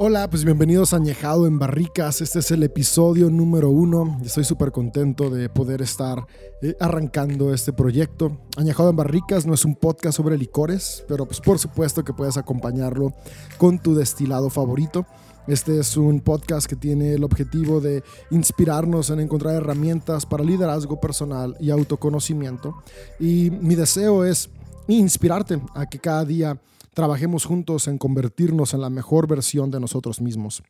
Hola, 0.00 0.30
pues 0.30 0.44
bienvenidos 0.44 0.92
a 0.92 0.96
Añejado 0.98 1.48
en 1.48 1.58
Barricas. 1.58 2.20
Este 2.20 2.38
es 2.38 2.50
el 2.52 2.62
episodio 2.62 3.30
número 3.30 3.68
uno. 3.68 4.20
Estoy 4.24 4.44
súper 4.44 4.70
contento 4.70 5.28
de 5.28 5.48
poder 5.48 5.82
estar 5.82 6.24
eh, 6.62 6.76
arrancando 6.78 7.52
este 7.52 7.72
proyecto. 7.72 8.38
Añejado 8.56 8.90
en 8.90 8.96
Barricas 8.96 9.44
no 9.44 9.54
es 9.54 9.64
un 9.64 9.74
podcast 9.74 10.16
sobre 10.16 10.38
licores, 10.38 11.04
pero 11.08 11.26
pues 11.26 11.40
por 11.40 11.58
supuesto 11.58 12.04
que 12.04 12.12
puedes 12.12 12.36
acompañarlo 12.36 13.12
con 13.56 13.80
tu 13.80 13.96
destilado 13.96 14.50
favorito. 14.50 15.04
Este 15.48 15.80
es 15.80 15.96
un 15.96 16.20
podcast 16.20 16.68
que 16.68 16.76
tiene 16.76 17.14
el 17.14 17.24
objetivo 17.24 17.80
de 17.80 18.04
inspirarnos 18.30 19.08
en 19.08 19.20
encontrar 19.20 19.54
herramientas 19.54 20.26
para 20.26 20.44
liderazgo 20.44 21.00
personal 21.00 21.56
y 21.58 21.70
autoconocimiento. 21.70 22.82
Y 23.18 23.50
mi 23.50 23.74
deseo 23.74 24.26
es 24.26 24.50
inspirarte 24.88 25.58
a 25.74 25.86
que 25.86 26.00
cada 26.00 26.26
día 26.26 26.60
trabajemos 26.92 27.46
juntos 27.46 27.88
en 27.88 27.96
convertirnos 27.96 28.74
en 28.74 28.82
la 28.82 28.90
mejor 28.90 29.26
versión 29.26 29.70
de 29.70 29.80
nosotros 29.80 30.20
mismos. 30.20 30.62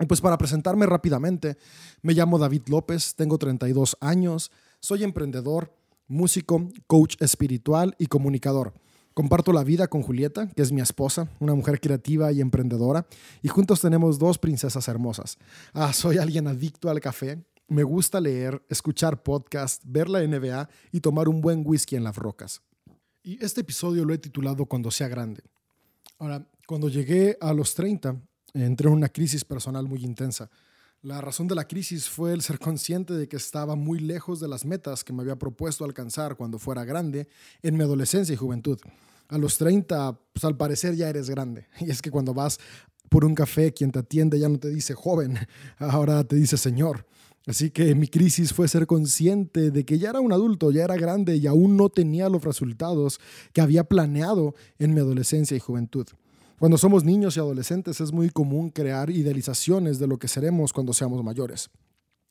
Y 0.00 0.06
pues 0.06 0.22
para 0.22 0.38
presentarme 0.38 0.86
rápidamente, 0.86 1.58
me 2.00 2.14
llamo 2.14 2.38
David 2.38 2.62
López, 2.68 3.16
tengo 3.16 3.36
32 3.36 3.98
años, 4.00 4.50
soy 4.80 5.04
emprendedor, 5.04 5.74
músico, 6.08 6.70
coach 6.86 7.16
espiritual 7.20 7.94
y 7.98 8.06
comunicador. 8.06 8.72
Comparto 9.16 9.50
la 9.50 9.64
vida 9.64 9.88
con 9.88 10.02
Julieta, 10.02 10.46
que 10.48 10.60
es 10.60 10.72
mi 10.72 10.82
esposa, 10.82 11.26
una 11.40 11.54
mujer 11.54 11.80
creativa 11.80 12.32
y 12.32 12.42
emprendedora, 12.42 13.06
y 13.42 13.48
juntos 13.48 13.80
tenemos 13.80 14.18
dos 14.18 14.36
princesas 14.36 14.88
hermosas. 14.88 15.38
Ah, 15.72 15.94
soy 15.94 16.18
alguien 16.18 16.46
adicto 16.46 16.90
al 16.90 17.00
café, 17.00 17.42
me 17.66 17.82
gusta 17.82 18.20
leer, 18.20 18.62
escuchar 18.68 19.22
podcasts, 19.22 19.82
ver 19.90 20.10
la 20.10 20.20
NBA 20.20 20.68
y 20.92 21.00
tomar 21.00 21.30
un 21.30 21.40
buen 21.40 21.62
whisky 21.64 21.96
en 21.96 22.04
las 22.04 22.16
rocas. 22.16 22.60
Y 23.22 23.42
este 23.42 23.62
episodio 23.62 24.04
lo 24.04 24.12
he 24.12 24.18
titulado 24.18 24.66
Cuando 24.66 24.90
sea 24.90 25.08
grande. 25.08 25.42
Ahora, 26.18 26.46
cuando 26.66 26.90
llegué 26.90 27.38
a 27.40 27.54
los 27.54 27.74
30, 27.74 28.20
entré 28.52 28.88
en 28.88 28.92
una 28.92 29.08
crisis 29.08 29.46
personal 29.46 29.88
muy 29.88 30.04
intensa. 30.04 30.50
La 31.06 31.20
razón 31.20 31.46
de 31.46 31.54
la 31.54 31.68
crisis 31.68 32.08
fue 32.08 32.32
el 32.32 32.42
ser 32.42 32.58
consciente 32.58 33.14
de 33.14 33.28
que 33.28 33.36
estaba 33.36 33.76
muy 33.76 34.00
lejos 34.00 34.40
de 34.40 34.48
las 34.48 34.64
metas 34.64 35.04
que 35.04 35.12
me 35.12 35.22
había 35.22 35.36
propuesto 35.36 35.84
alcanzar 35.84 36.34
cuando 36.34 36.58
fuera 36.58 36.84
grande 36.84 37.28
en 37.62 37.76
mi 37.76 37.84
adolescencia 37.84 38.32
y 38.32 38.36
juventud. 38.36 38.76
A 39.28 39.38
los 39.38 39.56
30, 39.56 40.18
pues 40.32 40.44
al 40.44 40.56
parecer 40.56 40.96
ya 40.96 41.08
eres 41.08 41.30
grande. 41.30 41.68
Y 41.80 41.92
es 41.92 42.02
que 42.02 42.10
cuando 42.10 42.34
vas 42.34 42.58
por 43.08 43.24
un 43.24 43.36
café, 43.36 43.72
quien 43.72 43.92
te 43.92 44.00
atiende 44.00 44.40
ya 44.40 44.48
no 44.48 44.58
te 44.58 44.68
dice 44.68 44.94
joven, 44.94 45.38
ahora 45.78 46.24
te 46.24 46.34
dice 46.34 46.56
señor. 46.56 47.06
Así 47.46 47.70
que 47.70 47.94
mi 47.94 48.08
crisis 48.08 48.52
fue 48.52 48.66
ser 48.66 48.88
consciente 48.88 49.70
de 49.70 49.84
que 49.84 50.00
ya 50.00 50.10
era 50.10 50.18
un 50.18 50.32
adulto, 50.32 50.72
ya 50.72 50.82
era 50.82 50.96
grande 50.96 51.36
y 51.36 51.46
aún 51.46 51.76
no 51.76 51.88
tenía 51.88 52.28
los 52.28 52.42
resultados 52.42 53.20
que 53.52 53.60
había 53.60 53.84
planeado 53.84 54.56
en 54.80 54.92
mi 54.92 54.98
adolescencia 54.98 55.56
y 55.56 55.60
juventud. 55.60 56.08
Cuando 56.58 56.78
somos 56.78 57.04
niños 57.04 57.36
y 57.36 57.40
adolescentes 57.40 58.00
es 58.00 58.12
muy 58.12 58.30
común 58.30 58.70
crear 58.70 59.10
idealizaciones 59.10 59.98
de 59.98 60.06
lo 60.06 60.18
que 60.18 60.26
seremos 60.26 60.72
cuando 60.72 60.94
seamos 60.94 61.22
mayores. 61.22 61.68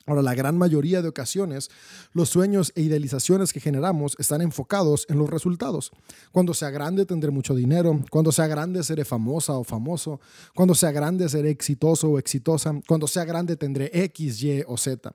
Ahora, 0.04 0.22
la 0.22 0.34
gran 0.34 0.58
mayoría 0.58 1.00
de 1.00 1.08
ocasiones, 1.08 1.68
los 2.12 2.28
sueños 2.28 2.72
e 2.74 2.82
idealizaciones 2.82 3.52
que 3.52 3.60
generamos 3.60 4.16
están 4.18 4.40
enfocados 4.40 5.06
en 5.08 5.18
los 5.18 5.30
resultados. 5.30 5.92
Cuando 6.32 6.54
sea 6.54 6.70
grande 6.70 7.06
tendré 7.06 7.30
mucho 7.30 7.54
dinero, 7.54 8.00
cuando 8.10 8.32
sea 8.32 8.48
grande 8.48 8.82
seré 8.82 9.04
famosa 9.04 9.54
o 9.54 9.64
famoso, 9.64 10.20
cuando 10.54 10.74
sea 10.74 10.90
grande 10.90 11.28
seré 11.28 11.50
exitoso 11.50 12.10
o 12.10 12.18
exitosa, 12.18 12.80
cuando 12.86 13.06
sea 13.06 13.24
grande 13.24 13.56
tendré 13.56 13.90
X, 13.92 14.42
Y 14.42 14.62
o 14.66 14.76
Z. 14.76 15.12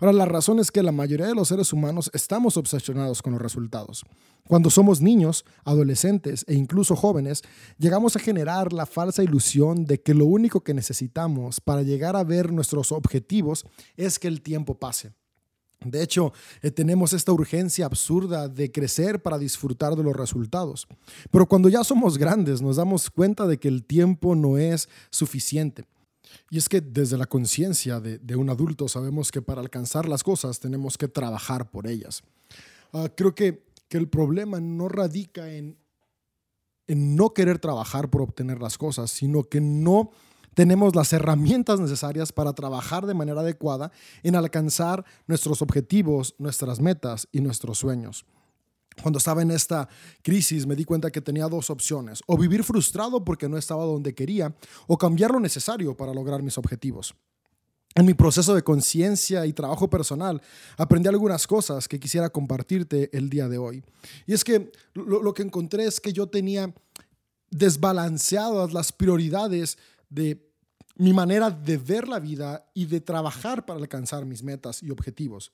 Ahora, 0.00 0.12
la 0.12 0.24
razón 0.26 0.58
es 0.58 0.70
que 0.70 0.82
la 0.82 0.92
mayoría 0.92 1.26
de 1.26 1.34
los 1.34 1.48
seres 1.48 1.72
humanos 1.72 2.10
estamos 2.14 2.56
obsesionados 2.56 3.22
con 3.22 3.32
los 3.32 3.42
resultados. 3.42 4.04
Cuando 4.46 4.70
somos 4.70 5.00
niños, 5.00 5.44
adolescentes 5.64 6.44
e 6.48 6.54
incluso 6.54 6.96
jóvenes, 6.96 7.42
llegamos 7.78 8.16
a 8.16 8.20
generar 8.20 8.72
la 8.72 8.86
falsa 8.86 9.22
ilusión 9.22 9.84
de 9.84 10.00
que 10.00 10.14
lo 10.14 10.24
único 10.24 10.62
que 10.62 10.74
necesitamos 10.74 11.60
para 11.60 11.82
llegar 11.82 12.16
a 12.16 12.24
ver 12.24 12.52
nuestros 12.52 12.92
objetivos 12.92 13.66
es 13.96 14.18
que 14.18 14.28
el 14.28 14.40
tiempo 14.40 14.74
pase. 14.74 15.12
De 15.84 16.02
hecho, 16.02 16.32
eh, 16.62 16.70
tenemos 16.70 17.12
esta 17.12 17.32
urgencia 17.32 17.86
absurda 17.86 18.48
de 18.48 18.72
crecer 18.72 19.22
para 19.22 19.38
disfrutar 19.38 19.94
de 19.94 20.02
los 20.02 20.16
resultados. 20.16 20.88
Pero 21.30 21.46
cuando 21.46 21.68
ya 21.68 21.84
somos 21.84 22.18
grandes 22.18 22.60
nos 22.60 22.76
damos 22.76 23.10
cuenta 23.10 23.46
de 23.46 23.58
que 23.58 23.68
el 23.68 23.84
tiempo 23.84 24.34
no 24.34 24.58
es 24.58 24.88
suficiente. 25.10 25.84
Y 26.50 26.58
es 26.58 26.68
que 26.68 26.80
desde 26.80 27.18
la 27.18 27.26
conciencia 27.26 28.00
de, 28.00 28.36
un 28.36 28.50
adulto 28.50 28.88
sabemos 28.88 29.30
que 29.30 29.42
para 29.42 29.60
alcanzar 29.60 30.08
las 30.08 30.22
cosas 30.22 30.60
tenemos 30.60 30.96
que 30.96 31.08
trabajar 31.08 31.70
por 31.70 31.86
ellas. 31.86 32.22
Ah, 32.92 33.08
creo 33.14 33.34
que, 33.34 33.64
que, 33.88 33.98
el 33.98 34.08
problema 34.08 34.60
no 34.60 34.88
radica 34.88 35.52
en, 35.52 35.76
en 36.86 37.16
no 37.16 37.34
querer 37.34 37.58
trabajar 37.58 38.08
por 38.10 38.22
obtener 38.22 38.60
las 38.60 38.78
cosas, 38.78 39.10
sino 39.10 39.44
que 39.44 39.60
no 39.60 40.10
tenemos 40.54 40.96
las 40.96 41.12
herramientas 41.12 41.78
necesarias 41.78 42.32
para 42.32 42.52
trabajar 42.52 43.06
de 43.06 43.14
manera 43.14 43.42
adecuada 43.42 43.92
en 44.22 44.34
alcanzar 44.34 45.04
nuestros 45.26 45.62
objetivos, 45.62 46.34
nuestras 46.38 46.80
metas 46.80 47.28
y 47.30 47.40
nuestros 47.40 47.78
sueños. 47.78 48.26
Cuando 49.02 49.18
estaba 49.18 49.42
en 49.42 49.50
esta 49.50 49.88
crisis 50.22 50.66
me 50.66 50.74
di 50.74 50.84
cuenta 50.84 51.10
que 51.10 51.20
tenía 51.20 51.48
dos 51.48 51.70
opciones, 51.70 52.20
o 52.26 52.36
vivir 52.36 52.64
frustrado 52.64 53.24
porque 53.24 53.48
no 53.48 53.56
estaba 53.56 53.84
donde 53.84 54.14
quería, 54.14 54.54
o 54.86 54.96
cambiar 54.98 55.30
lo 55.30 55.40
necesario 55.40 55.96
para 55.96 56.12
lograr 56.12 56.42
mis 56.42 56.58
objetivos. 56.58 57.14
En 57.94 58.06
mi 58.06 58.14
proceso 58.14 58.54
de 58.54 58.62
conciencia 58.62 59.44
y 59.46 59.52
trabajo 59.52 59.90
personal 59.90 60.40
aprendí 60.76 61.08
algunas 61.08 61.46
cosas 61.46 61.88
que 61.88 61.98
quisiera 61.98 62.30
compartirte 62.30 63.10
el 63.16 63.28
día 63.28 63.48
de 63.48 63.58
hoy. 63.58 63.82
Y 64.26 64.34
es 64.34 64.44
que 64.44 64.70
lo, 64.94 65.34
que 65.34 65.42
encontré 65.42 65.84
es 65.84 65.98
que 65.98 66.12
yo 66.12 66.28
tenía 66.28 66.72
desbalanceadas 67.50 68.72
las 68.72 68.92
prioridades 68.92 69.78
de 70.10 70.46
mi 70.96 71.12
manera 71.12 71.50
de 71.50 71.76
ver 71.76 72.06
la 72.06 72.20
vida 72.20 72.70
y 72.74 72.86
de 72.86 73.00
trabajar 73.00 73.64
para 73.64 73.80
alcanzar 73.80 74.24
mis 74.24 74.42
metas 74.42 74.82
y 74.82 74.90
objetivos. 74.90 75.52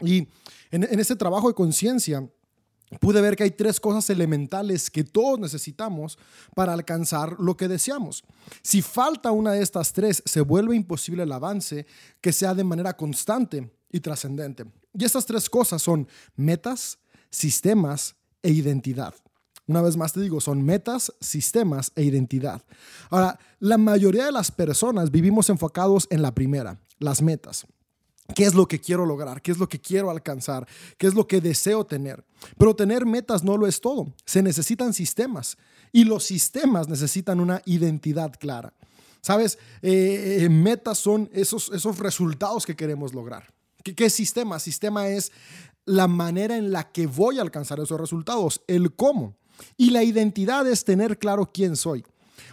Y 0.00 0.28
en, 0.70 0.84
en 0.84 1.00
este 1.00 1.16
trabajo 1.16 1.48
de 1.48 1.54
conciencia 1.54 2.28
pude 2.98 3.20
ver 3.20 3.36
que 3.36 3.44
hay 3.44 3.50
tres 3.52 3.78
cosas 3.78 4.10
elementales 4.10 4.90
que 4.90 5.04
todos 5.04 5.38
necesitamos 5.38 6.18
para 6.54 6.72
alcanzar 6.72 7.36
lo 7.38 7.56
que 7.56 7.68
deseamos. 7.68 8.24
Si 8.62 8.82
falta 8.82 9.30
una 9.30 9.52
de 9.52 9.62
estas 9.62 9.92
tres, 9.92 10.22
se 10.24 10.40
vuelve 10.40 10.74
imposible 10.74 11.22
el 11.22 11.32
avance 11.32 11.86
que 12.20 12.32
sea 12.32 12.54
de 12.54 12.64
manera 12.64 12.96
constante 12.96 13.70
y 13.92 14.00
trascendente. 14.00 14.64
Y 14.92 15.04
estas 15.04 15.26
tres 15.26 15.48
cosas 15.48 15.82
son 15.82 16.08
metas, 16.34 16.98
sistemas 17.30 18.16
e 18.42 18.50
identidad. 18.50 19.14
Una 19.66 19.82
vez 19.82 19.96
más 19.96 20.12
te 20.12 20.20
digo, 20.20 20.40
son 20.40 20.64
metas, 20.64 21.12
sistemas 21.20 21.92
e 21.94 22.02
identidad. 22.02 22.60
Ahora, 23.08 23.38
la 23.60 23.78
mayoría 23.78 24.24
de 24.24 24.32
las 24.32 24.50
personas 24.50 25.12
vivimos 25.12 25.48
enfocados 25.48 26.08
en 26.10 26.22
la 26.22 26.34
primera, 26.34 26.80
las 26.98 27.22
metas. 27.22 27.66
¿Qué 28.34 28.44
es 28.44 28.54
lo 28.54 28.66
que 28.66 28.80
quiero 28.80 29.06
lograr? 29.06 29.42
¿Qué 29.42 29.52
es 29.52 29.58
lo 29.58 29.68
que 29.68 29.80
quiero 29.80 30.10
alcanzar? 30.10 30.66
¿Qué 30.96 31.06
es 31.06 31.14
lo 31.14 31.26
que 31.26 31.40
deseo 31.40 31.84
tener? 31.84 32.24
Pero 32.58 32.74
tener 32.74 33.06
metas 33.06 33.42
no 33.42 33.56
lo 33.56 33.66
es 33.66 33.80
todo. 33.80 34.12
Se 34.24 34.42
necesitan 34.42 34.92
sistemas 34.92 35.56
y 35.92 36.04
los 36.04 36.24
sistemas 36.24 36.88
necesitan 36.88 37.40
una 37.40 37.62
identidad 37.64 38.32
clara. 38.38 38.72
¿Sabes? 39.20 39.58
Eh, 39.82 40.38
eh, 40.40 40.48
metas 40.48 40.98
son 40.98 41.28
esos, 41.32 41.70
esos 41.74 41.98
resultados 41.98 42.64
que 42.64 42.76
queremos 42.76 43.12
lograr. 43.12 43.52
¿Qué, 43.84 43.94
¿Qué 43.94 44.08
sistema? 44.08 44.58
Sistema 44.58 45.08
es 45.08 45.30
la 45.84 46.06
manera 46.08 46.56
en 46.56 46.72
la 46.72 46.90
que 46.90 47.06
voy 47.06 47.38
a 47.38 47.42
alcanzar 47.42 47.80
esos 47.80 48.00
resultados, 48.00 48.62
el 48.66 48.94
cómo. 48.94 49.36
Y 49.76 49.90
la 49.90 50.02
identidad 50.02 50.66
es 50.66 50.84
tener 50.84 51.18
claro 51.18 51.50
quién 51.52 51.76
soy. 51.76 52.04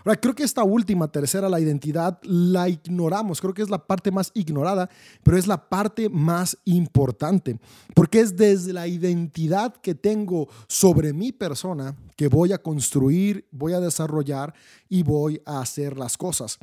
Ahora, 0.03 0.19
creo 0.19 0.35
que 0.35 0.43
esta 0.43 0.63
última, 0.63 1.07
tercera, 1.11 1.49
la 1.49 1.59
identidad, 1.59 2.19
la 2.23 2.69
ignoramos. 2.69 3.41
Creo 3.41 3.53
que 3.53 3.61
es 3.61 3.69
la 3.69 3.85
parte 3.85 4.11
más 4.11 4.31
ignorada, 4.33 4.89
pero 5.23 5.37
es 5.37 5.47
la 5.47 5.69
parte 5.69 6.09
más 6.09 6.57
importante, 6.65 7.59
porque 7.93 8.19
es 8.19 8.35
desde 8.35 8.73
la 8.73 8.87
identidad 8.87 9.75
que 9.75 9.95
tengo 9.95 10.47
sobre 10.67 11.13
mi 11.13 11.31
persona 11.31 11.95
que 12.15 12.27
voy 12.27 12.53
a 12.53 12.61
construir, 12.61 13.47
voy 13.51 13.73
a 13.73 13.79
desarrollar 13.79 14.53
y 14.89 15.03
voy 15.03 15.41
a 15.45 15.61
hacer 15.61 15.97
las 15.97 16.17
cosas. 16.17 16.59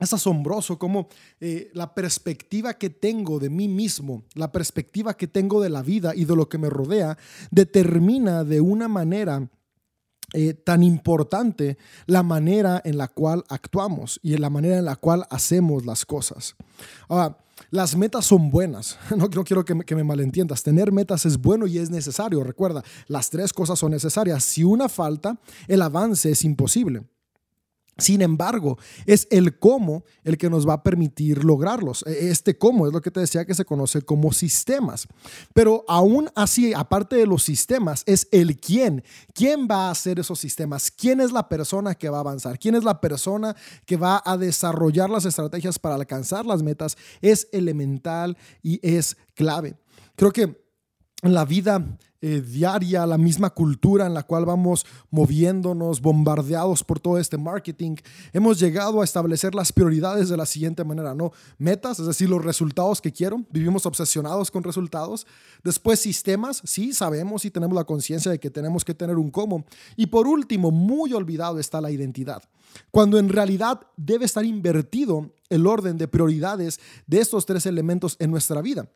Es 0.00 0.14
asombroso 0.14 0.78
cómo 0.78 1.08
eh, 1.40 1.70
la 1.74 1.94
perspectiva 1.94 2.72
que 2.72 2.88
tengo 2.88 3.38
de 3.38 3.50
mí 3.50 3.68
mismo, 3.68 4.24
la 4.34 4.50
perspectiva 4.50 5.14
que 5.14 5.26
tengo 5.26 5.60
de 5.60 5.68
la 5.68 5.82
vida 5.82 6.14
y 6.16 6.24
de 6.24 6.34
lo 6.34 6.48
que 6.48 6.56
me 6.56 6.70
rodea, 6.70 7.18
determina 7.50 8.42
de 8.42 8.62
una 8.62 8.88
manera 8.88 9.46
eh, 10.32 10.54
tan 10.54 10.82
importante 10.82 11.78
la 12.06 12.22
manera 12.22 12.80
en 12.84 12.98
la 12.98 13.08
cual 13.08 13.44
actuamos 13.48 14.20
y 14.22 14.34
en 14.34 14.40
la 14.40 14.50
manera 14.50 14.78
en 14.78 14.84
la 14.84 14.96
cual 14.96 15.26
hacemos 15.30 15.84
las 15.84 16.04
cosas. 16.04 16.56
Ahora, 17.08 17.36
las 17.70 17.96
metas 17.96 18.26
son 18.26 18.50
buenas, 18.50 18.98
no, 19.16 19.28
quiero 19.28 19.64
que 19.64 19.74
me, 19.74 19.84
que 19.84 19.94
me, 19.94 20.04
malentiendas, 20.04 20.62
tener 20.62 20.92
metas 20.92 21.26
es 21.26 21.38
bueno 21.38 21.66
y 21.66 21.78
es 21.78 21.90
necesario, 21.90 22.42
recuerda, 22.42 22.82
las 23.06 23.30
tres 23.30 23.52
cosas 23.52 23.78
son 23.78 23.92
necesarias, 23.92 24.42
si 24.42 24.64
una 24.64 24.88
falta, 24.88 25.38
el 25.68 25.82
avance 25.82 26.30
es 26.30 26.44
imposible. 26.44 27.02
Sin 28.00 28.22
embargo, 28.22 28.78
es 29.06 29.26
el 29.30 29.58
cómo 29.58 30.04
el 30.24 30.38
que 30.38 30.50
nos 30.50 30.68
va 30.68 30.74
a 30.74 30.82
permitir 30.82 31.44
lograrlos. 31.44 32.04
E, 32.06 32.30
este 32.30 32.58
cómo 32.58 32.86
es 32.86 32.92
lo 32.92 33.00
que 33.00 33.10
te 33.10 33.20
decía 33.20 33.44
que 33.44 33.54
se 33.54 33.64
conoce 33.64 34.02
como 34.02 34.32
sistemas. 34.32 35.06
Pero 35.54 35.84
aún 35.88 36.30
así, 36.34 36.72
aparte 36.74 37.16
de 37.16 37.26
los 37.26 37.42
sistemas, 37.42 38.02
es 38.06 38.28
el 38.30 38.58
quién. 38.58 39.04
¿Quién 39.34 39.68
va 39.70 39.88
a 39.88 39.90
hacer 39.90 40.18
esos 40.18 40.38
sistemas? 40.38 40.90
¿Quién 40.90 41.20
es 41.20 41.32
la 41.32 41.48
persona 41.48 41.94
que 41.94 42.08
va 42.08 42.18
a 42.18 42.20
avanzar? 42.20 42.58
¿Quién 42.58 42.74
es 42.74 42.84
la 42.84 43.00
persona 43.00 43.56
que 43.86 43.96
va 43.96 44.22
a 44.24 44.36
desarrollar 44.36 45.10
las 45.10 45.24
estrategias 45.24 45.78
para 45.78 45.94
alcanzar 45.94 46.46
las 46.46 46.62
metas? 46.62 46.96
Es 47.20 47.48
elemental 47.52 48.36
y 48.62 48.80
es 48.82 49.16
clave. 49.34 49.76
Creo 50.16 50.32
que 50.32 50.59
la 51.22 51.44
vida 51.44 51.84
eh, 52.22 52.42
diaria, 52.42 53.06
la 53.06 53.16
misma 53.16 53.48
cultura 53.48 54.06
en 54.06 54.12
la 54.12 54.22
cual 54.22 54.44
vamos 54.44 54.84
moviéndonos, 55.10 56.02
bombardeados 56.02 56.84
por 56.84 57.00
todo 57.00 57.18
este 57.18 57.38
marketing, 57.38 57.96
hemos 58.34 58.60
llegado 58.60 59.00
a 59.00 59.04
establecer 59.04 59.54
las 59.54 59.72
prioridades 59.72 60.28
de 60.28 60.36
la 60.36 60.44
siguiente 60.44 60.84
manera, 60.84 61.14
¿no? 61.14 61.32
Metas, 61.56 61.98
es 61.98 62.06
decir, 62.06 62.28
los 62.28 62.44
resultados 62.44 63.00
que 63.00 63.10
quiero, 63.10 63.42
vivimos 63.50 63.86
obsesionados 63.86 64.50
con 64.50 64.62
resultados. 64.62 65.26
Después 65.64 65.98
sistemas, 65.98 66.60
sí, 66.64 66.92
sabemos 66.92 67.46
y 67.46 67.50
tenemos 67.50 67.74
la 67.74 67.84
conciencia 67.84 68.30
de 68.30 68.38
que 68.38 68.50
tenemos 68.50 68.84
que 68.84 68.92
tener 68.94 69.16
un 69.16 69.30
cómo. 69.30 69.64
Y 69.96 70.06
por 70.06 70.26
último, 70.26 70.70
muy 70.70 71.14
olvidado 71.14 71.58
está 71.58 71.80
la 71.80 71.90
identidad, 71.90 72.42
cuando 72.90 73.18
en 73.18 73.30
realidad 73.30 73.80
debe 73.96 74.26
estar 74.26 74.44
invertido 74.44 75.32
el 75.48 75.66
orden 75.66 75.96
de 75.96 76.06
prioridades 76.06 76.80
de 77.06 77.20
estos 77.20 77.46
tres 77.46 77.64
elementos 77.64 78.16
en 78.18 78.30
nuestra 78.30 78.60
vida. 78.60 78.90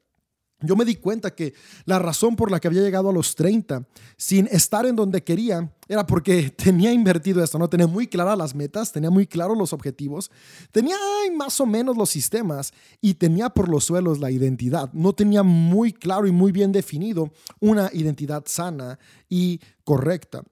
Yo 0.60 0.76
me 0.76 0.84
di 0.84 0.96
cuenta 0.96 1.34
que 1.34 1.52
la 1.84 1.98
razón 1.98 2.36
por 2.36 2.50
la 2.50 2.58
que 2.58 2.68
había 2.68 2.80
llegado 2.80 3.10
a 3.10 3.12
los 3.12 3.34
30 3.34 3.86
sin 4.16 4.46
estar 4.46 4.86
en 4.86 4.96
donde 4.96 5.22
quería 5.22 5.72
era 5.88 6.06
porque 6.06 6.50
tenía 6.56 6.92
invertido 6.92 7.42
esto, 7.42 7.58
¿no? 7.58 7.68
Tenía 7.68 7.86
muy 7.86 8.06
claras 8.06 8.38
las 8.38 8.54
metas, 8.54 8.92
tenía 8.92 9.10
muy 9.10 9.26
claros 9.26 9.58
los 9.58 9.72
objetivos, 9.72 10.30
tenía 10.70 10.96
más 11.36 11.60
o 11.60 11.66
menos 11.66 11.96
los 11.96 12.10
sistemas 12.10 12.72
y 13.00 13.14
tenía 13.14 13.50
por 13.50 13.68
los 13.68 13.84
suelos 13.84 14.20
la 14.20 14.30
identidad. 14.30 14.90
No 14.92 15.12
tenía 15.12 15.42
muy 15.42 15.92
claro 15.92 16.26
y 16.26 16.32
muy 16.32 16.52
bien 16.52 16.72
definido 16.72 17.32
una 17.60 17.90
identidad 17.92 18.44
sana 18.46 18.98
y 19.28 19.60
correcta. 19.84 20.44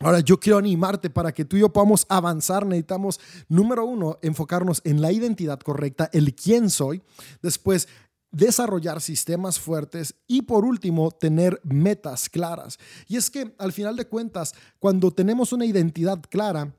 Ahora, 0.00 0.20
yo 0.20 0.38
quiero 0.38 0.58
animarte 0.58 1.08
para 1.08 1.32
que 1.32 1.46
tú 1.46 1.56
y 1.56 1.60
yo 1.60 1.72
podamos 1.72 2.04
avanzar. 2.10 2.66
Necesitamos, 2.66 3.18
número 3.48 3.86
uno, 3.86 4.18
enfocarnos 4.20 4.82
en 4.84 5.00
la 5.00 5.10
identidad 5.10 5.58
correcta, 5.58 6.10
el 6.12 6.34
quién 6.34 6.68
soy. 6.68 7.02
Después, 7.40 7.88
desarrollar 8.36 9.00
sistemas 9.00 9.58
fuertes 9.58 10.14
y 10.26 10.42
por 10.42 10.64
último, 10.64 11.10
tener 11.10 11.60
metas 11.64 12.28
claras. 12.28 12.78
Y 13.08 13.16
es 13.16 13.30
que 13.30 13.54
al 13.58 13.72
final 13.72 13.96
de 13.96 14.06
cuentas, 14.06 14.54
cuando 14.78 15.10
tenemos 15.10 15.52
una 15.52 15.64
identidad 15.64 16.20
clara 16.28 16.74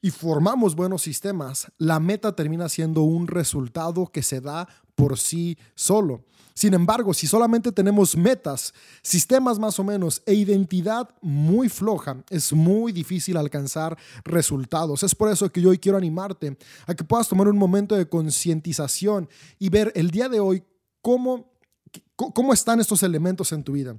y 0.00 0.10
formamos 0.10 0.76
buenos 0.76 1.02
sistemas, 1.02 1.72
la 1.78 1.98
meta 1.98 2.36
termina 2.36 2.68
siendo 2.68 3.02
un 3.02 3.26
resultado 3.26 4.06
que 4.06 4.22
se 4.22 4.40
da 4.40 4.68
por 4.94 5.18
sí 5.18 5.58
solo. 5.74 6.24
Sin 6.54 6.72
embargo, 6.72 7.12
si 7.12 7.26
solamente 7.26 7.70
tenemos 7.70 8.16
metas, 8.16 8.72
sistemas 9.02 9.58
más 9.58 9.78
o 9.78 9.84
menos 9.84 10.22
e 10.24 10.34
identidad 10.34 11.10
muy 11.20 11.68
floja, 11.68 12.16
es 12.30 12.52
muy 12.52 12.92
difícil 12.92 13.36
alcanzar 13.36 13.98
resultados. 14.24 15.02
Es 15.02 15.14
por 15.14 15.30
eso 15.30 15.52
que 15.52 15.60
yo 15.60 15.68
hoy 15.68 15.78
quiero 15.78 15.98
animarte 15.98 16.56
a 16.86 16.94
que 16.94 17.04
puedas 17.04 17.28
tomar 17.28 17.48
un 17.48 17.58
momento 17.58 17.94
de 17.94 18.08
concientización 18.08 19.28
y 19.58 19.68
ver 19.68 19.92
el 19.96 20.10
día 20.10 20.30
de 20.30 20.40
hoy 20.40 20.62
cómo, 21.06 21.52
cómo 22.16 22.52
están 22.52 22.80
estos 22.80 23.04
elementos 23.04 23.52
en 23.52 23.62
tu 23.62 23.74
vida. 23.74 23.96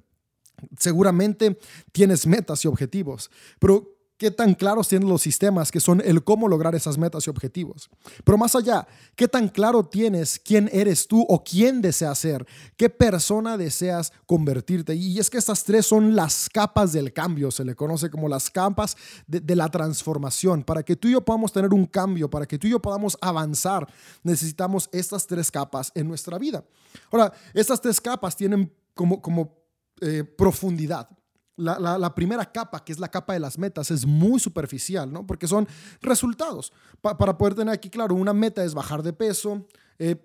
Seguramente 0.77 1.57
tienes 1.93 2.27
metas 2.27 2.65
y 2.65 2.67
objetivos, 2.67 3.31
pero 3.59 3.96
qué 4.17 4.31
tan 4.31 4.55
claros 4.55 4.87
tienes 4.87 5.07
los 5.07 5.21
sistemas 5.21 5.71
que 5.71 5.79
son 5.79 6.01
el 6.03 6.23
cómo 6.23 6.47
lograr 6.47 6.75
esas 6.75 6.97
metas 6.97 7.27
y 7.27 7.29
objetivos. 7.29 7.89
Pero 8.23 8.37
más 8.37 8.55
allá, 8.55 8.87
qué 9.15 9.27
tan 9.27 9.47
claro 9.47 9.85
tienes 9.85 10.39
quién 10.39 10.69
eres 10.73 11.07
tú 11.07 11.25
o 11.29 11.43
quién 11.43 11.81
deseas 11.81 12.17
ser, 12.17 12.45
qué 12.75 12.89
persona 12.89 13.57
deseas 13.57 14.11
convertirte. 14.25 14.95
Y 14.95 15.19
es 15.19 15.29
que 15.29 15.37
estas 15.37 15.63
tres 15.63 15.85
son 15.85 16.15
las 16.15 16.49
capas 16.49 16.93
del 16.93 17.13
cambio, 17.13 17.51
se 17.51 17.63
le 17.63 17.75
conoce 17.75 18.09
como 18.09 18.27
las 18.27 18.49
capas 18.49 18.97
de, 19.27 19.55
la 19.55 19.69
transformación. 19.69 20.63
Para 20.63 20.83
que 20.83 20.95
tú 20.95 21.07
y 21.07 21.11
yo 21.11 21.21
podamos 21.21 21.51
tener 21.51 21.73
un 21.73 21.85
cambio, 21.85 22.29
para 22.29 22.45
que 22.45 22.57
tú 22.57 22.67
y 22.67 22.71
yo 22.71 22.81
podamos 22.81 23.17
avanzar, 23.21 23.87
necesitamos 24.23 24.89
estas 24.91 25.27
tres 25.27 25.51
capas 25.51 25.91
en 25.93 26.07
nuestra 26.07 26.37
vida. 26.37 26.63
Ahora, 27.11 27.31
estas 27.53 27.81
tres 27.81 28.01
capas 28.01 28.35
tienen 28.35 28.73
como, 28.93 29.21
como 29.21 29.55
eh, 30.01 30.23
profundidad 30.23 31.07
la, 31.57 32.15
primera 32.15 32.45
capa, 32.45 32.83
que 32.83 32.91
es 32.91 32.99
la 32.99 33.09
capa 33.09 33.33
de 33.33 33.39
las 33.39 33.57
metas, 33.57 33.91
es 33.91 34.05
muy 34.05 34.39
superficial, 34.39 35.11
¿no? 35.11 35.25
Porque 35.25 35.47
son 35.47 35.67
resultados. 36.01 36.71
para 37.01 37.37
poder 37.37 37.55
tener 37.55 37.73
aquí 37.73 37.89
claro, 37.89 38.15
una 38.15 38.33
meta 38.33 38.63
es 38.63 38.73
bajar 38.73 39.03
de 39.03 39.13
peso, 39.13 39.65
eh, 39.99 40.15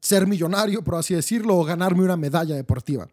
ser 0.00 0.26
millonario, 0.26 0.82
por 0.82 0.96
así 0.96 1.14
decirlo, 1.14 1.56
o 1.56 1.64
ganarme 1.64 2.02
una 2.02 2.16
medalla 2.16 2.54
deportiva. 2.54 3.08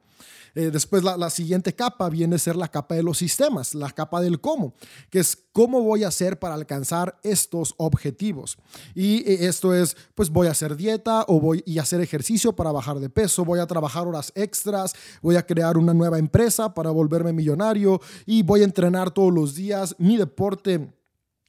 Eh, 0.55 0.71
después 0.71 1.03
la, 1.03 1.29
siguiente 1.29 1.75
capa 1.75 2.09
viene 2.09 2.37
a 2.37 2.39
ser 2.39 2.55
la 2.55 2.69
capa 2.69 2.95
de 2.95 3.03
los 3.03 3.17
sistemas, 3.17 3.75
la 3.75 3.91
capa 3.91 4.21
del 4.21 4.39
cómo, 4.39 4.73
que 5.09 5.19
es 5.19 5.37
cómo 5.51 5.81
voy 5.81 6.05
a 6.05 6.07
hacer 6.07 6.39
para 6.39 6.55
alcanzar 6.55 7.19
estos 7.23 7.75
objetivos. 7.77 8.57
Y 8.95 9.17
eh, 9.29 9.47
esto 9.47 9.73
es, 9.73 9.97
pues 10.15 10.29
voy 10.29 10.47
a 10.47 10.51
hacer 10.51 10.77
dieta 10.77 11.25
o 11.27 11.41
voy 11.41 11.61
a 11.77 11.81
hacer 11.81 11.99
ejercicio 11.99 12.55
para 12.55 12.71
bajar 12.71 12.99
de 12.99 13.09
peso, 13.09 13.43
voy 13.43 13.59
a 13.59 13.67
trabajar 13.67 14.07
horas 14.07 14.31
extras, 14.33 14.95
voy 15.21 15.35
a 15.35 15.45
crear 15.45 15.77
una 15.77 15.93
nueva 15.93 16.19
empresa 16.19 16.73
para 16.73 16.89
volverme 16.89 17.33
millonario 17.33 17.99
y 18.25 18.41
voy 18.41 18.61
a 18.61 18.65
entrenar 18.65 19.11
todos 19.11 19.33
los 19.33 19.55
días 19.55 19.93
mi 19.99 20.15
deporte 20.15 20.89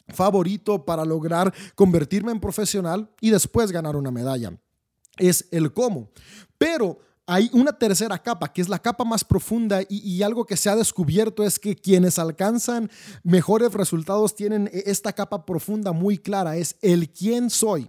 favorito 0.09 0.85
para 0.85 1.05
lograr 1.05 1.55
convertirme 1.77 2.33
en 2.33 2.41
profesional 2.41 3.09
y 3.21 3.31
después 3.31 3.71
ganar 3.71 3.95
una 3.95 4.11
medalla. 4.11 4.53
Es 5.17 5.47
el 5.51 5.73
cómo. 5.73 6.11
Pero 6.59 6.99
hay 7.27 7.51
una 7.53 7.73
tercera 7.73 8.23
capa, 8.23 8.53
que 8.53 8.63
es 8.63 8.69
la 8.69 8.79
capa 8.79 9.05
más 9.05 9.25
profunda 9.25 9.81
y, 9.89 10.23
algo 10.23 10.47
que 10.47 10.57
se 10.57 10.71
ha 10.71 10.77
descubierto 10.77 11.43
es 11.43 11.59
que 11.59 11.75
quienes 11.75 12.21
alcanzan 12.21 12.89
mejores 13.25 13.75
resultados 13.75 14.35
tienen 14.37 14.71
esta 14.73 15.13
capa 15.13 15.45
profunda 15.45 15.91
muy 15.93 16.19
clara, 16.19 16.57
es 16.57 16.77
el 16.83 17.11
quién 17.11 17.51
soy. 17.51 17.89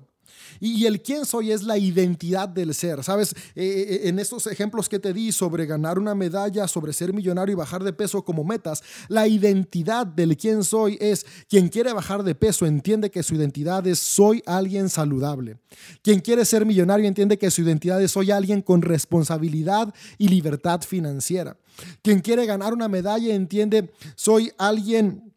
Y 0.59 0.85
el 0.85 1.01
quién 1.01 1.25
soy 1.25 1.51
es 1.51 1.63
la 1.63 1.77
identidad 1.77 2.49
del 2.49 2.73
ser. 2.73 3.03
Sabes, 3.03 3.33
eh, 3.33 3.37
eh, 3.55 3.85
eh, 3.89 4.09
en 4.09 4.19
estos 4.19 4.47
ejemplos 4.47 4.89
que 4.89 4.99
te 4.99 5.13
di 5.13 5.31
sobre 5.31 5.65
ganar 5.65 5.99
una 5.99 6.15
medalla, 6.15 6.67
sobre 6.67 6.93
ser 6.93 7.13
millonario 7.13 7.53
y 7.53 7.55
bajar 7.55 7.83
de 7.83 7.93
peso 7.93 8.23
como 8.23 8.43
metas, 8.43 8.83
la 9.07 9.27
identidad 9.27 10.05
del 10.07 10.37
quién 10.37 10.63
soy 10.63 10.97
es 10.99 11.25
quien 11.49 11.69
quiere 11.69 11.93
bajar 11.93 12.23
de 12.23 12.35
peso 12.35 12.65
entiende 12.65 13.11
que 13.11 13.23
su 13.23 13.35
identidad 13.35 13.85
es 13.87 13.99
soy 13.99 14.41
alguien 14.45 14.89
saludable. 14.89 15.57
Quien 16.01 16.19
quiere 16.19 16.45
ser 16.45 16.65
millonario 16.65 17.07
entiende 17.07 17.37
que 17.37 17.51
su 17.51 17.61
identidad 17.61 18.01
es 18.01 18.11
soy 18.11 18.31
alguien 18.31 18.61
con 18.61 18.81
responsabilidad 18.81 19.93
y 20.17 20.27
libertad 20.27 20.81
financiera. 20.81 21.57
Quien 22.01 22.21
quiere 22.21 22.45
ganar 22.45 22.73
una 22.73 22.87
medalla 22.87 23.33
entiende 23.33 23.91
soy 24.15 24.51
alguien 24.57 25.33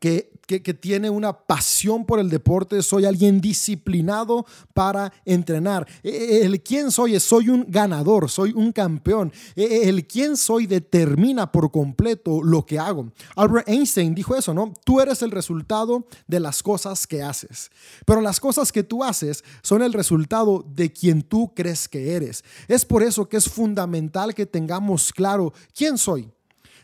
que 0.00 0.32
que, 0.46 0.60
tiene 0.74 1.10
una 1.10 1.32
pasión 1.32 2.04
por 2.04 2.20
el 2.20 2.30
deporte, 2.30 2.80
soy 2.82 3.04
alguien 3.04 3.40
disciplinado 3.40 4.46
para 4.72 5.12
entrenar. 5.24 5.86
E, 6.02 6.10
e, 6.10 6.44
el 6.44 6.62
quién 6.62 6.90
soy 6.90 7.16
es, 7.16 7.24
soy 7.24 7.48
un 7.48 7.66
ganador, 7.68 8.30
soy 8.30 8.52
un 8.54 8.72
campeón. 8.72 9.32
E, 9.56 9.88
el 9.88 10.06
quién 10.06 10.36
soy 10.36 10.66
determina 10.66 11.50
por 11.50 11.70
completo 11.72 12.42
lo 12.42 12.64
que 12.64 12.78
hago. 12.78 13.12
Albert 13.34 13.68
Einstein 13.68 14.14
dijo 14.14 14.36
eso, 14.36 14.54
¿no? 14.54 14.72
Tú 14.84 15.00
eres 15.00 15.22
el 15.22 15.32
resultado 15.32 16.06
de 16.28 16.38
las 16.38 16.62
cosas 16.62 17.06
que 17.06 17.22
haces, 17.22 17.70
pero 18.04 18.20
las 18.20 18.38
cosas 18.38 18.70
que 18.70 18.84
tú 18.84 19.02
haces 19.02 19.42
son 19.62 19.82
el 19.82 19.92
resultado 19.92 20.64
de 20.68 20.92
quien 20.92 21.22
tú 21.22 21.52
crees 21.54 21.88
que 21.88 22.12
eres. 22.14 22.44
Es 22.68 22.84
por 22.84 23.02
eso 23.02 23.28
que 23.28 23.36
es 23.36 23.48
fundamental 23.48 24.34
que 24.34 24.46
tengamos 24.46 25.12
claro 25.12 25.52
quién 25.74 25.98
soy. 25.98 26.30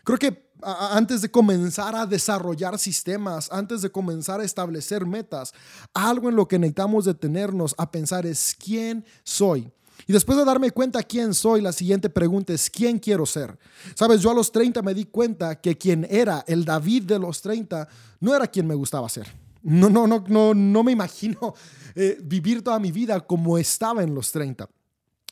Creo 0.05 0.19
que 0.19 0.52
antes 0.65 1.23
de 1.23 1.31
comenzar 1.31 1.95
a 1.95 2.07
desarrollar 2.07 2.79
sistemas, 2.79 3.49
antes 3.51 3.83
de 3.83 3.91
comenzar 3.91 4.41
a 4.41 4.45
establecer 4.45 5.07
metas, 5.07 5.53
algo 5.95 6.29
en 6.29 6.37
lo 6.37 6.47
que 6.47 6.59
necesitamos 6.59 7.05
detenernos 7.05 7.75
a 7.79 7.91
pensar 7.91 8.27
es 8.27 8.57
quién 8.59 9.05
soy. 9.25 9.71
Y 10.07 10.13
después 10.13 10.37
de 10.37 10.45
darme 10.45 10.71
cuenta 10.71 11.03
quién 11.03 11.33
soy, 11.35 11.61
la 11.61 11.73
siguiente 11.73 12.11
pregunta 12.11 12.53
es 12.53 12.69
quién 12.69 12.99
quiero 12.99 13.25
ser. 13.25 13.57
Sabes, 13.95 14.21
yo 14.21 14.31
a 14.31 14.35
los 14.35 14.51
30 14.51 14.83
me 14.83 14.95
di 14.95 15.05
cuenta 15.05 15.61
que 15.61 15.79
quien 15.79 16.07
era 16.11 16.45
el 16.47 16.65
David 16.65 17.05
de 17.05 17.19
los 17.19 17.41
30 17.41 17.89
no 18.21 18.35
era 18.35 18.47
quien 18.47 18.67
me 18.67 18.75
gustaba 18.75 19.09
ser. 19.09 19.33
No, 19.63 19.89
no, 19.89 20.07
no, 20.07 20.25
no, 20.27 20.55
no 20.55 20.83
me 20.83 20.93
imagino 20.93 21.55
eh, 21.95 22.19
vivir 22.23 22.63
toda 22.63 22.81
mi 22.81 22.91
vida 22.91 23.21
como 23.21 23.59
estaba 23.59 24.03
en 24.03 24.15
los 24.15 24.33
30. 24.33 24.69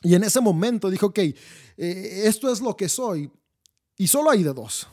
Y 0.02 0.14
en 0.14 0.25
ese 0.25 0.40
momento 0.40 0.88
dije, 0.88 1.04
ok, 1.04 1.18
eh, 1.18 1.34
esto 2.25 2.50
es 2.50 2.60
lo 2.60 2.76
que 2.76 2.88
soy. 2.88 3.30
Y 3.96 4.06
solo 4.06 4.30
hay 4.30 4.42
de 4.42 4.54
dos. 4.54 4.87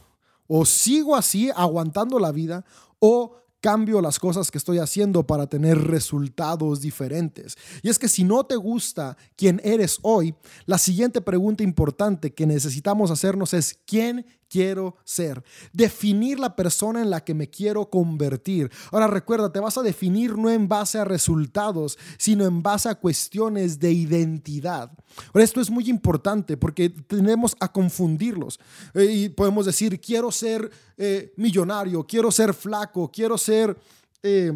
O 0.47 0.65
sigo 0.65 1.15
así 1.15 1.49
aguantando 1.55 2.19
la 2.19 2.31
vida 2.31 2.65
o 2.99 3.35
cambio 3.59 4.01
las 4.01 4.19
cosas 4.19 4.51
que 4.51 4.57
estoy 4.57 4.77
haciendo 4.79 5.25
para 5.25 5.47
tener 5.47 5.77
resultados 5.77 6.81
diferentes. 6.81 7.57
Y 7.81 7.89
es 7.89 7.99
que 7.99 8.07
si 8.07 8.23
no 8.23 8.45
te 8.45 8.55
gusta 8.55 9.17
quién 9.35 9.59
eres 9.63 9.99
hoy, 10.03 10.35
la 10.65 10.77
siguiente 10.77 11.21
pregunta 11.21 11.63
importante 11.63 12.33
que 12.33 12.45
necesitamos 12.45 13.11
hacernos 13.11 13.53
es, 13.53 13.79
¿quién 13.85 14.25
quiero 14.49 14.97
ser, 15.03 15.43
definir 15.73 16.39
la 16.39 16.55
persona 16.55 17.01
en 17.01 17.09
la 17.09 17.23
que 17.23 17.33
me 17.33 17.49
quiero 17.49 17.89
convertir. 17.89 18.71
Ahora 18.91 19.07
recuerda, 19.07 19.51
te 19.51 19.59
vas 19.59 19.77
a 19.77 19.83
definir 19.83 20.37
no 20.37 20.49
en 20.49 20.67
base 20.67 20.99
a 20.99 21.05
resultados, 21.05 21.97
sino 22.17 22.45
en 22.45 22.61
base 22.61 22.89
a 22.89 22.95
cuestiones 22.95 23.79
de 23.79 23.91
identidad. 23.91 24.91
Ahora 25.33 25.43
esto 25.43 25.61
es 25.61 25.69
muy 25.69 25.89
importante 25.89 26.57
porque 26.57 26.89
tenemos 26.89 27.55
a 27.59 27.71
confundirlos 27.71 28.59
eh, 28.93 29.05
y 29.05 29.29
podemos 29.29 29.65
decir, 29.65 29.99
quiero 29.99 30.31
ser 30.31 30.69
eh, 30.97 31.33
millonario, 31.37 32.05
quiero 32.05 32.31
ser 32.31 32.53
flaco, 32.53 33.11
quiero 33.11 33.37
ser... 33.37 33.77
Eh, 34.23 34.51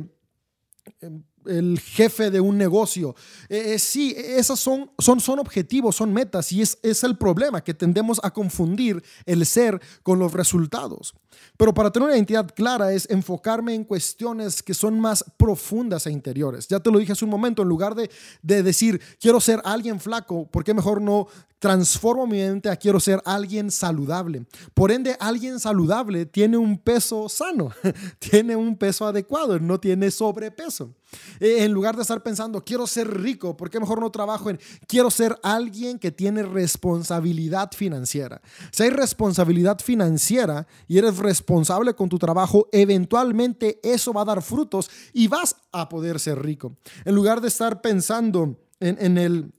em, 0.99 1.23
el 1.45 1.79
jefe 1.79 2.31
de 2.31 2.39
un 2.39 2.57
negocio. 2.57 3.15
Eh, 3.49 3.73
eh, 3.73 3.79
sí, 3.79 4.15
esos 4.17 4.59
son, 4.59 4.91
son, 4.97 5.19
son 5.19 5.39
objetivos, 5.39 5.95
son 5.95 6.13
metas 6.13 6.51
y 6.51 6.61
es, 6.61 6.77
es 6.83 7.03
el 7.03 7.17
problema 7.17 7.63
que 7.63 7.73
tendemos 7.73 8.19
a 8.23 8.31
confundir 8.31 9.03
el 9.25 9.45
ser 9.45 9.81
con 10.03 10.19
los 10.19 10.33
resultados. 10.33 11.13
Pero 11.57 11.73
para 11.73 11.91
tener 11.91 12.07
una 12.07 12.15
identidad 12.15 12.49
clara 12.53 12.91
es 12.91 13.09
enfocarme 13.09 13.73
en 13.73 13.83
cuestiones 13.83 14.63
que 14.63 14.73
son 14.73 14.99
más 14.99 15.23
profundas 15.37 16.07
e 16.07 16.11
interiores. 16.11 16.67
Ya 16.67 16.79
te 16.79 16.91
lo 16.91 16.99
dije 16.99 17.11
hace 17.11 17.25
un 17.25 17.31
momento, 17.31 17.61
en 17.61 17.69
lugar 17.69 17.95
de, 17.95 18.09
de 18.41 18.63
decir, 18.63 19.01
quiero 19.19 19.39
ser 19.39 19.61
alguien 19.63 19.99
flaco, 19.99 20.47
¿por 20.49 20.63
qué 20.63 20.73
mejor 20.73 21.01
no 21.01 21.27
transformo 21.59 22.25
mi 22.25 22.37
mente 22.39 22.69
a 22.69 22.75
quiero 22.75 22.99
ser 22.99 23.21
alguien 23.25 23.69
saludable? 23.69 24.45
Por 24.73 24.91
ende, 24.91 25.15
alguien 25.19 25.59
saludable 25.59 26.25
tiene 26.25 26.57
un 26.57 26.77
peso 26.77 27.29
sano, 27.29 27.71
tiene 28.19 28.55
un 28.55 28.75
peso 28.75 29.05
adecuado, 29.05 29.59
no 29.59 29.79
tiene 29.79 30.09
sobrepeso. 30.11 30.95
Eh, 31.39 31.63
en 31.63 31.71
lugar 31.71 31.95
de 31.95 32.01
estar 32.01 32.21
pensando, 32.23 32.63
quiero 32.63 32.87
ser 32.87 33.21
rico, 33.21 33.57
¿por 33.57 33.69
qué 33.69 33.79
mejor 33.79 33.99
no 33.99 34.11
trabajo 34.11 34.49
en, 34.49 34.59
quiero 34.87 35.09
ser 35.09 35.37
alguien 35.43 35.99
que 35.99 36.11
tiene 36.11 36.43
responsabilidad 36.43 37.71
financiera? 37.71 38.41
Si 38.71 38.83
hay 38.83 38.89
responsabilidad 38.89 39.79
financiera 39.79 40.67
y 40.87 40.97
eres 40.97 41.17
responsable 41.17 41.93
con 41.93 42.09
tu 42.09 42.19
trabajo, 42.19 42.67
eventualmente 42.71 43.79
eso 43.83 44.13
va 44.13 44.21
a 44.21 44.25
dar 44.25 44.41
frutos 44.41 44.89
y 45.13 45.27
vas 45.27 45.55
a 45.71 45.89
poder 45.89 46.19
ser 46.19 46.41
rico. 46.41 46.75
En 47.05 47.15
lugar 47.15 47.41
de 47.41 47.47
estar 47.47 47.81
pensando 47.81 48.57
en, 48.79 48.97
en 48.99 49.17
el 49.17 49.51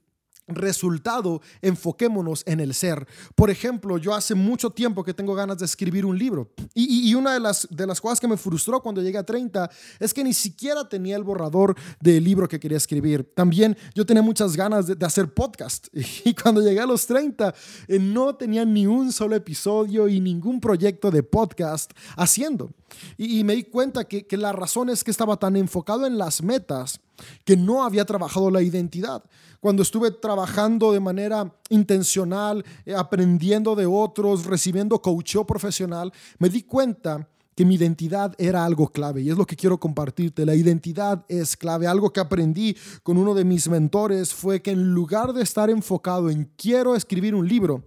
resultado, 0.49 1.41
enfoquémonos 1.61 2.43
en 2.47 2.61
el 2.61 2.75
ser. 2.75 3.07
Por 3.35 3.51
ejemplo, 3.51 3.99
yo 3.99 4.15
hace 4.15 4.35
mucho 4.35 4.71
tiempo 4.71 5.05
que 5.05 5.15
tengo 5.15 5.35
ganas 5.35 5.59
de 5.59 5.67
escribir 5.67 6.05
un 6.05 6.19
libro 6.19 6.51
y, 6.75 7.15
una 7.15 7.35
de 7.35 7.41
las, 7.41 7.69
de 7.71 7.87
las 7.87 8.01
cosas 8.01 8.21
que 8.21 8.29
me 8.29 8.37
frustró 8.37 8.81
cuando 8.83 9.03
llegué 9.03 9.19
a 9.19 9.25
30 9.25 9.71
es 10.01 10.13
que 10.13 10.25
ni 10.25 10.33
siquiera 10.33 10.89
tenía 10.89 11.17
el 11.17 11.25
borrador 11.25 11.77
del 12.01 12.25
libro 12.25 12.49
que 12.49 12.59
quería 12.59 12.79
escribir. 12.79 13.33
También 13.35 13.77
yo 13.95 14.05
tenía 14.05 14.23
muchas 14.23 14.57
ganas 14.57 14.87
de, 14.87 15.07
hacer 15.07 15.33
podcast 15.33 15.89
y 16.25 16.35
cuando 16.35 16.61
llegué 16.61 16.81
a 16.81 16.87
los 16.87 17.07
30 17.07 17.55
eh, 17.89 17.99
no 17.99 18.35
tenía 18.35 18.65
ni 18.65 18.87
un 18.87 19.13
solo 19.13 19.37
episodio 19.37 20.09
y 20.09 20.21
ningún 20.21 20.61
proyecto 20.61 21.11
de 21.11 21.23
podcast 21.23 21.93
haciendo. 22.17 22.71
Y, 23.17 23.43
me 23.45 23.55
di 23.55 23.65
cuenta 23.65 24.05
que, 24.05 24.27
que 24.27 24.37
la 24.37 24.53
razón 24.53 24.91
es 24.91 25.03
que 25.03 25.11
estaba 25.11 25.37
tan 25.37 25.57
enfocado 25.57 26.07
en 26.07 26.19
las 26.19 26.43
metas 26.43 27.01
que 27.45 27.57
no 27.57 27.85
había 27.85 28.05
trabajado 28.05 28.51
la 28.51 28.63
identidad 28.63 29.25
cuando 29.63 29.85
estuve 29.85 30.11
trabajando 30.11 30.91
de 30.91 30.99
manera 30.99 31.55
intencional, 31.69 32.65
eh, 32.85 32.97
aprendiendo 32.97 33.77
de 33.77 33.87
otros, 33.87 34.45
recibiendo 34.45 35.01
coaching 35.01 35.45
profesional, 35.45 36.13
me 36.41 36.49
di 36.49 36.65
cuenta 36.65 37.29
que 37.55 37.65
mi 37.65 37.77
identidad 37.77 38.35
era 38.39 38.65
algo 38.65 38.89
clave 38.89 39.23
y 39.23 39.31
es 39.31 39.37
lo 39.37 39.47
que 39.47 39.55
quiero 39.55 39.79
compartirte. 39.79 40.45
La 40.45 40.57
identidad 40.57 41.25
es 41.29 41.57
clave. 41.57 41.87
Algo 41.87 42.13
que 42.13 42.19
aprendí 42.19 42.77
con 43.05 43.17
uno 43.17 43.35
de 43.35 43.45
mis 43.45 43.69
mentores 43.69 44.35
fue 44.35 44.61
que 44.61 44.73
en 44.73 44.95
lugar 44.95 45.33
de 45.33 45.45
estar 45.45 45.71
enfocado 45.71 46.29
en 46.29 46.51
quiero 46.57 46.97
escribir 46.97 47.33
un 47.33 47.47
libro, 47.47 47.85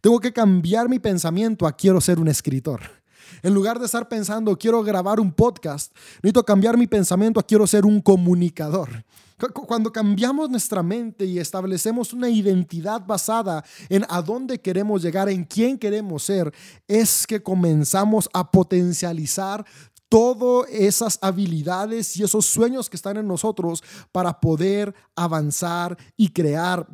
tengo 0.00 0.20
que 0.20 0.32
cambiar 0.32 0.88
mi 0.88 1.00
pensamiento 1.00 1.66
a 1.66 1.72
quiero 1.72 2.00
ser 2.00 2.20
un 2.20 2.28
escritor. 2.28 2.82
En 3.42 3.52
lugar 3.52 3.80
de 3.80 3.86
estar 3.86 4.08
pensando 4.08 4.56
quiero 4.56 4.80
grabar 4.84 5.18
un 5.18 5.32
podcast, 5.32 5.92
necesito 6.22 6.44
cambiar 6.44 6.76
mi 6.76 6.86
pensamiento 6.86 7.40
a 7.40 7.42
quiero 7.42 7.66
ser 7.66 7.84
un 7.84 8.00
comunicador. 8.00 9.04
Cuando 9.66 9.92
cambiamos 9.92 10.48
nuestra 10.48 10.82
mente 10.82 11.26
y 11.26 11.38
establecemos 11.38 12.14
una 12.14 12.30
identidad 12.30 13.04
basada 13.04 13.62
en 13.90 14.06
a 14.08 14.22
dónde 14.22 14.60
queremos 14.60 15.02
llegar, 15.02 15.28
en 15.28 15.44
quién 15.44 15.76
queremos 15.78 16.22
ser, 16.22 16.52
es 16.88 17.26
que 17.26 17.42
comenzamos 17.42 18.30
a 18.32 18.50
potencializar 18.50 19.64
todas 20.08 20.70
esas 20.70 21.18
habilidades 21.20 22.16
y 22.16 22.22
esos 22.22 22.46
sueños 22.46 22.88
que 22.88 22.96
están 22.96 23.18
en 23.18 23.26
nosotros 23.26 23.82
para 24.12 24.40
poder 24.40 24.94
avanzar 25.14 25.98
y 26.16 26.30
crear 26.30 26.86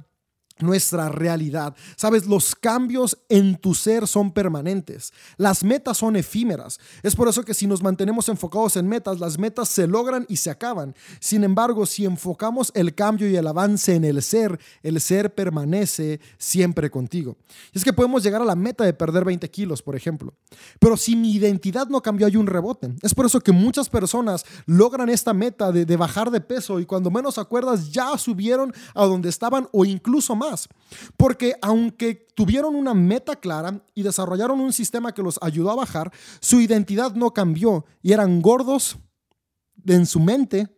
nuestra 0.63 1.09
realidad. 1.09 1.75
Sabes, 1.97 2.27
los 2.27 2.55
cambios 2.55 3.19
en 3.29 3.57
tu 3.57 3.75
ser 3.75 4.07
son 4.07 4.33
permanentes. 4.33 5.13
Las 5.37 5.65
metas 5.65 5.99
son 5.99 6.17
efímeras. 6.17 6.79
Es 7.03 7.15
por 7.15 7.29
eso 7.29 7.45
que 7.45 7.55
si 7.55 7.67
nos 7.67 7.83
mantenemos 7.83 8.29
enfocados 8.29 8.77
en 8.77 8.89
metas, 8.89 9.21
las 9.21 9.39
metas 9.39 9.69
se 9.69 9.87
logran 9.87 10.27
y 10.29 10.37
se 10.37 10.51
acaban. 10.51 10.95
Sin 11.21 11.45
embargo, 11.45 11.87
si 11.87 12.05
enfocamos 12.05 12.73
el 12.75 12.95
cambio 12.95 13.29
y 13.29 13.37
el 13.37 13.47
avance 13.47 13.95
en 13.95 14.05
el 14.05 14.23
ser, 14.23 14.59
el 14.83 15.01
ser 15.01 15.35
permanece 15.35 16.21
siempre 16.39 16.91
contigo. 16.91 17.37
Y 17.73 17.79
es 17.79 17.85
que 17.85 17.93
podemos 17.93 18.23
llegar 18.23 18.43
a 18.43 18.47
la 18.47 18.57
meta 18.57 18.85
de 18.85 18.93
perder 18.93 19.25
20 19.25 19.51
kilos, 19.51 19.83
por 19.83 19.97
ejemplo. 19.97 20.35
Pero 20.79 20.97
si 20.97 21.17
mi 21.17 21.33
identidad 21.33 21.89
no 21.89 22.01
cambió, 22.01 22.27
hay 22.27 22.37
un 22.37 22.47
rebote. 22.47 22.93
Es 23.03 23.15
por 23.15 23.27
eso 23.27 23.41
que 23.41 23.53
muchas 23.53 23.89
personas 23.89 24.45
logran 24.67 25.09
esta 25.09 25.33
meta 25.33 25.73
de, 25.73 25.85
de 25.85 25.97
bajar 25.97 26.31
de 26.31 26.41
peso 26.41 26.81
y 26.81 26.87
cuando 26.87 27.11
menos 27.11 27.39
acuerdas 27.39 27.91
ya 27.91 28.17
subieron 28.19 28.73
a 28.95 29.05
donde 29.05 29.29
estaban 29.29 29.69
o 29.73 29.85
incluso 29.85 30.35
más. 30.35 30.52
Porque 31.17 31.55
aunque 31.63 32.27
tuvieron 32.35 32.75
una 32.75 32.95
meta 32.95 33.37
clara 33.37 33.83
y 33.95 34.03
desarrollaron 34.03 34.61
un 34.61 34.73
sistema 34.73 35.13
que 35.13 35.23
los 35.23 35.39
ayudó 35.43 35.71
a 35.71 35.77
bajar, 35.77 36.13
su 36.41 36.61
identidad 36.61 37.15
no 37.15 37.33
cambió 37.33 37.85
y 38.03 38.13
eran 38.13 38.41
gordos 38.41 38.99
en 39.87 40.07
su 40.07 40.21
mente 40.21 40.69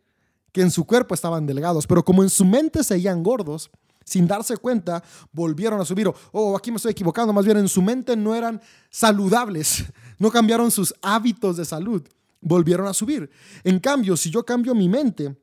que 0.52 0.62
en 0.62 0.70
su 0.70 0.84
cuerpo 0.86 1.14
estaban 1.14 1.46
delgados. 1.46 1.86
Pero 1.86 2.04
como 2.04 2.22
en 2.22 2.30
su 2.30 2.44
mente 2.44 2.84
seguían 2.84 3.22
gordos, 3.22 3.70
sin 4.04 4.26
darse 4.26 4.56
cuenta, 4.56 5.02
volvieron 5.32 5.80
a 5.80 5.84
subir. 5.84 6.06
O 6.08 6.14
oh, 6.32 6.56
aquí 6.56 6.70
me 6.70 6.76
estoy 6.76 6.92
equivocando, 6.92 7.32
más 7.32 7.44
bien 7.44 7.56
en 7.56 7.68
su 7.68 7.82
mente 7.82 8.16
no 8.16 8.34
eran 8.34 8.60
saludables, 8.90 9.84
no 10.18 10.30
cambiaron 10.30 10.70
sus 10.70 10.94
hábitos 11.02 11.56
de 11.56 11.64
salud, 11.64 12.06
volvieron 12.40 12.86
a 12.86 12.94
subir. 12.94 13.30
En 13.64 13.80
cambio, 13.80 14.16
si 14.16 14.30
yo 14.30 14.44
cambio 14.44 14.74
mi 14.74 14.88
mente, 14.88 15.36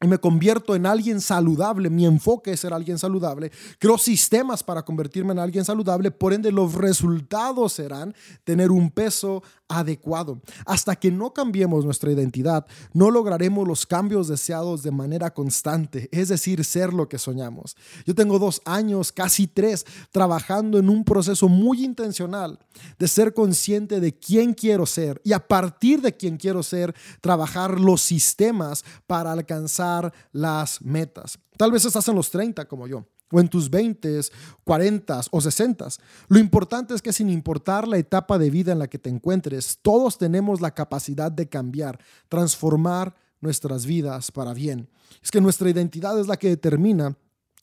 y 0.00 0.06
me 0.06 0.18
convierto 0.18 0.76
en 0.76 0.86
alguien 0.86 1.20
saludable, 1.20 1.90
mi 1.90 2.06
enfoque 2.06 2.52
es 2.52 2.60
ser 2.60 2.72
alguien 2.72 2.98
saludable, 2.98 3.50
creo 3.78 3.98
sistemas 3.98 4.62
para 4.62 4.84
convertirme 4.84 5.32
en 5.32 5.40
alguien 5.40 5.64
saludable, 5.64 6.10
por 6.10 6.32
ende 6.32 6.52
los 6.52 6.74
resultados 6.74 7.72
serán 7.72 8.14
tener 8.44 8.70
un 8.70 8.90
peso 8.90 9.42
adecuado. 9.68 10.40
Hasta 10.66 10.96
que 10.96 11.10
no 11.10 11.32
cambiemos 11.32 11.84
nuestra 11.84 12.10
identidad, 12.10 12.66
no 12.92 13.10
lograremos 13.10 13.66
los 13.66 13.86
cambios 13.86 14.28
deseados 14.28 14.82
de 14.82 14.90
manera 14.90 15.32
constante, 15.32 16.08
es 16.12 16.28
decir, 16.28 16.64
ser 16.64 16.92
lo 16.92 17.08
que 17.08 17.18
soñamos. 17.18 17.76
Yo 18.06 18.14
tengo 18.14 18.38
dos 18.38 18.60
años, 18.64 19.12
casi 19.12 19.46
tres, 19.46 19.84
trabajando 20.10 20.78
en 20.78 20.88
un 20.88 21.04
proceso 21.04 21.48
muy 21.48 21.84
intencional 21.84 22.58
de 22.98 23.08
ser 23.08 23.34
consciente 23.34 24.00
de 24.00 24.18
quién 24.18 24.54
quiero 24.54 24.86
ser 24.86 25.20
y 25.24 25.32
a 25.32 25.46
partir 25.46 26.00
de 26.00 26.16
quién 26.16 26.36
quiero 26.36 26.62
ser, 26.62 26.94
trabajar 27.20 27.78
los 27.78 28.00
sistemas 28.00 28.84
para 29.06 29.32
alcanzar 29.32 30.12
las 30.32 30.80
metas. 30.82 31.38
Tal 31.56 31.72
vez 31.72 31.84
estás 31.84 32.08
en 32.08 32.14
los 32.14 32.30
30 32.30 32.66
como 32.66 32.86
yo 32.86 33.04
o 33.30 33.40
en 33.40 33.48
tus 33.48 33.70
20, 33.70 34.20
40 34.64 35.20
o 35.30 35.40
60. 35.40 35.88
Lo 36.28 36.38
importante 36.38 36.94
es 36.94 37.02
que 37.02 37.12
sin 37.12 37.28
importar 37.28 37.86
la 37.86 37.98
etapa 37.98 38.38
de 38.38 38.50
vida 38.50 38.72
en 38.72 38.78
la 38.78 38.88
que 38.88 38.98
te 38.98 39.10
encuentres, 39.10 39.78
todos 39.82 40.18
tenemos 40.18 40.60
la 40.60 40.74
capacidad 40.74 41.30
de 41.30 41.48
cambiar, 41.48 41.98
transformar 42.28 43.14
nuestras 43.40 43.86
vidas 43.86 44.30
para 44.30 44.54
bien. 44.54 44.88
Es 45.22 45.30
que 45.30 45.40
nuestra 45.40 45.70
identidad 45.70 46.18
es 46.18 46.26
la 46.26 46.36
que 46.36 46.48
determina 46.48 47.16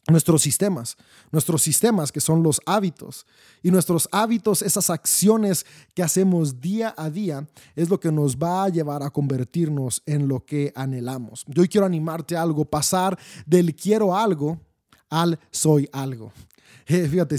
nuestros 0.07 0.43
sistemas, 0.43 0.97
nuestros 1.31 1.63
sistemas 1.63 2.11
que 2.11 2.21
son 2.21 2.43
los 2.43 2.61
hábitos 2.65 3.25
y 3.63 3.71
nuestros 3.71 4.07
hábitos, 4.11 4.61
esas 4.61 4.89
acciones 4.91 5.65
que 5.95 6.03
hacemos 6.03 6.61
día 6.61 6.93
a 6.95 7.09
día, 7.09 7.47
es 7.75 7.89
lo 7.89 7.99
que 7.99 8.11
nos 8.11 8.37
va 8.37 8.65
a 8.65 8.69
llevar 8.69 9.01
a 9.01 9.09
convertirnos 9.09 10.03
en 10.05 10.27
lo 10.27 10.45
que 10.45 10.71
anhelamos. 10.75 11.43
Yo 11.47 11.63
quiero 11.67 11.87
animarte 11.87 12.37
a 12.37 12.43
algo, 12.43 12.65
pasar 12.65 13.17
del 13.47 13.75
quiero 13.75 14.15
algo 14.15 14.59
al 15.09 15.39
soy 15.51 15.89
algo. 15.91 16.31
Eh, 16.87 17.07
fíjate, 17.07 17.35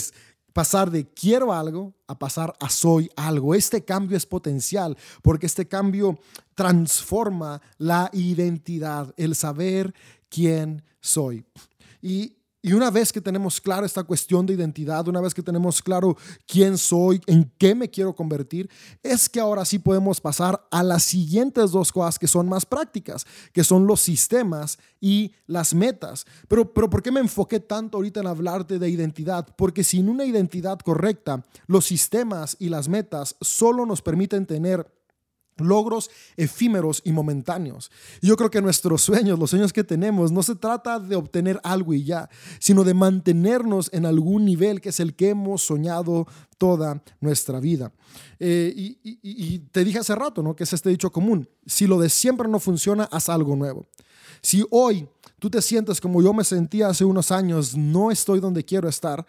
pasar 0.52 0.90
de 0.90 1.06
quiero 1.06 1.52
algo 1.52 1.94
a 2.08 2.18
pasar 2.18 2.52
a 2.58 2.68
soy 2.68 3.08
algo. 3.14 3.54
Este 3.54 3.84
cambio 3.84 4.16
es 4.16 4.26
potencial 4.26 4.96
porque 5.22 5.46
este 5.46 5.68
cambio 5.68 6.18
transforma 6.56 7.62
la 7.78 8.10
identidad, 8.12 9.14
el 9.16 9.36
saber 9.36 9.94
quién 10.28 10.82
soy. 11.00 11.44
Y, 12.02 12.38
y 12.66 12.72
una 12.72 12.90
vez 12.90 13.12
que 13.12 13.20
tenemos 13.20 13.60
claro 13.60 13.86
esta 13.86 14.02
cuestión 14.02 14.44
de 14.44 14.54
identidad, 14.54 15.06
una 15.06 15.20
vez 15.20 15.32
que 15.32 15.40
tenemos 15.40 15.80
claro 15.80 16.16
quién 16.48 16.76
soy, 16.76 17.20
en 17.28 17.48
qué 17.58 17.76
me 17.76 17.88
quiero 17.88 18.12
convertir, 18.12 18.68
es 19.04 19.28
que 19.28 19.38
ahora 19.38 19.64
sí 19.64 19.78
podemos 19.78 20.20
pasar 20.20 20.66
a 20.72 20.82
las 20.82 21.04
siguientes 21.04 21.70
dos 21.70 21.92
cosas 21.92 22.18
que 22.18 22.26
son 22.26 22.48
más 22.48 22.66
prácticas, 22.66 23.24
que 23.52 23.62
son 23.62 23.86
los 23.86 24.00
sistemas 24.00 24.80
y 25.00 25.32
las 25.46 25.74
metas. 25.74 26.26
Pero, 26.48 26.74
pero 26.74 26.90
¿por 26.90 27.04
qué 27.04 27.12
me 27.12 27.20
enfoqué 27.20 27.60
tanto 27.60 27.98
ahorita 27.98 28.18
en 28.18 28.26
hablarte 28.26 28.80
de 28.80 28.88
identidad? 28.88 29.46
Porque 29.56 29.84
sin 29.84 30.08
una 30.08 30.24
identidad 30.24 30.80
correcta, 30.80 31.44
los 31.68 31.84
sistemas 31.84 32.56
y 32.58 32.68
las 32.68 32.88
metas 32.88 33.36
solo 33.40 33.86
nos 33.86 34.02
permiten 34.02 34.44
tener 34.44 34.95
logros 35.58 36.10
efímeros 36.36 37.02
y 37.04 37.12
momentáneos. 37.12 37.90
Yo 38.22 38.36
creo 38.36 38.50
que 38.50 38.60
nuestros 38.60 39.02
sueños, 39.02 39.38
los 39.38 39.50
sueños 39.50 39.72
que 39.72 39.84
tenemos, 39.84 40.32
no 40.32 40.42
se 40.42 40.54
trata 40.54 40.98
de 40.98 41.16
obtener 41.16 41.60
algo 41.62 41.94
y 41.94 42.04
ya, 42.04 42.28
sino 42.58 42.84
de 42.84 42.94
mantenernos 42.94 43.90
en 43.92 44.06
algún 44.06 44.44
nivel 44.44 44.80
que 44.80 44.90
es 44.90 45.00
el 45.00 45.14
que 45.14 45.30
hemos 45.30 45.62
soñado 45.62 46.26
toda 46.58 47.02
nuestra 47.20 47.60
vida. 47.60 47.92
Eh, 48.38 48.72
y, 48.76 48.98
y, 49.02 49.58
te 49.58 49.84
dije 49.84 49.98
hace 49.98 50.14
rato, 50.14 50.42
¿no? 50.42 50.56
Que 50.56 50.64
es 50.64 50.72
este 50.72 50.90
dicho 50.90 51.10
común, 51.10 51.48
si 51.66 51.86
lo 51.86 51.98
de 51.98 52.08
siempre 52.08 52.48
no 52.48 52.58
funciona, 52.58 53.04
haz 53.04 53.28
algo 53.28 53.56
nuevo. 53.56 53.86
Si 54.42 54.64
hoy 54.70 55.08
tú 55.38 55.50
te 55.50 55.62
sientes 55.62 56.00
como 56.00 56.22
yo 56.22 56.32
me 56.32 56.44
sentía 56.44 56.88
hace 56.88 57.04
unos 57.04 57.30
años, 57.30 57.76
no 57.76 58.10
estoy 58.10 58.40
donde 58.40 58.64
quiero 58.64 58.88
estar, 58.88 59.26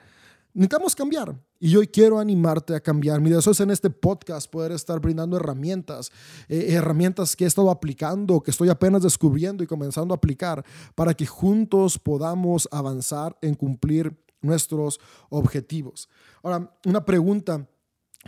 necesitamos 0.53 0.95
cambiar. 0.95 1.35
Y 1.59 1.75
hoy 1.75 1.87
quiero 1.87 2.19
animarte 2.19 2.75
a 2.75 2.79
cambiar. 2.79 3.19
Mi 3.19 3.29
deseo 3.29 3.51
es 3.51 3.59
en 3.59 3.71
este 3.71 3.89
podcast 3.89 4.49
poder 4.49 4.71
estar 4.71 4.99
brindando 4.99 5.37
herramientas, 5.37 6.11
eh, 6.47 6.67
herramientas 6.69 7.35
que 7.35 7.45
he 7.45 7.47
estado 7.47 7.71
aplicando, 7.71 8.41
que 8.41 8.51
estoy 8.51 8.69
apenas 8.69 9.03
descubriendo 9.03 9.63
y 9.63 9.67
comenzando 9.67 10.13
a 10.13 10.17
aplicar, 10.17 10.63
para 10.95 11.13
que 11.13 11.25
juntos 11.25 11.97
podamos 11.97 12.67
avanzar 12.71 13.37
en 13.41 13.55
cumplir 13.55 14.15
nuestros 14.41 14.99
objetivos. 15.29 16.09
Ahora, 16.43 16.71
una 16.85 17.03
pregunta 17.03 17.67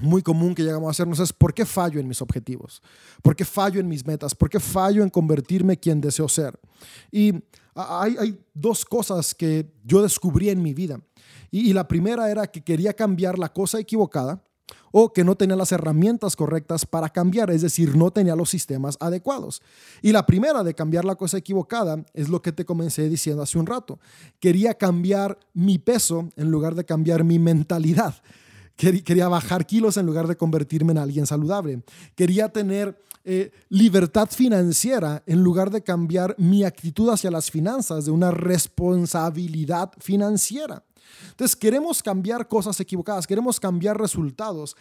muy 0.02 0.22
común 0.22 0.56
que 0.56 0.64
llegamos 0.64 0.88
a 0.88 0.92
hacernos 0.92 1.20
es 1.20 1.34
¿por 1.34 1.54
qué 1.54 1.66
fallo 1.66 2.00
en 2.00 2.08
mis 2.08 2.22
objetivos? 2.22 2.82
¿Por 3.22 3.36
qué 3.36 3.46
fallo 3.46 3.80
en 3.80 3.88
mis 3.88 4.06
metas? 4.06 4.34
¿Por 4.34 4.50
qué 4.50 4.60
fallo 4.60 5.04
en 5.04 5.10
convertirme 5.10 5.78
quien 5.78 6.02
deseo 6.02 6.28
ser? 6.30 6.60
Y 7.12 7.34
hay, 7.76 8.16
hay 8.18 8.40
dos 8.54 8.86
cosas 8.86 9.34
que 9.36 9.72
yo 9.84 10.02
descubrí 10.02 10.50
en 10.50 10.62
mi 10.62 10.74
vida. 10.74 11.00
Y, 11.52 11.74
la 11.74 11.88
primera 11.88 12.30
era 12.30 12.48
que 12.48 12.62
quería 12.62 12.94
cambiar 12.94 13.40
la 13.40 13.50
cosa 13.50 13.80
equivocada 13.80 14.44
o 14.92 15.14
que 15.14 15.24
no 15.24 15.36
tenía 15.36 15.56
las 15.56 15.72
herramientas 15.72 16.36
correctas 16.36 16.86
para 16.86 17.10
cambiar, 17.10 17.52
es 17.52 17.62
decir, 17.62 17.96
no 17.96 18.12
tenía 18.12 18.36
los 18.36 18.50
sistemas 18.50 18.98
adecuados. 19.00 19.62
Y 20.02 20.12
la 20.12 20.26
primera 20.26 20.64
de 20.64 20.74
cambiar 20.74 21.06
la 21.06 21.16
cosa 21.16 21.38
equivocada 21.38 22.04
es 22.14 22.30
lo 22.30 22.42
que 22.42 22.52
te 22.52 22.66
comencé 22.66 23.10
diciendo 23.10 23.44
hace 23.44 23.60
un 23.60 23.66
rato. 23.66 24.00
Quería 24.40 24.74
cambiar 24.74 25.40
mi 25.54 25.78
peso 25.78 26.30
en 26.36 26.50
lugar 26.52 26.76
de 26.76 26.86
cambiar 26.86 27.24
mi 27.24 27.40
mentalidad. 27.40 28.16
Quería 28.76 29.28
bajar 29.28 29.66
kilos 29.66 29.98
en 29.98 30.06
lugar 30.06 30.28
de 30.28 30.38
convertirme 30.38 30.94
en 30.94 31.00
alguien 31.00 31.28
saludable. 31.28 31.84
Quería 32.16 32.48
tener 32.48 32.98
eh, 33.26 33.52
libertad 33.68 34.30
financiera 34.32 35.22
en 35.26 35.44
lugar 35.44 35.70
de 35.70 35.84
cambiar 35.84 36.34
mi 36.38 36.64
actitud 36.64 37.10
hacia 37.10 37.30
las 37.30 37.52
finanzas 37.52 38.06
de 38.06 38.12
una 38.12 38.32
responsabilidad 38.32 39.92
financiera. 40.00 40.84
Entonces 41.32 41.56
queremos 41.56 42.02
cambiar 42.04 42.48
cosas 42.48 42.80
equivocadas, 42.80 43.28
queremos 43.28 43.60
cambiar 43.60 44.00
resultados 44.00 44.76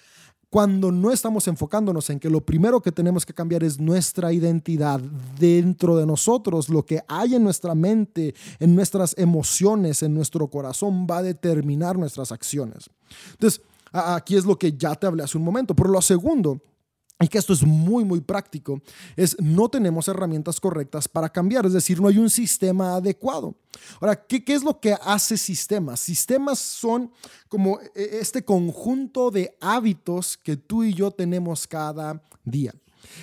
cuando 0.50 0.90
no 0.90 1.12
estamos 1.12 1.46
enfocándonos 1.46 2.08
en 2.08 2.18
que 2.18 2.30
lo 2.30 2.40
primero 2.40 2.80
que 2.80 2.90
tenemos 2.90 3.26
que 3.26 3.34
cambiar 3.34 3.62
es 3.64 3.78
nuestra 3.78 4.32
identidad 4.32 4.98
dentro 5.38 5.96
de 5.96 6.06
nosotros, 6.06 6.70
lo 6.70 6.86
que 6.86 7.02
hay 7.06 7.34
en 7.34 7.44
nuestra 7.44 7.74
mente, 7.74 8.34
en 8.58 8.74
nuestras 8.74 9.14
emociones, 9.18 10.02
en 10.02 10.14
nuestro 10.14 10.48
corazón, 10.48 11.06
va 11.08 11.18
a 11.18 11.22
determinar 11.22 11.98
nuestras 11.98 12.32
acciones. 12.32 12.88
Entonces, 13.32 13.60
aquí 13.92 14.36
es 14.36 14.46
lo 14.46 14.58
que 14.58 14.72
ya 14.72 14.94
te 14.94 15.06
hablé 15.06 15.22
hace 15.22 15.36
un 15.36 15.44
momento. 15.44 15.74
Pero 15.74 15.90
lo 15.90 16.00
segundo 16.00 16.60
y 17.20 17.28
que 17.28 17.38
esto 17.38 17.52
es 17.52 17.64
muy, 17.64 18.04
muy 18.04 18.20
práctico, 18.20 18.80
es 19.16 19.36
no 19.40 19.68
tenemos 19.68 20.06
herramientas 20.06 20.60
correctas 20.60 21.08
para 21.08 21.28
cambiar, 21.28 21.66
es 21.66 21.72
decir, 21.72 22.00
no 22.00 22.08
hay 22.08 22.18
un 22.18 22.30
sistema 22.30 22.96
adecuado. 22.96 23.56
Ahora, 24.00 24.24
¿qué, 24.24 24.44
qué 24.44 24.54
es 24.54 24.62
lo 24.62 24.78
que 24.78 24.96
hace 25.02 25.36
sistemas? 25.36 25.98
Sistemas 26.00 26.58
son 26.58 27.10
como 27.48 27.80
e, 27.94 28.18
este 28.20 28.44
conjunto 28.44 29.30
de 29.30 29.56
hábitos 29.60 30.36
que 30.36 30.56
tú 30.56 30.84
y 30.84 30.94
yo 30.94 31.10
tenemos 31.10 31.66
cada 31.66 32.22
día. 32.44 32.72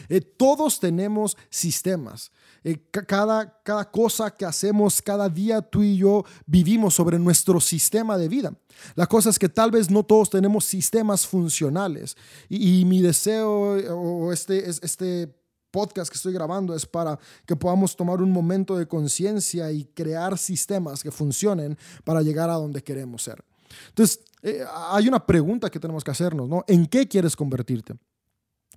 Eh, 0.09 0.21
todos 0.21 0.79
tenemos 0.79 1.37
sistemas. 1.49 2.31
Eh, 2.67 2.79
cada, 2.89 3.61
cada 3.61 3.91
cosa 3.91 4.31
que 4.31 4.43
hacemos 4.43 4.99
cada 4.99 5.29
día, 5.29 5.61
tú 5.61 5.83
y 5.83 5.97
yo 5.97 6.25
vivimos 6.47 6.95
sobre 6.95 7.19
nuestro 7.19 7.61
sistema 7.61 8.17
de 8.17 8.27
vida. 8.27 8.55
La 8.95 9.05
cosa 9.05 9.29
es 9.29 9.37
que 9.37 9.49
tal 9.49 9.69
vez 9.69 9.91
no 9.91 10.01
todos 10.01 10.31
tenemos 10.31 10.65
sistemas 10.65 11.27
funcionales. 11.27 12.17
Y, 12.49 12.83
mi 12.85 13.03
deseo 13.03 13.51
o 13.95 14.33
este, 14.33 14.67
este 14.67 15.31
podcast 15.69 16.11
que 16.11 16.15
estoy 16.15 16.33
grabando 16.33 16.75
es 16.75 16.87
para 16.87 17.19
que 17.45 17.55
podamos 17.55 17.95
tomar 17.95 18.19
un 18.19 18.31
momento 18.31 18.75
de 18.75 18.87
conciencia 18.87 19.71
y 19.71 19.85
crear 19.85 20.35
sistemas 20.35 21.03
que 21.03 21.11
funcionen 21.11 21.77
para 22.03 22.23
llegar 22.23 22.49
a 22.49 22.53
donde 22.53 22.81
queremos 22.81 23.21
ser. 23.21 23.45
Entonces, 23.89 24.21
eh, 24.41 24.63
hay 24.89 25.07
una 25.07 25.23
pregunta 25.23 25.69
que 25.69 25.79
tenemos 25.79 26.03
que 26.03 26.09
hacernos, 26.09 26.49
¿no? 26.49 26.63
¿En 26.67 26.87
qué 26.87 27.07
quieres 27.07 27.35
convertirte? 27.35 27.93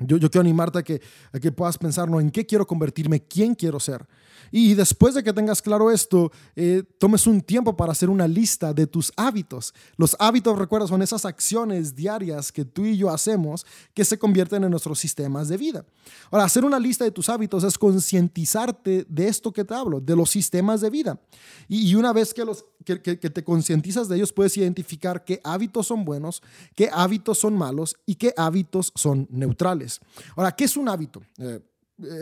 Yo, 0.01 0.19
quiero 0.19 0.41
animarte 0.41 0.79
a 0.79 0.83
que, 0.83 1.01
a 1.33 1.41
que 1.41 1.51
puedas 1.51 1.77
pensar, 1.77 2.09
¿no? 2.09 2.21
¿En 2.21 2.31
qué 2.31 2.47
quiero 2.47 2.67
convertirme? 2.67 3.23
¿Quién 3.23 3.55
quiero 3.55 3.81
ser? 3.81 4.07
Y 4.51 4.75
después 4.75 5.15
de 5.15 5.23
que 5.23 5.33
tengas 5.33 5.61
claro 5.61 5.91
esto, 5.91 6.33
eh, 6.57 6.83
tomes 6.99 7.27
un 7.27 7.41
tiempo 7.41 7.77
para 7.77 7.93
hacer 7.93 8.09
una 8.09 8.27
lista 8.27 8.73
de 8.73 8.87
tus 8.87 9.13
hábitos. 9.17 9.75
Los 9.97 10.17
hábitos, 10.19 10.59
recuerda, 10.59 10.87
son 10.87 11.03
esas 11.03 11.25
acciones 11.25 11.95
diarias 11.95 12.53
que 12.53 12.65
tú 12.65 12.85
y 12.85 12.97
yo 12.97 13.11
hacemos 13.11 13.67
que 13.95 14.05
se 14.05 14.19
convierten 14.19 14.65
en 14.65 14.71
nuestros 14.71 14.99
sistemas 14.99 15.49
de 15.49 15.57
vida. 15.57 15.85
Ahora, 16.31 16.45
hacer 16.45 16.65
una 16.65 16.79
lista 16.79 17.05
de 17.05 17.11
tus 17.11 17.29
hábitos 17.29 17.65
es 17.65 17.77
concientizarte 17.77 19.07
de 19.09 19.29
esto 19.29 19.53
que 19.53 19.65
te 19.65 19.75
hablo, 19.75 20.01
de 20.01 20.17
los 20.17 20.31
sistemas 20.31 20.81
de 20.81 20.91
vida. 20.91 21.21
Y, 21.69 21.95
una 21.95 22.13
vez 22.13 22.33
que, 22.33 22.45
los, 22.45 22.65
que, 22.85 23.01
que, 23.03 23.17
te 23.17 23.45
concientizas 23.45 24.09
de 24.09 24.17
ellos, 24.17 24.33
puedes 24.33 24.57
identificar 24.57 25.25
qué 25.25 25.41
hábitos 25.45 25.89
son 25.89 26.05
buenos, 26.05 26.43
qué 26.75 26.89
hábitos 26.93 27.39
son 27.39 27.57
malos 27.57 27.97
y 28.07 28.15
qué 28.15 28.33
hábitos 28.37 28.93
son 28.95 29.27
neutrales. 29.31 29.88
Ahora, 30.37 30.53
¿qué 30.53 30.65
es 30.65 30.77
un 30.77 30.89
hábito? 30.89 31.23
Eh, 31.39 31.61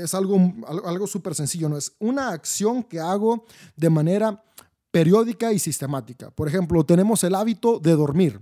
es 0.03 0.15
algo, 0.15 0.39
algo 0.85 1.07
súper 1.07 1.35
sencillo, 1.35 1.69
¿no? 1.69 1.77
Es 1.77 1.93
una 1.99 2.31
acción 2.31 2.83
que 2.83 2.99
hago 2.99 3.45
de 3.77 3.91
manera 3.91 4.43
periódica 4.91 5.53
y 5.53 5.59
sistemática. 5.59 6.31
Por 6.31 6.49
ejemplo, 6.49 6.85
tenemos 6.85 7.23
el 7.25 7.35
hábito 7.35 7.79
de 7.79 7.93
dormir 7.93 8.41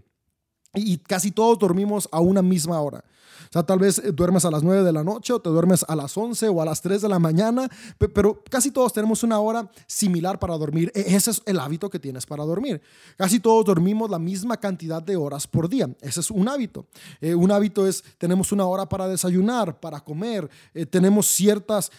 y 0.75 0.99
casi 0.99 1.31
todos 1.31 1.59
dormimos 1.59 2.09
a 2.11 2.21
una 2.21 2.43
misma 2.43 2.81
hora. 2.81 3.05
O 3.45 3.53
sea, 3.53 3.63
tal 3.63 3.79
vez 3.79 3.99
eh, 3.99 4.11
duermes 4.11 4.45
a 4.45 4.51
las 4.51 4.63
9 4.63 4.83
de 4.83 4.93
la 4.93 5.05
noche 5.05 5.33
o 5.33 5.41
te 5.41 5.49
duermes 5.49 5.85
a 5.87 5.95
las 5.95 6.17
11 6.17 6.49
o 6.49 6.61
a 6.61 6.65
las 6.65 6.81
3 6.83 7.03
de 7.03 7.09
la 7.09 7.19
mañana, 7.19 7.69
pero 8.13 8.43
casi 8.51 8.71
todos 8.71 8.93
tenemos 8.93 9.23
una 9.23 9.39
hora 9.39 9.71
similar 9.87 10.39
para 10.39 10.57
dormir. 10.57 10.91
E, 10.95 11.15
ese 11.15 11.31
es 11.31 11.43
el 11.47 11.61
hábito 11.61 11.89
que 11.89 11.99
tienes 11.99 12.27
para 12.27 12.45
dormir. 12.45 12.83
Casi 13.17 13.39
todos 13.41 13.65
dormimos 13.65 14.11
la 14.11 14.19
misma 14.19 14.57
cantidad 14.57 15.03
de 15.03 15.17
horas 15.17 15.47
por 15.47 15.69
día. 15.69 15.89
Ese 16.01 16.21
es 16.21 16.31
un 16.31 16.49
hábito. 16.49 16.87
Eh, 17.21 17.35
un 17.35 17.51
hábito 17.53 17.87
es, 17.87 18.03
tenemos 18.19 18.51
una 18.51 18.67
hora 18.67 18.89
para 18.89 19.07
desayunar, 19.07 19.79
para 19.79 20.01
comer, 20.01 20.51
eh, 20.73 20.87
tenemos 20.87 21.27
ciertas 21.27 21.91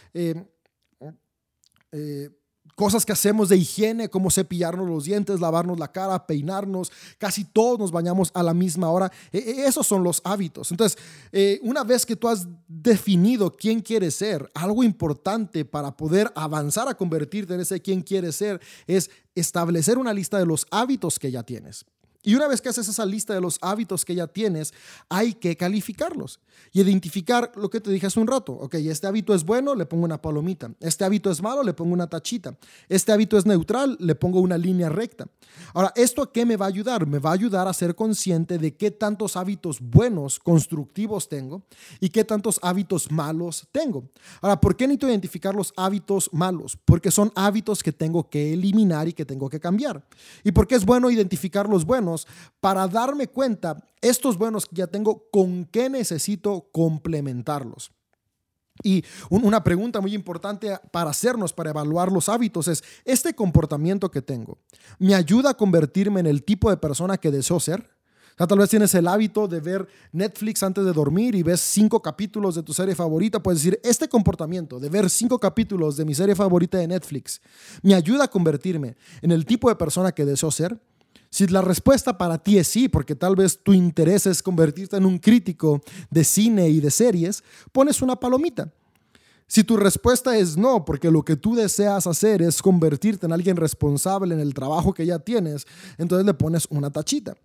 cosas 2.75 3.05
que 3.05 3.13
hacemos 3.13 3.49
de 3.49 3.57
higiene, 3.57 4.09
como 4.09 4.29
cepillarnos 4.29 4.88
los 4.88 5.05
dientes, 5.05 5.39
lavarnos 5.39 5.79
la 5.79 5.91
cara, 5.91 6.27
peinarnos, 6.27 6.91
casi 7.17 7.45
todos 7.45 7.79
nos 7.79 7.91
bañamos 7.91 8.31
a 8.33 8.43
la 8.43 8.53
misma 8.53 8.89
hora. 8.89 9.11
E, 9.31 9.39
e, 9.39 9.65
esos 9.65 9.88
son 9.88 10.03
los 10.03 10.21
hábitos. 10.23 10.71
Entonces, 10.71 10.97
eh, 11.31 11.59
una 11.63 11.83
vez 11.83 12.05
que 12.05 12.15
tú 12.15 12.27
has 12.27 12.47
definido 12.67 13.55
quién 13.55 13.81
quieres 13.81 14.15
ser, 14.15 14.49
algo 14.53 14.83
importante 14.83 15.65
para 15.65 15.95
poder 15.95 16.31
avanzar 16.35 16.88
a 16.88 16.95
convertirte 16.95 17.53
en 17.53 17.61
ese 17.61 17.81
quién 17.81 18.01
quieres 18.01 18.35
ser 18.35 18.61
es 18.88 19.09
establecer 19.33 19.97
una 19.97 20.13
lista 20.13 20.38
de 20.38 20.45
los 20.45 20.67
hábitos 20.69 21.17
que 21.17 21.31
ya 21.31 21.43
tienes. 21.43 21.85
Y 22.25 22.35
una 22.35 22.47
vez 22.47 22.59
que 22.59 22.69
haces 22.69 22.88
esa 22.88 23.05
lista 23.05 23.33
de 23.33 23.41
los 23.41 23.59
hábitos 23.61 24.03
que 24.03 24.15
ya 24.15 24.27
tienes, 24.27 24.73
hay 25.09 25.35
que 25.35 25.55
calificarlos 25.55 26.39
y 26.73 26.81
identificar 26.81 27.51
lo 27.55 27.69
que 27.69 27.79
te 27.79 27.91
dije 27.91 28.07
hace 28.07 28.19
un 28.19 28.27
rato. 28.27 28.53
Ok, 28.53 28.75
este 28.75 29.05
hábito 29.07 29.33
es 29.35 29.45
bueno, 29.45 29.75
le 29.75 29.85
pongo 29.85 30.05
una 30.05 30.21
palomita. 30.21 30.71
Este 30.79 31.05
hábito 31.05 31.29
es 31.29 31.41
malo, 31.41 31.63
le 31.63 31.73
pongo 31.73 31.93
una 31.93 32.07
tachita. 32.07 32.57
Este 32.89 33.11
hábito 33.11 33.38
es 33.38 33.45
neutral, 33.45 33.95
le 33.99 34.15
pongo 34.15 34.39
una 34.39 34.57
línea 34.57 34.89
recta. 34.89 35.27
Ahora, 35.73 35.93
¿esto 35.95 36.23
a 36.23 36.33
qué 36.33 36.45
me 36.45 36.57
va 36.57 36.65
a 36.65 36.69
ayudar? 36.69 37.05
Me 37.05 37.19
va 37.19 37.29
a 37.29 37.33
ayudar 37.33 37.67
a 37.67 37.73
ser 37.73 37.93
consciente 37.95 38.57
de 38.57 38.75
qué 38.75 38.89
tantos 38.89 39.35
hábitos 39.35 39.79
buenos, 39.79 40.39
constructivos 40.39 41.29
tengo 41.29 41.63
y 41.99 42.09
qué 42.09 42.23
tantos 42.23 42.59
hábitos 42.63 43.11
malos 43.11 43.67
tengo. 43.71 44.09
Ahora, 44.41 44.59
¿por 44.59 44.75
qué 44.75 44.88
necesito 44.88 45.09
identificar 45.09 45.53
los 45.53 45.73
hábitos 45.77 46.29
malos? 46.33 46.77
Porque 46.85 47.11
son 47.11 47.31
hábitos 47.35 47.83
que 47.83 47.91
tengo 47.91 48.29
que 48.29 48.53
eliminar 48.53 49.07
y 49.07 49.13
que 49.13 49.25
tengo 49.25 49.49
que 49.49 49.59
cambiar. 49.59 50.03
¿Y 50.43 50.51
por 50.51 50.67
qué 50.67 50.75
es 50.75 50.85
bueno 50.85 51.11
identificar 51.11 51.69
los 51.69 51.85
buenos? 51.85 52.14
Para 52.60 52.88
darme 52.88 53.28
cuenta, 53.28 53.84
estos 54.01 54.38
buenos 54.38 54.65
que 54.65 54.78
ya 54.78 54.88
tengo, 54.88 55.28
con 55.32 55.65
qué 55.65 55.89
necesito 55.89 56.69
complementarlos. 56.71 57.91
Y 58.84 59.04
una 59.30 59.63
pregunta 59.63 60.01
muy 60.01 60.13
importante 60.13 60.78
para 60.91 61.10
hacernos, 61.10 61.54
para 61.54 61.69
evaluar 61.69 62.12
los 62.12 62.28
hábitos, 62.28 62.67
es, 62.67 62.84
¿este 63.06 63.34
comportamiento 63.34 64.12
que 64.12 64.21
tengo 64.21 64.58
me 64.99 65.15
ayuda 65.15 65.51
a 65.51 65.58
convertirme 65.58 66.19
en 66.19 66.28
el 66.28 66.43
tipo 66.43 66.69
de 66.69 66.78
persona 66.78 67.17
que 67.17 67.32
deseo 67.32 67.60
ser? 67.60 67.95
tal 68.36 68.60
vez 68.60 68.69
tienes 68.69 68.93
el 68.95 69.08
hábito 69.08 69.47
de 69.47 69.62
ver 69.62 69.88
Netflix 70.12 70.62
antes 70.62 70.84
de 70.84 70.91
dormir 70.91 71.36
y 71.36 71.43
ves 71.43 71.62
cinco 71.62 72.01
capítulos 72.01 72.56
de 72.56 72.63
tu 72.63 72.73
serie 72.73 72.93
favorita. 72.93 73.41
Puedes 73.41 73.63
decir, 73.63 73.80
este 73.82 74.10
comportamiento 74.10 74.78
de 74.78 74.89
ver 74.89 75.10
cinco 75.10 75.39
capítulos 75.39 75.95
de 75.95 76.04
mi 76.04 76.13
serie 76.13 76.36
favorita 76.36 76.78
de 76.78 76.88
Netflix 76.88 77.41
me 77.82 77.95
ayuda 77.95 78.25
a 78.25 78.28
convertirme 78.28 78.97
en 79.21 79.32
el 79.32 79.45
tipo 79.45 79.69
de 79.69 79.75
persona 79.75 80.12
que 80.12 80.25
deseo 80.25 80.51
ser. 80.51 80.78
Si 81.36 81.45
la 81.48 81.60
respuesta 81.60 82.17
para 82.17 82.38
ti 82.38 82.58
es 82.58 82.69
sí, 82.69 82.88
porque 82.88 83.13
tal 83.13 83.36
vez 83.36 83.62
tu 83.62 83.74
interés 83.74 84.26
es 84.26 84.41
convertirte 84.41 84.95
en 84.95 85.06
un 85.06 85.19
crítico 85.19 85.82
de 86.10 86.24
cine 86.24 86.69
y 86.69 86.80
de 86.80 86.89
series, 86.89 87.43
pones 87.74 88.02
una 88.02 88.15
palomita. 88.15 88.71
Si 89.45 89.65
tu 89.65 89.76
respuesta 89.76 90.38
es 90.38 90.56
no, 90.56 90.86
porque 90.86 91.12
lo 91.12 91.24
que 91.24 91.36
tú 91.36 91.54
deseas 91.54 92.08
hacer 92.08 92.41
es 92.41 92.62
convertirte 92.62 93.26
en 93.26 93.34
alguien 93.34 93.58
responsable 93.58 94.34
en 94.34 94.39
el 94.39 94.54
trabajo 94.54 94.93
que 94.93 95.06
ya 95.06 95.19
tienes, 95.19 95.67
entonces 95.98 96.26
le 96.26 96.34
pones 96.36 96.67
una 96.69 96.89
tachita. 96.89 97.36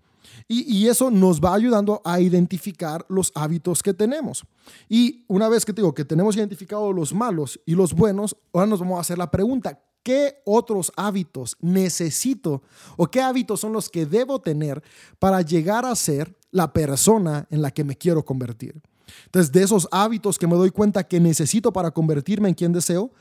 Y, 0.47 0.87
eso 0.87 1.11
nos 1.11 1.41
va 1.41 1.53
ayudando 1.53 2.01
a 2.05 2.21
identificar 2.21 3.05
los 3.09 3.33
hábitos 3.35 3.83
que 3.83 3.93
tenemos. 3.93 4.45
Y 4.89 5.25
una 5.27 5.49
vez 5.49 5.65
que 5.65 5.73
te 5.73 5.83
digo 5.83 5.95
que 5.95 6.05
tenemos 6.05 6.37
identificado 6.37 6.93
los 6.93 7.13
malos 7.13 7.59
y 7.67 7.75
los 7.75 7.93
buenos, 7.93 8.37
ahora 8.53 8.69
nos 8.69 8.79
vamos 8.79 8.99
a 8.99 9.01
hacer 9.01 9.19
la 9.19 9.33
pregunta, 9.33 9.83
¿qué 10.03 10.43
otros 10.45 10.93
hábitos 10.97 11.57
necesito 11.61 12.63
o 12.97 13.07
qué 13.07 13.21
hábitos 13.21 13.61
son 13.61 13.73
los 13.73 13.89
que 13.89 14.07
debo 14.07 14.41
tener 14.41 14.83
para 15.19 15.43
llegar 15.43 15.85
a 15.85 15.95
ser 15.95 16.37
la 16.51 16.73
persona 16.73 17.47
en 17.51 17.63
la 17.63 17.71
que 17.71 17.85
me 17.85 17.97
quiero 17.97 18.25
convertir? 18.25 18.81
Entonces, 19.27 19.53
de 19.53 19.63
esos 19.63 19.89
hábitos 19.91 20.39
que 20.39 20.47
me 20.47 20.57
doy 20.57 20.71
cuenta 20.71 21.07
que 21.07 21.21
necesito 21.21 21.73
para 21.73 21.91
convertirme 21.91 22.49
en 22.49 22.55
quien 22.55 22.73
deseo, 22.73 23.13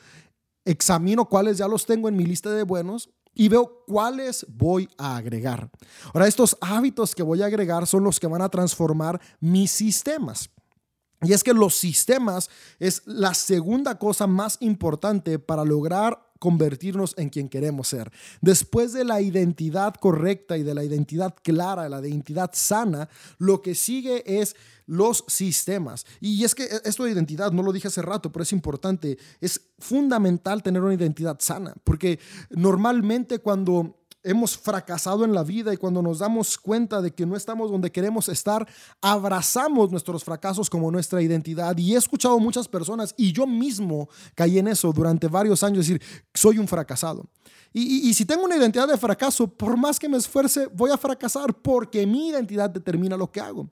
examino 0.66 1.28
cuáles 1.28 1.58
ya 1.58 1.68
los 1.68 1.86
tengo 1.86 2.10
en 2.10 2.16
mi 2.16 2.26
lista 2.26 2.52
de 2.52 2.64
buenos 2.64 3.10
y 3.34 3.48
veo 3.48 3.84
cuáles 3.88 4.46
voy 4.50 4.90
a 4.98 5.18
agregar. 5.18 5.70
Ahora, 6.14 6.28
estos 6.28 6.58
hábitos 6.62 7.16
que 7.16 7.24
voy 7.24 7.42
a 7.42 7.46
agregar 7.46 7.88
son 7.88 8.04
los 8.04 8.20
que 8.20 8.28
van 8.28 8.42
a 8.42 8.50
transformar 8.50 9.20
mis 9.40 9.72
sistemas. 9.72 10.50
Y 11.22 11.34
es 11.34 11.44
que 11.44 11.54
los 11.54 11.76
sistemas 11.76 12.50
es 12.80 13.02
la 13.06 13.34
segunda 13.34 13.98
cosa 13.98 14.26
más 14.26 14.58
importante 14.62 15.38
para 15.38 15.66
lograr 15.66 16.29
convertirnos 16.40 17.14
en 17.18 17.30
quien 17.30 17.50
queremos 17.50 17.90
ser. 17.90 18.12
Después 18.42 18.94
de 18.94 19.04
la 19.04 19.22
identidad 19.22 19.94
correcta 19.96 20.58
y 20.58 20.64
de 20.64 20.74
la 20.74 20.84
identidad 20.84 21.36
clara, 21.44 21.90
la 21.90 22.00
identidad 22.00 22.52
sana, 22.54 23.10
lo 23.38 23.62
que 23.62 23.76
sigue 23.76 24.24
es 24.42 24.56
los 24.88 25.24
sistemas. 25.28 26.06
Y 26.20 26.44
es 26.44 26.56
que 26.56 26.68
esto 26.84 27.04
de 27.04 27.12
identidad, 27.12 27.52
no 27.52 27.62
lo 27.62 27.72
dije 27.72 27.90
hace 27.90 28.02
rato, 28.02 28.32
pero 28.32 28.44
es 28.44 28.52
importante, 28.54 29.18
es 29.40 29.62
fundamental 29.78 30.64
tener 30.64 30.82
una 30.82 30.96
identidad 30.96 31.38
sana, 31.40 31.76
porque 31.84 32.20
normalmente 32.50 33.40
cuando 33.40 33.99
hemos 34.24 34.58
fracasado 34.58 35.24
en 35.26 35.34
la 35.34 35.44
vida 35.44 35.74
y 35.74 35.78
cuando 35.78 36.02
nos 36.02 36.20
damos 36.20 36.58
cuenta 36.58 37.02
de 37.02 37.12
que 37.12 37.26
no 37.26 37.36
estamos 37.36 37.72
donde 37.72 37.92
queremos 37.92 38.30
estar, 38.30 38.68
abrazamos 39.02 39.92
nuestros 39.92 40.24
fracasos 40.24 40.70
como 40.70 40.92
nuestra 40.92 41.22
identidad. 41.22 41.78
Y 41.78 41.94
he 41.94 41.98
escuchado 41.98 42.40
muchas 42.40 42.68
personas, 42.68 43.14
y 43.18 43.32
yo 43.32 43.48
mismo 43.48 44.10
caí 44.36 44.60
en 44.60 44.68
eso 44.68 44.92
durante 44.92 45.28
varios 45.28 45.64
años, 45.64 45.88
decir, 45.88 46.02
soy 46.34 46.58
un 46.58 46.68
fracasado. 46.68 47.26
Y, 47.72 48.10
y, 48.10 48.14
si 48.16 48.26
tengo 48.26 48.46
una 48.46 48.58
identidad 48.58 48.88
de 48.88 48.98
fracaso, 48.98 49.48
por 49.48 49.78
más 49.78 50.00
que 50.00 50.10
me 50.10 50.18
esfuerce, 50.18 50.66
voy 50.74 50.90
a 50.90 50.98
fracasar 50.98 51.54
porque 51.54 52.06
mi 52.08 52.30
identidad 52.30 52.68
determina 52.68 53.16
lo 53.16 53.32
que 53.32 53.40
hago. 53.40 53.70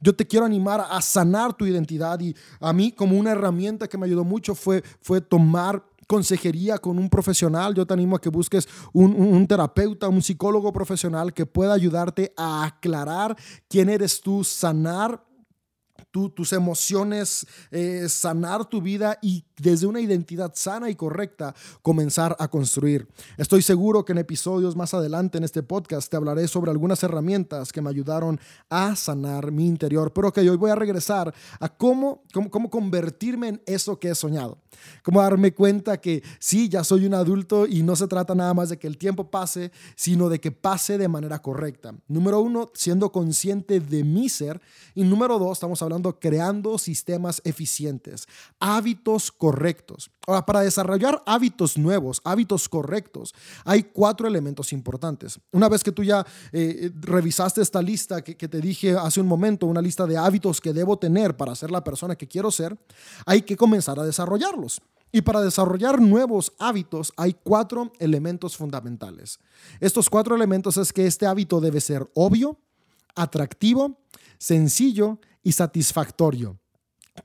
Yo 0.00 0.14
te 0.16 0.26
quiero 0.26 0.44
animar 0.44 0.84
a 0.88 1.00
sanar 1.00 1.54
tu 1.54 1.64
identidad 1.64 2.18
y 2.18 2.34
a 2.58 2.72
mí 2.72 2.90
como 2.90 3.16
una 3.16 3.30
herramienta 3.30 3.86
que 3.86 3.96
me 3.96 4.06
ayudó 4.06 4.24
mucho 4.24 4.56
fue, 4.56 4.82
fue 5.00 5.20
tomar 5.20 5.84
consejería 6.06 6.78
con 6.78 6.98
un 6.98 7.08
profesional. 7.08 7.74
Yo 7.74 7.86
te 7.86 7.94
animo 7.94 8.16
a 8.16 8.20
que 8.20 8.28
busques 8.28 8.68
un, 8.92 9.46
terapeuta, 9.46 10.08
un 10.08 10.22
psicólogo 10.22 10.72
profesional 10.72 11.32
que 11.32 11.46
pueda 11.46 11.74
ayudarte 11.74 12.32
a 12.36 12.64
aclarar 12.64 13.36
quién 13.68 13.88
eres 13.88 14.20
tú, 14.20 14.44
sanar 14.44 15.24
tus 16.10 16.52
emociones, 16.54 17.46
eh, 17.70 18.06
sanar 18.08 18.64
tu 18.64 18.80
vida 18.80 19.18
y 19.20 19.45
desde 19.58 19.86
una 19.86 20.00
identidad 20.00 20.52
sana 20.54 20.90
y 20.90 20.94
correcta 20.94 21.54
comenzar 21.82 22.36
a 22.38 22.48
construir. 22.48 23.08
Estoy 23.36 23.62
seguro 23.62 24.04
que 24.04 24.12
en 24.12 24.18
episodios 24.18 24.76
más 24.76 24.94
adelante 24.94 25.38
en 25.38 25.44
este 25.44 25.62
podcast 25.62 26.10
te 26.10 26.16
hablaré 26.16 26.48
sobre 26.48 26.70
algunas 26.70 27.02
herramientas 27.02 27.72
que 27.72 27.80
me 27.80 27.90
ayudaron 27.90 28.38
a 28.68 28.94
sanar 28.96 29.50
mi 29.50 29.66
interior, 29.66 30.12
pero 30.12 30.32
que 30.32 30.40
hoy 30.40 30.56
voy 30.56 30.70
a 30.70 30.74
regresar 30.74 31.34
a 31.58 31.68
cómo, 31.68 32.22
cómo, 32.32 32.50
cómo 32.50 32.70
convertirme 32.70 33.48
en 33.48 33.62
eso 33.66 33.98
que 33.98 34.10
he 34.10 34.14
soñado. 34.14 34.58
Cómo 35.02 35.22
darme 35.22 35.54
cuenta 35.54 35.98
que 36.00 36.22
sí, 36.38 36.68
ya 36.68 36.84
soy 36.84 37.06
un 37.06 37.14
adulto 37.14 37.66
y 37.66 37.82
no 37.82 37.96
se 37.96 38.08
trata 38.08 38.34
nada 38.34 38.52
más 38.52 38.68
de 38.68 38.78
que 38.78 38.86
el 38.86 38.98
tiempo 38.98 39.30
pase, 39.30 39.72
sino 39.94 40.28
de 40.28 40.38
que 40.38 40.52
pase 40.52 40.98
de 40.98 41.08
manera 41.08 41.40
correcta. 41.40 41.94
Número 42.08 42.40
uno, 42.40 42.70
siendo 42.74 43.10
consciente 43.10 43.80
de 43.80 44.04
mi 44.04 44.28
ser. 44.28 44.60
Y 44.94 45.04
número 45.04 45.38
dos, 45.38 45.52
estamos 45.52 45.80
hablando 45.80 46.18
creando 46.18 46.76
sistemas 46.76 47.40
eficientes, 47.44 48.26
hábitos 48.60 49.32
correctos. 49.32 49.45
Ahora, 50.26 50.44
para 50.44 50.60
desarrollar 50.60 51.22
hábitos 51.26 51.78
nuevos, 51.78 52.20
hábitos 52.24 52.68
correctos, 52.68 53.34
hay 53.64 53.84
cuatro 53.84 54.26
elementos 54.26 54.72
importantes. 54.72 55.38
Una 55.52 55.68
vez 55.68 55.82
que 55.82 55.92
tú 55.92 56.02
ya 56.02 56.26
eh, 56.52 56.90
revisaste 57.00 57.62
esta 57.62 57.82
lista 57.82 58.22
que, 58.22 58.36
que 58.36 58.48
te 58.48 58.60
dije 58.60 58.96
hace 58.96 59.20
un 59.20 59.26
momento, 59.26 59.66
una 59.66 59.82
lista 59.82 60.06
de 60.06 60.16
hábitos 60.16 60.60
que 60.60 60.72
debo 60.72 60.98
tener 60.98 61.36
para 61.36 61.54
ser 61.54 61.70
la 61.70 61.84
persona 61.84 62.16
que 62.16 62.28
quiero 62.28 62.50
ser, 62.50 62.76
hay 63.24 63.42
que 63.42 63.56
comenzar 63.56 63.98
a 63.98 64.04
desarrollarlos. 64.04 64.80
Y 65.12 65.22
para 65.22 65.40
desarrollar 65.40 66.00
nuevos 66.00 66.52
hábitos 66.58 67.12
hay 67.16 67.34
cuatro 67.34 67.92
elementos 67.98 68.56
fundamentales. 68.56 69.38
Estos 69.80 70.10
cuatro 70.10 70.34
elementos 70.34 70.76
es 70.76 70.92
que 70.92 71.06
este 71.06 71.26
hábito 71.26 71.60
debe 71.60 71.80
ser 71.80 72.10
obvio, 72.14 72.58
atractivo, 73.14 74.00
sencillo 74.38 75.18
y 75.42 75.52
satisfactorio. 75.52 76.58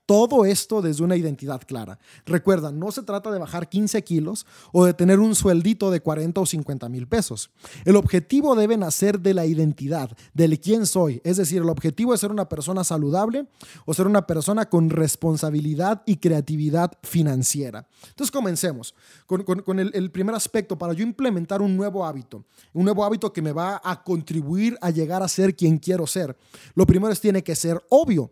Todo 0.06 0.46
esto 0.46 0.82
desde 0.82 1.04
una 1.04 1.16
identidad 1.16 1.62
clara. 1.66 2.00
Recuerda, 2.26 2.72
no 2.72 2.92
se 2.92 3.04
trata 3.04 3.32
de 3.32 3.40
bajar 3.40 3.70
15 3.70 4.04
kilos 4.04 4.46
o 4.72 4.86
de 4.86 4.94
tener 4.94 5.20
un 5.20 5.36
sueldito 5.36 5.92
de 5.92 6.02
40 6.02 6.42
o 6.42 6.46
50 6.46 6.90
mil 6.90 7.08
pesos. 7.08 7.52
El 7.86 7.96
objetivo 7.96 8.56
debe 8.56 8.78
nacer 8.78 9.20
de 9.20 9.34
la 9.34 9.46
identidad, 9.46 10.16
del 10.34 10.60
quién 10.60 10.86
soy. 10.86 11.22
Es 11.24 11.38
decir, 11.38 11.62
el 11.62 11.70
objetivo 11.70 12.14
es 12.14 12.20
ser 12.20 12.32
una 12.32 12.50
persona 12.50 12.84
saludable 12.84 13.48
o 13.86 13.94
ser 13.94 14.08
una 14.08 14.28
persona 14.28 14.70
con 14.70 14.90
responsabilidad 14.90 16.04
y 16.06 16.18
creatividad 16.18 16.92
financiera. 17.04 17.88
Entonces 18.10 18.32
comencemos 18.32 18.96
con, 19.26 19.80
el, 19.80 19.92
el 19.94 20.12
primer 20.12 20.36
aspecto 20.36 20.78
para 20.78 20.94
yo 20.94 21.04
implementar 21.04 21.62
un 21.62 21.76
nuevo 21.78 22.06
hábito. 22.06 22.44
Un 22.74 22.86
nuevo 22.86 23.04
hábito 23.04 23.32
que 23.32 23.42
me 23.42 23.52
va 23.52 23.82
a 23.84 24.04
contribuir 24.04 24.78
a 24.82 24.90
llegar 24.90 25.24
a 25.24 25.28
ser 25.28 25.56
quien 25.56 25.78
quiero 25.78 26.08
ser. 26.08 26.38
Lo 26.76 26.86
primero 26.86 27.12
es 27.12 27.22
tiene 27.22 27.44
que 27.44 27.56
ser 27.56 27.82
obvio 27.90 28.32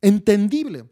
entendible. 0.00 0.88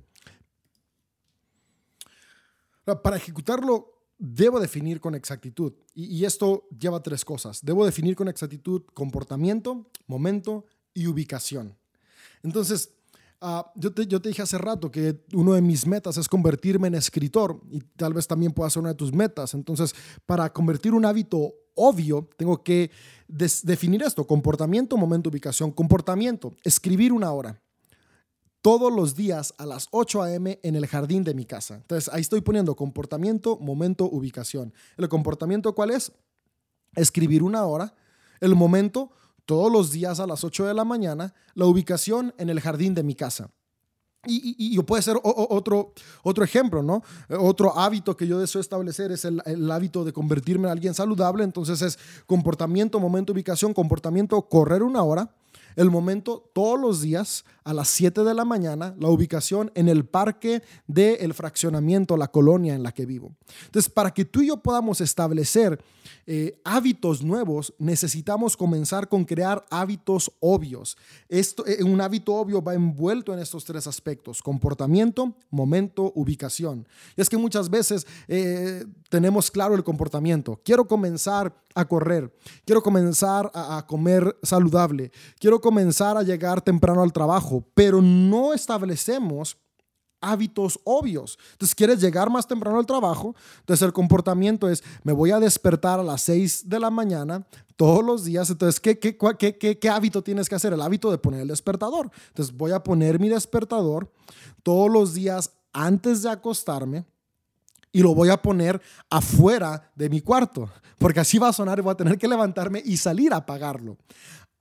Para 2.84 3.16
ejecutarlo, 3.16 3.94
debo 4.18 4.60
definir 4.60 5.00
con 5.00 5.14
exactitud. 5.14 5.72
Y, 5.94 6.24
esto 6.24 6.68
lleva 6.78 7.02
tres 7.02 7.24
cosas. 7.24 7.60
Debo 7.62 7.84
definir 7.84 8.16
con 8.16 8.28
exactitud 8.28 8.82
comportamiento, 8.92 9.90
momento 10.06 10.66
y 10.92 11.06
ubicación. 11.06 11.76
Entonces, 12.42 12.90
ah, 13.40 13.72
yo, 13.74 13.92
te, 13.92 14.06
yo, 14.06 14.20
te, 14.20 14.28
dije 14.28 14.42
hace 14.42 14.58
rato 14.58 14.90
que 14.90 15.24
uno 15.32 15.54
de 15.54 15.62
mis 15.62 15.86
metas 15.86 16.16
es 16.18 16.28
convertirme 16.28 16.88
en 16.88 16.94
escritor 16.94 17.60
y 17.70 17.80
tal 17.80 18.12
vez 18.12 18.26
también 18.26 18.52
pueda 18.52 18.70
ser 18.70 18.80
una 18.80 18.90
de 18.90 18.96
tus 18.96 19.12
metas. 19.12 19.54
Entonces, 19.54 19.94
para 20.26 20.52
convertir 20.52 20.92
un 20.92 21.04
hábito 21.04 21.54
obvio, 21.74 22.28
tengo 22.36 22.62
que 22.62 22.90
definir 23.26 24.02
esto, 24.02 24.26
comportamiento, 24.26 24.96
momento, 24.96 25.30
ubicación. 25.30 25.72
Comportamiento, 25.72 26.54
escribir 26.62 27.12
una 27.12 27.32
hora 27.32 27.63
todos 28.64 28.90
los 28.90 29.14
días 29.14 29.52
a 29.58 29.66
las 29.66 29.88
8 29.90 30.22
a.m. 30.22 30.58
en 30.62 30.74
el 30.74 30.86
jardín 30.86 31.22
de 31.22 31.34
mi 31.34 31.44
casa. 31.44 31.74
Entonces 31.74 32.10
ahí 32.14 32.22
estoy 32.22 32.40
poniendo 32.40 32.74
comportamiento, 32.74 33.58
momento, 33.58 34.06
ubicación. 34.06 34.72
¿El 34.96 35.06
comportamiento 35.10 35.74
cuál 35.74 35.90
es? 35.90 36.12
Escribir 36.96 37.42
una 37.42 37.66
hora. 37.66 37.94
El 38.40 38.54
momento, 38.54 39.10
todos 39.44 39.70
los 39.70 39.90
días 39.90 40.18
a 40.18 40.26
las 40.26 40.44
8 40.44 40.64
de 40.64 40.72
la 40.72 40.86
mañana. 40.86 41.34
La 41.52 41.66
ubicación 41.66 42.32
en 42.38 42.48
el 42.48 42.58
jardín 42.58 42.94
de 42.94 43.02
mi 43.02 43.14
casa. 43.14 43.50
Y, 44.26 44.78
puede 44.84 45.02
ser 45.02 45.18
otro, 45.22 45.92
otro 46.22 46.42
ejemplo, 46.42 46.82
¿no? 46.82 47.02
Otro 47.28 47.78
hábito 47.78 48.16
que 48.16 48.26
yo 48.26 48.38
deseo 48.38 48.62
establecer 48.62 49.12
es 49.12 49.26
el, 49.26 49.70
hábito 49.70 50.06
de 50.06 50.14
convertirme 50.14 50.68
en 50.68 50.72
alguien 50.72 50.94
saludable. 50.94 51.44
Entonces 51.44 51.82
es 51.82 51.98
comportamiento, 52.24 52.98
momento, 52.98 53.34
ubicación, 53.34 53.74
comportamiento, 53.74 54.40
correr 54.48 54.82
una 54.82 55.02
hora. 55.02 55.34
El 55.76 55.90
momento 55.90 56.50
todos 56.52 56.80
los 56.80 57.00
días 57.00 57.44
a 57.64 57.72
las 57.72 57.88
7 57.88 58.24
de 58.24 58.34
la 58.34 58.44
mañana, 58.44 58.94
la 58.98 59.08
ubicación 59.08 59.70
en 59.74 59.88
el 59.88 60.04
parque 60.04 60.62
del 60.86 61.34
fraccionamiento, 61.34 62.16
la 62.16 62.28
colonia 62.28 62.74
en 62.74 62.82
la 62.82 62.92
que 62.92 63.06
vivo. 63.06 63.34
Entonces, 63.66 63.90
para 63.90 64.12
que 64.12 64.24
tú 64.24 64.42
y 64.42 64.48
yo 64.48 64.58
podamos 64.58 65.00
establecer 65.00 65.82
eh, 66.26 66.60
hábitos 66.64 67.22
nuevos, 67.22 67.74
necesitamos 67.78 68.56
comenzar 68.56 69.08
con 69.08 69.24
crear 69.24 69.64
hábitos 69.70 70.32
obvios. 70.40 70.96
Esto, 71.28 71.66
eh, 71.66 71.82
un 71.82 72.00
hábito 72.00 72.34
obvio 72.34 72.62
va 72.62 72.74
envuelto 72.74 73.32
en 73.32 73.40
estos 73.40 73.64
tres 73.64 73.86
aspectos, 73.86 74.42
comportamiento, 74.42 75.34
momento, 75.50 76.12
ubicación. 76.14 76.86
Y 77.16 77.20
es 77.20 77.28
que 77.28 77.36
muchas 77.36 77.70
veces 77.70 78.06
eh, 78.28 78.84
tenemos 79.14 79.48
claro 79.48 79.76
el 79.76 79.84
comportamiento. 79.84 80.60
Quiero 80.64 80.88
comenzar 80.88 81.54
a 81.72 81.84
correr, 81.84 82.36
quiero 82.64 82.82
comenzar 82.82 83.48
a 83.54 83.84
comer 83.86 84.36
saludable, 84.42 85.12
quiero 85.38 85.60
comenzar 85.60 86.16
a 86.16 86.24
llegar 86.24 86.60
temprano 86.60 87.00
al 87.00 87.12
trabajo, 87.12 87.64
pero 87.74 88.02
no 88.02 88.52
establecemos 88.52 89.56
hábitos 90.20 90.80
obvios. 90.82 91.38
Entonces, 91.52 91.76
quieres 91.76 92.00
llegar 92.00 92.28
más 92.28 92.48
temprano 92.48 92.76
al 92.76 92.86
trabajo. 92.86 93.36
Entonces, 93.60 93.86
el 93.86 93.92
comportamiento 93.92 94.68
es, 94.68 94.82
me 95.04 95.12
voy 95.12 95.30
a 95.30 95.38
despertar 95.38 96.00
a 96.00 96.02
las 96.02 96.22
6 96.22 96.68
de 96.68 96.80
la 96.80 96.90
mañana 96.90 97.46
todos 97.76 98.04
los 98.04 98.24
días. 98.24 98.50
Entonces, 98.50 98.80
¿qué, 98.80 98.98
qué, 98.98 99.16
qué, 99.16 99.78
qué 99.78 99.88
hábito 99.88 100.24
tienes 100.24 100.48
que 100.48 100.56
hacer? 100.56 100.72
El 100.72 100.80
hábito 100.80 101.08
de 101.12 101.18
poner 101.18 101.42
el 101.42 101.48
despertador. 101.48 102.10
Entonces, 102.30 102.52
voy 102.52 102.72
a 102.72 102.82
poner 102.82 103.20
mi 103.20 103.28
despertador 103.28 104.10
todos 104.64 104.90
los 104.90 105.14
días 105.14 105.52
antes 105.72 106.24
de 106.24 106.30
acostarme 106.30 107.04
y 107.94 108.02
lo 108.02 108.14
voy 108.14 108.28
a 108.28 108.42
poner 108.42 108.82
afuera 109.08 109.90
de 109.94 110.10
mi 110.10 110.20
cuarto, 110.20 110.68
porque 110.98 111.20
así 111.20 111.38
va 111.38 111.48
a 111.48 111.52
sonar 111.52 111.78
y 111.78 111.82
voy 111.82 111.92
a 111.92 111.96
tener 111.96 112.18
que 112.18 112.28
levantarme 112.28 112.82
y 112.84 112.98
salir 112.98 113.32
a 113.32 113.36
apagarlo 113.36 113.96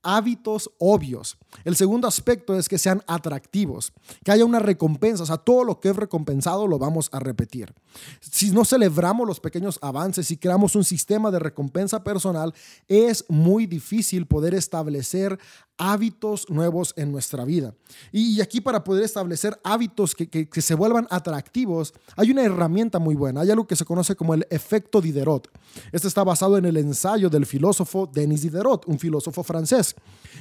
hábitos 0.04 0.70
obvios. 0.78 1.38
El 1.64 1.76
segundo 1.76 2.08
aspecto 2.08 2.56
es 2.58 2.68
que 2.68 2.78
sean 2.78 3.02
atractivos, 3.08 3.94
que 4.24 4.32
haya 4.32 4.46
una 4.46 4.60
recompensa, 4.60 5.24
o 5.24 5.26
sea, 5.26 5.38
todo 5.38 5.64
lo 5.64 5.80
que 5.80 5.90
es 5.90 5.96
recompensado 5.96 6.68
lo 6.68 6.78
vamos 6.78 7.10
a 7.14 7.20
repetir. 7.20 7.74
Si 8.20 8.52
no 8.52 8.66
celebramos 8.66 9.26
los 9.26 9.40
pequeños 9.40 9.80
avances 9.82 10.30
y 10.30 10.38
creamos 10.38 10.76
un 10.76 10.84
sistema 10.84 11.32
de 11.32 11.40
recompensa 11.40 12.04
personal, 12.04 12.54
es 12.88 13.26
muy 13.30 13.66
difícil 13.66 14.28
poder 14.28 14.54
establecer 14.54 15.40
hábitos 15.78 16.50
nuevos 16.50 16.94
en 16.98 17.12
nuestra 17.12 17.46
vida. 17.46 17.74
Y 18.12 18.42
aquí 18.42 18.62
para 18.62 18.84
poder 18.84 19.04
establecer 19.04 19.60
hábitos 19.64 20.16
que, 20.16 20.48
se 20.62 20.76
vuelvan 20.76 21.08
atractivos, 21.10 21.94
hay 22.16 22.32
una 22.32 22.44
herramienta 22.44 23.00
muy 23.00 23.16
buena. 23.16 23.42
Hay 23.42 23.52
algo 23.52 23.68
que 23.68 23.76
se 23.76 23.86
conoce 23.86 24.16
como 24.16 24.34
el 24.34 24.46
efecto 24.50 25.02
Diderot. 25.02 25.50
Este 25.92 26.08
está 26.08 26.24
basado 26.24 26.58
en 26.58 26.66
el 26.66 26.78
ensayo 26.78 27.30
del 27.30 27.46
filósofo 27.46 28.10
Denis 28.12 28.42
Diderot, 28.42 28.86
un 28.88 29.00
filósofo 29.00 29.44
francés. 29.44 29.96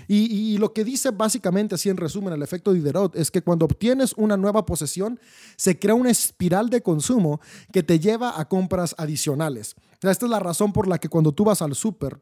Y, 0.07 0.55
y 0.55 0.59
lo 0.59 0.73
que 0.73 0.85
dice 0.85 1.11
básicamente, 1.11 1.75
así 1.75 1.89
en 1.89 1.97
resumen, 1.97 2.35
el 2.35 2.43
efecto 2.43 2.73
Diderot 2.73 3.17
es 3.17 3.31
que 3.31 3.43
cuando 3.43 3.65
obtienes 3.65 4.13
una 4.17 4.37
nueva 4.37 4.67
posesión, 4.67 5.19
se 5.57 5.79
crea 5.79 5.95
una 5.95 6.11
espiral 6.11 6.71
de 6.71 6.83
consumo 6.83 7.41
que 7.73 7.83
te 7.83 7.99
lleva 7.99 8.39
a 8.39 8.49
compras 8.49 8.95
adicionales. 8.99 9.75
Esta 10.11 10.27
es 10.27 10.31
la 10.31 10.41
razón 10.41 10.73
por 10.73 10.89
la 10.89 10.99
que 10.99 11.09
cuando 11.09 11.33
tú 11.33 11.45
vas 11.45 11.63
al 11.63 11.75
súper, 11.75 12.19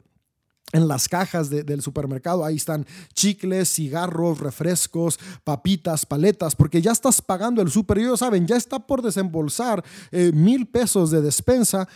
en 0.72 0.88
las 0.88 1.08
cajas 1.08 1.50
del 1.50 1.82
supermercado, 1.82 2.44
ahí 2.44 2.56
están 2.56 2.86
chicles, 3.12 3.68
cigarros, 3.72 4.40
refrescos, 4.40 5.18
papitas, 5.44 6.06
paletas, 6.06 6.54
porque 6.54 6.80
ya 6.80 6.92
estás 6.92 7.20
pagando 7.20 7.60
el 7.62 7.70
súper 7.70 7.98
y 7.98 8.02
ellos 8.02 8.20
saben, 8.20 8.46
ya 8.46 8.56
está 8.56 8.78
por 8.78 9.02
desembolsar 9.02 9.84
eh, 10.12 10.30
mil 10.32 10.66
pesos 10.66 11.10
de 11.10 11.22
despensa, 11.22 11.88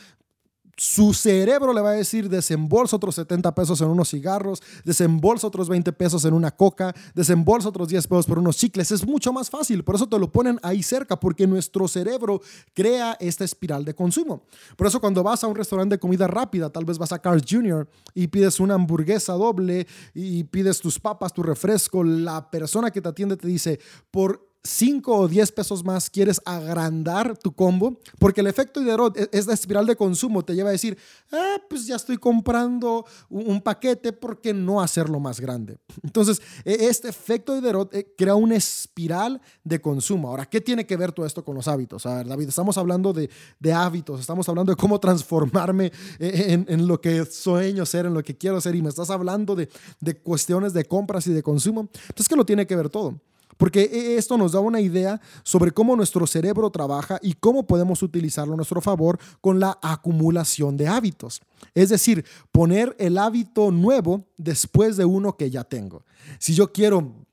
su 0.77 1.15
cerebro 1.15 1.73
le 1.73 1.81
va 1.81 1.91
a 1.91 1.95
decir 1.95 2.29
desembolsa 2.29 2.97
otros 2.97 3.15
70 3.15 3.55
pesos 3.55 3.81
en 3.81 3.89
unos 3.89 4.11
cigarros, 4.11 4.63
desembolsa 4.85 5.47
otros 5.47 5.69
20 5.69 5.93
pesos 5.93 6.25
en 6.25 6.35
una 6.35 6.51
coca, 6.51 6.95
desembolsa 7.15 7.69
otros 7.69 7.89
10 7.89 8.07
pesos 8.07 8.27
por 8.27 8.39
unos 8.39 8.57
chicles. 8.57 8.91
Es 8.91 9.07
mucho 9.07 9.33
más 9.33 9.51
fácil, 9.51 9.85
por 9.85 9.95
eso 9.95 10.09
te 10.09 10.19
lo 10.19 10.31
ponen 10.31 10.59
ahí 10.63 10.83
cerca, 10.83 11.19
porque 11.19 11.47
nuestro 11.47 11.89
cerebro 11.89 12.41
crea 12.73 13.17
esta 13.21 13.45
espiral 13.45 13.85
de 13.85 13.95
consumo. 13.95 14.43
Por 14.77 14.87
eso 14.87 15.01
cuando 15.01 15.23
vas 15.23 15.45
a 15.45 15.47
un 15.47 15.55
restaurante 15.55 15.97
de 15.97 16.01
comida 16.01 16.27
rápida, 16.27 16.71
tal 16.71 16.85
vez 16.85 16.99
vas 16.99 17.13
a 17.13 17.19
Carl's 17.19 17.45
Jr. 17.49 17.89
y 18.15 18.29
pides 18.29 18.61
una 18.61 18.75
hamburguesa 18.75 19.35
doble 19.35 19.87
y 20.15 20.45
pides 20.45 20.81
tus 20.81 20.99
papas, 20.99 21.33
tu 21.33 21.43
refresco, 21.43 22.05
la 22.05 22.51
persona 22.51 22.91
que 22.91 23.01
te 23.01 23.09
atiende 23.09 23.37
te 23.37 23.47
dice, 23.47 23.79
por 24.11 24.54
5 24.67 25.15
o 25.15 25.29
10 25.29 25.53
pesos 25.53 25.85
más 25.85 26.09
quieres 26.09 26.41
agrandar 26.47 27.37
tu 27.37 27.53
combo, 27.53 28.01
porque 28.19 28.41
el 28.41 28.47
efecto 28.47 28.81
Diderot 28.81 29.17
es 29.31 29.47
la 29.47 29.53
espiral 29.53 29.87
de 29.87 29.95
consumo, 29.95 30.43
te 30.43 30.55
lleva 30.55 30.71
a 30.71 30.73
decir, 30.73 30.97
ah, 31.33 31.59
pues 31.69 31.87
ya 31.87 31.97
estoy 31.97 32.17
comprando 32.17 33.05
un 33.29 33.61
paquete, 33.61 34.15
¿por 34.15 34.41
qué 34.41 34.55
no 34.55 34.81
hacerlo 34.81 35.21
más 35.21 35.39
grande? 35.39 35.77
Entonces, 36.03 36.41
e, 36.65 36.87
este 36.87 37.09
efecto 37.09 37.55
Diderot 37.55 37.95
eh, 37.95 38.15
crea 38.17 38.35
una 38.35 38.57
espiral 38.57 39.41
de 39.63 39.81
consumo. 39.83 40.29
Ahora, 40.29 40.47
¿qué 40.47 40.63
tiene 40.63 40.87
que 40.87 40.97
ver 40.97 41.13
todo 41.13 41.27
esto 41.27 41.45
con 41.45 41.55
los 41.55 41.69
hábitos? 41.69 42.07
A 42.07 42.17
ver, 42.17 42.29
David, 42.29 42.49
estamos 42.49 42.79
hablando 42.79 43.13
de, 43.13 43.29
hábitos, 43.75 44.21
estamos 44.21 44.49
hablando 44.49 44.73
de 44.73 44.77
cómo 44.77 44.99
transformarme 44.99 45.93
en, 46.19 46.65
en, 46.69 46.87
lo 46.87 47.01
que 47.01 47.27
sueño 47.27 47.85
ser, 47.85 48.07
en 48.07 48.15
lo 48.15 48.23
que 48.23 48.37
quiero 48.37 48.61
ser, 48.63 48.75
y 48.75 48.83
me 48.83 48.89
estás 48.89 49.11
hablando 49.11 49.55
de, 49.55 49.69
de 50.01 50.17
cuestiones 50.17 50.73
de 50.73 50.87
compras 50.87 51.27
y 51.27 51.35
de 51.35 51.43
consumo. 51.43 51.89
Entonces, 51.93 52.29
¿qué 52.29 52.37
lo 52.37 52.47
tiene 52.47 52.67
que 52.67 52.77
ver 52.77 52.89
todo? 52.89 53.15
Porque 53.57 53.83
e, 53.83 54.17
esto 54.17 54.37
nos 54.37 54.53
da 54.53 54.61
una 54.61 54.81
idea 54.81 55.21
sobre 55.43 55.73
cómo 55.73 55.97
nuestro 55.97 56.27
cerebro 56.27 56.71
trabaja 56.71 57.19
y 57.23 57.35
cómo 57.35 57.67
podemos 57.67 58.03
utilizarlo 58.03 58.55
a 58.55 58.57
nuestro 58.57 58.81
favor 58.81 59.19
con 59.41 59.61
la 59.61 59.79
acumulación 59.83 60.77
de 60.77 60.89
hábitos. 60.89 61.41
Es 61.75 61.89
decir, 61.89 62.25
poner 62.53 62.95
el 62.99 63.19
hábito 63.19 63.71
nuevo 63.71 64.25
después 64.37 64.97
de 64.97 65.05
uno 65.05 65.37
que 65.37 65.51
ya 65.51 65.65
tengo. 65.65 66.05
Si 66.39 66.55
yo 66.55 66.73
quiero 66.73 67.25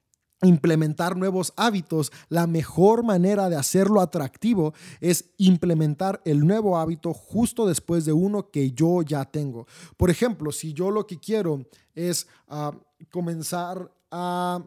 implementar 0.43 1.15
nuevos 1.15 1.53
hábitos, 1.55 2.11
la 2.29 2.47
mejor 2.47 3.03
manera 3.03 3.49
de 3.49 3.55
hacerlo 3.55 4.01
atractivo 4.01 4.73
es 4.99 5.25
implementar 5.37 6.21
el 6.25 6.45
nuevo 6.45 6.77
hábito 6.77 7.13
justo 7.13 7.67
después 7.67 8.05
de 8.05 8.13
uno 8.13 8.49
que 8.49 8.71
yo 8.71 9.01
ya 9.03 9.25
tengo. 9.25 9.67
Por 9.97 10.09
ejemplo, 10.09 10.51
si 10.51 10.73
yo 10.73 10.89
lo 10.89 11.05
que 11.05 11.19
quiero 11.19 11.65
es 11.93 12.27
ah, 12.47 12.71
comenzar 13.11 13.91
a 14.09 14.63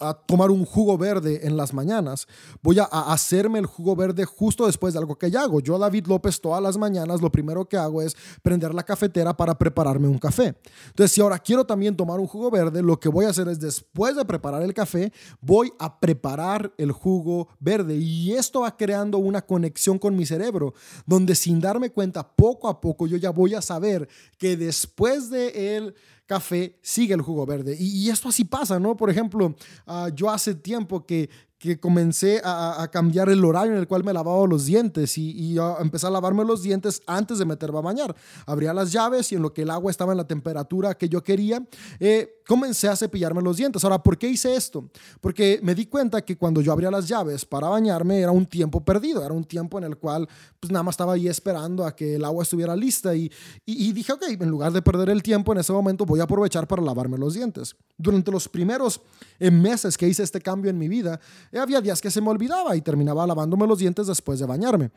a 0.00 0.14
tomar 0.14 0.50
un 0.50 0.64
jugo 0.64 0.96
verde 0.98 1.46
en 1.46 1.56
las 1.56 1.72
mañanas. 1.72 2.26
Voy 2.62 2.78
a, 2.78 2.84
hacerme 2.84 3.58
el 3.58 3.66
jugo 3.66 3.94
verde 3.94 4.24
justo 4.24 4.66
después 4.66 4.94
de 4.94 4.98
algo 4.98 5.16
que 5.16 5.30
ya 5.30 5.42
hago. 5.42 5.60
Yo, 5.60 5.78
David 5.78 6.06
López, 6.06 6.40
todas 6.40 6.62
las 6.62 6.76
mañanas 6.76 7.20
lo 7.20 7.30
primero 7.30 7.68
que 7.68 7.76
hago 7.76 8.02
es 8.02 8.16
prender 8.42 8.74
la 8.74 8.82
cafetera 8.82 9.36
para 9.36 9.56
prepararme 9.56 10.08
un 10.08 10.18
café. 10.18 10.56
Entonces, 10.88 11.12
si 11.12 11.20
ahora 11.20 11.38
quiero 11.38 11.64
también 11.64 11.96
tomar 11.96 12.18
un 12.18 12.26
jugo 12.26 12.50
verde, 12.50 12.82
lo 12.82 12.98
que 12.98 13.08
voy 13.08 13.26
a 13.26 13.30
hacer 13.30 13.48
es 13.48 13.60
después 13.60 14.16
de 14.16 14.24
preparar 14.24 14.62
el 14.62 14.74
café, 14.74 15.12
voy 15.40 15.72
a 15.78 16.00
preparar 16.00 16.72
el 16.78 16.92
jugo 16.92 17.48
verde. 17.58 17.96
Y 17.96 18.32
esto 18.32 18.62
va 18.62 18.76
creando 18.76 19.18
una 19.18 19.42
conexión 19.42 19.98
con 19.98 20.16
mi 20.16 20.24
cerebro, 20.24 20.74
donde 21.06 21.34
sin 21.34 21.60
darme 21.60 21.90
cuenta, 21.90 22.26
poco 22.26 22.68
a 22.68 22.80
poco 22.80 23.06
yo 23.06 23.16
ya 23.16 23.30
voy 23.30 23.54
a 23.54 23.62
saber 23.62 24.08
que 24.38 24.56
después 24.56 25.30
de 25.30 25.76
el 25.76 25.94
café, 26.30 26.78
sigue 26.80 27.12
el 27.12 27.22
jugo 27.22 27.44
verde. 27.44 27.76
Y, 27.76 28.08
esto 28.08 28.28
así 28.28 28.44
pasa, 28.44 28.78
¿no? 28.78 28.96
Por 28.96 29.10
ejemplo, 29.10 29.52
ah, 29.84 30.10
yo 30.14 30.30
hace 30.30 30.54
tiempo 30.54 31.04
que 31.04 31.28
que 31.60 31.78
comencé 31.78 32.40
a, 32.42 32.88
cambiar 32.90 33.28
el 33.28 33.44
horario 33.44 33.74
en 33.74 33.78
el 33.78 33.86
cual 33.86 34.02
me 34.02 34.14
lavaba 34.14 34.46
los 34.46 34.64
dientes 34.64 35.18
y, 35.18 35.30
y 35.32 35.58
a 35.58 35.76
empecé 35.80 36.06
a 36.06 36.10
lavarme 36.10 36.42
los 36.42 36.62
dientes 36.62 37.02
antes 37.06 37.38
de 37.38 37.44
meterme 37.44 37.76
a 37.76 37.82
bañar. 37.82 38.16
Abría 38.46 38.72
las 38.72 38.90
llaves 38.90 39.30
y 39.30 39.34
en 39.34 39.42
lo 39.42 39.52
que 39.52 39.62
el 39.62 39.70
agua 39.70 39.90
estaba 39.90 40.12
en 40.14 40.16
la 40.16 40.26
temperatura 40.26 40.94
que 40.94 41.10
yo 41.10 41.22
quería, 41.22 41.62
eh, 41.98 42.40
comencé 42.46 42.88
a 42.88 42.96
cepillarme 42.96 43.42
los 43.42 43.58
dientes. 43.58 43.84
Ahora, 43.84 44.02
¿por 44.02 44.16
qué 44.16 44.26
hice 44.28 44.56
esto? 44.56 44.88
Porque 45.20 45.60
me 45.62 45.74
di 45.74 45.84
cuenta 45.84 46.22
que 46.22 46.38
cuando 46.38 46.62
yo 46.62 46.72
abría 46.72 46.90
las 46.90 47.06
llaves 47.06 47.44
para 47.44 47.68
bañarme 47.68 48.20
era 48.20 48.30
un 48.30 48.46
tiempo 48.46 48.82
perdido, 48.82 49.22
era 49.22 49.34
un 49.34 49.44
tiempo 49.44 49.76
en 49.76 49.84
el 49.84 49.98
cual 49.98 50.26
pues 50.58 50.72
nada 50.72 50.82
más 50.82 50.94
estaba 50.94 51.12
ahí 51.12 51.28
esperando 51.28 51.84
a 51.84 51.94
que 51.94 52.14
el 52.14 52.24
agua 52.24 52.42
estuviera 52.42 52.74
lista 52.74 53.14
y, 53.14 53.30
y, 53.66 53.88
y 53.88 53.92
dije, 53.92 54.14
ok, 54.14 54.22
en 54.30 54.48
lugar 54.48 54.72
de 54.72 54.80
perder 54.80 55.10
el 55.10 55.22
tiempo 55.22 55.52
en 55.52 55.58
ese 55.58 55.74
momento 55.74 56.06
voy 56.06 56.20
a 56.20 56.22
aprovechar 56.22 56.66
para 56.66 56.80
lavarme 56.80 57.18
los 57.18 57.34
dientes. 57.34 57.76
Durante 57.98 58.30
los 58.30 58.48
primeros 58.48 59.02
eh, 59.38 59.50
meses 59.50 59.98
que 59.98 60.08
hice 60.08 60.22
este 60.22 60.40
cambio 60.40 60.70
en 60.70 60.78
mi 60.78 60.88
vida, 60.88 61.20
había 61.58 61.80
días 61.80 62.00
que 62.00 62.10
se 62.10 62.20
me 62.20 62.28
olvidaba 62.28 62.76
y 62.76 62.80
terminaba 62.80 63.26
lavándome 63.26 63.66
los 63.66 63.78
dientes 63.78 64.06
después 64.06 64.38
de 64.38 64.46
bañarme 64.46 64.90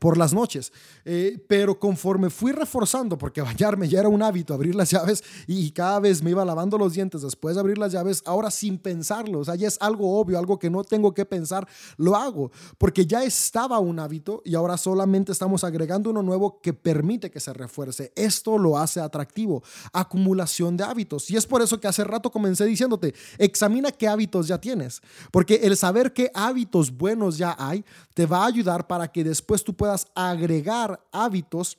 por 0.00 0.18
las 0.18 0.34
noches. 0.34 0.72
Eh, 1.04 1.42
pero 1.48 1.78
conforme 1.78 2.30
fui 2.30 2.52
reforzando, 2.52 3.16
porque 3.16 3.40
bañarme 3.42 3.88
ya 3.88 4.00
era 4.00 4.08
un 4.08 4.22
hábito, 4.22 4.54
abrir 4.54 4.74
las 4.74 4.90
llaves 4.90 5.24
y 5.46 5.70
cada 5.70 5.98
vez 6.00 6.22
me 6.22 6.30
iba 6.30 6.44
lavando 6.44 6.78
los 6.78 6.92
dientes 6.92 7.22
después 7.22 7.54
de 7.54 7.60
abrir 7.60 7.78
las 7.78 7.92
llaves, 7.92 8.22
ahora 8.26 8.50
sin 8.50 8.78
pensarlo, 8.78 9.40
o 9.40 9.44
sea, 9.44 9.54
ya 9.54 9.66
es 9.66 9.78
algo 9.80 10.18
obvio, 10.18 10.38
algo 10.38 10.58
que 10.58 10.70
no 10.70 10.84
tengo 10.84 11.14
que 11.14 11.24
pensar, 11.24 11.66
lo 11.96 12.14
hago, 12.16 12.50
porque 12.76 13.06
ya 13.06 13.24
estaba 13.24 13.78
un 13.78 13.98
hábito 13.98 14.42
y 14.44 14.54
ahora 14.54 14.76
solamente 14.76 15.32
estamos 15.32 15.64
agregando 15.64 16.10
uno 16.10 16.22
nuevo 16.22 16.60
que 16.60 16.72
permite 16.72 17.30
que 17.30 17.40
se 17.40 17.52
refuerce. 17.52 18.12
Esto 18.14 18.58
lo 18.58 18.78
hace 18.78 19.00
atractivo, 19.00 19.62
acumulación 19.92 20.76
de 20.76 20.84
hábitos. 20.84 21.30
Y 21.30 21.36
es 21.36 21.46
por 21.46 21.62
eso 21.62 21.80
que 21.80 21.88
hace 21.88 22.04
rato 22.04 22.30
comencé 22.30 22.64
diciéndote, 22.64 23.14
examina 23.38 23.90
qué 23.90 24.08
hábitos 24.08 24.48
ya 24.48 24.60
tienes, 24.60 25.00
porque 25.32 25.60
el 25.62 25.76
saber 25.76 26.12
qué 26.12 26.30
hábitos 26.34 26.96
buenos 26.96 27.38
ya 27.38 27.56
hay 27.58 27.84
te 28.14 28.26
va 28.26 28.42
a 28.42 28.46
ayudar 28.46 28.86
para 28.86 29.08
que 29.08 29.24
después 29.24 29.64
tú 29.64 29.74
puedas 29.78 30.08
agregar 30.14 31.00
hábitos 31.10 31.78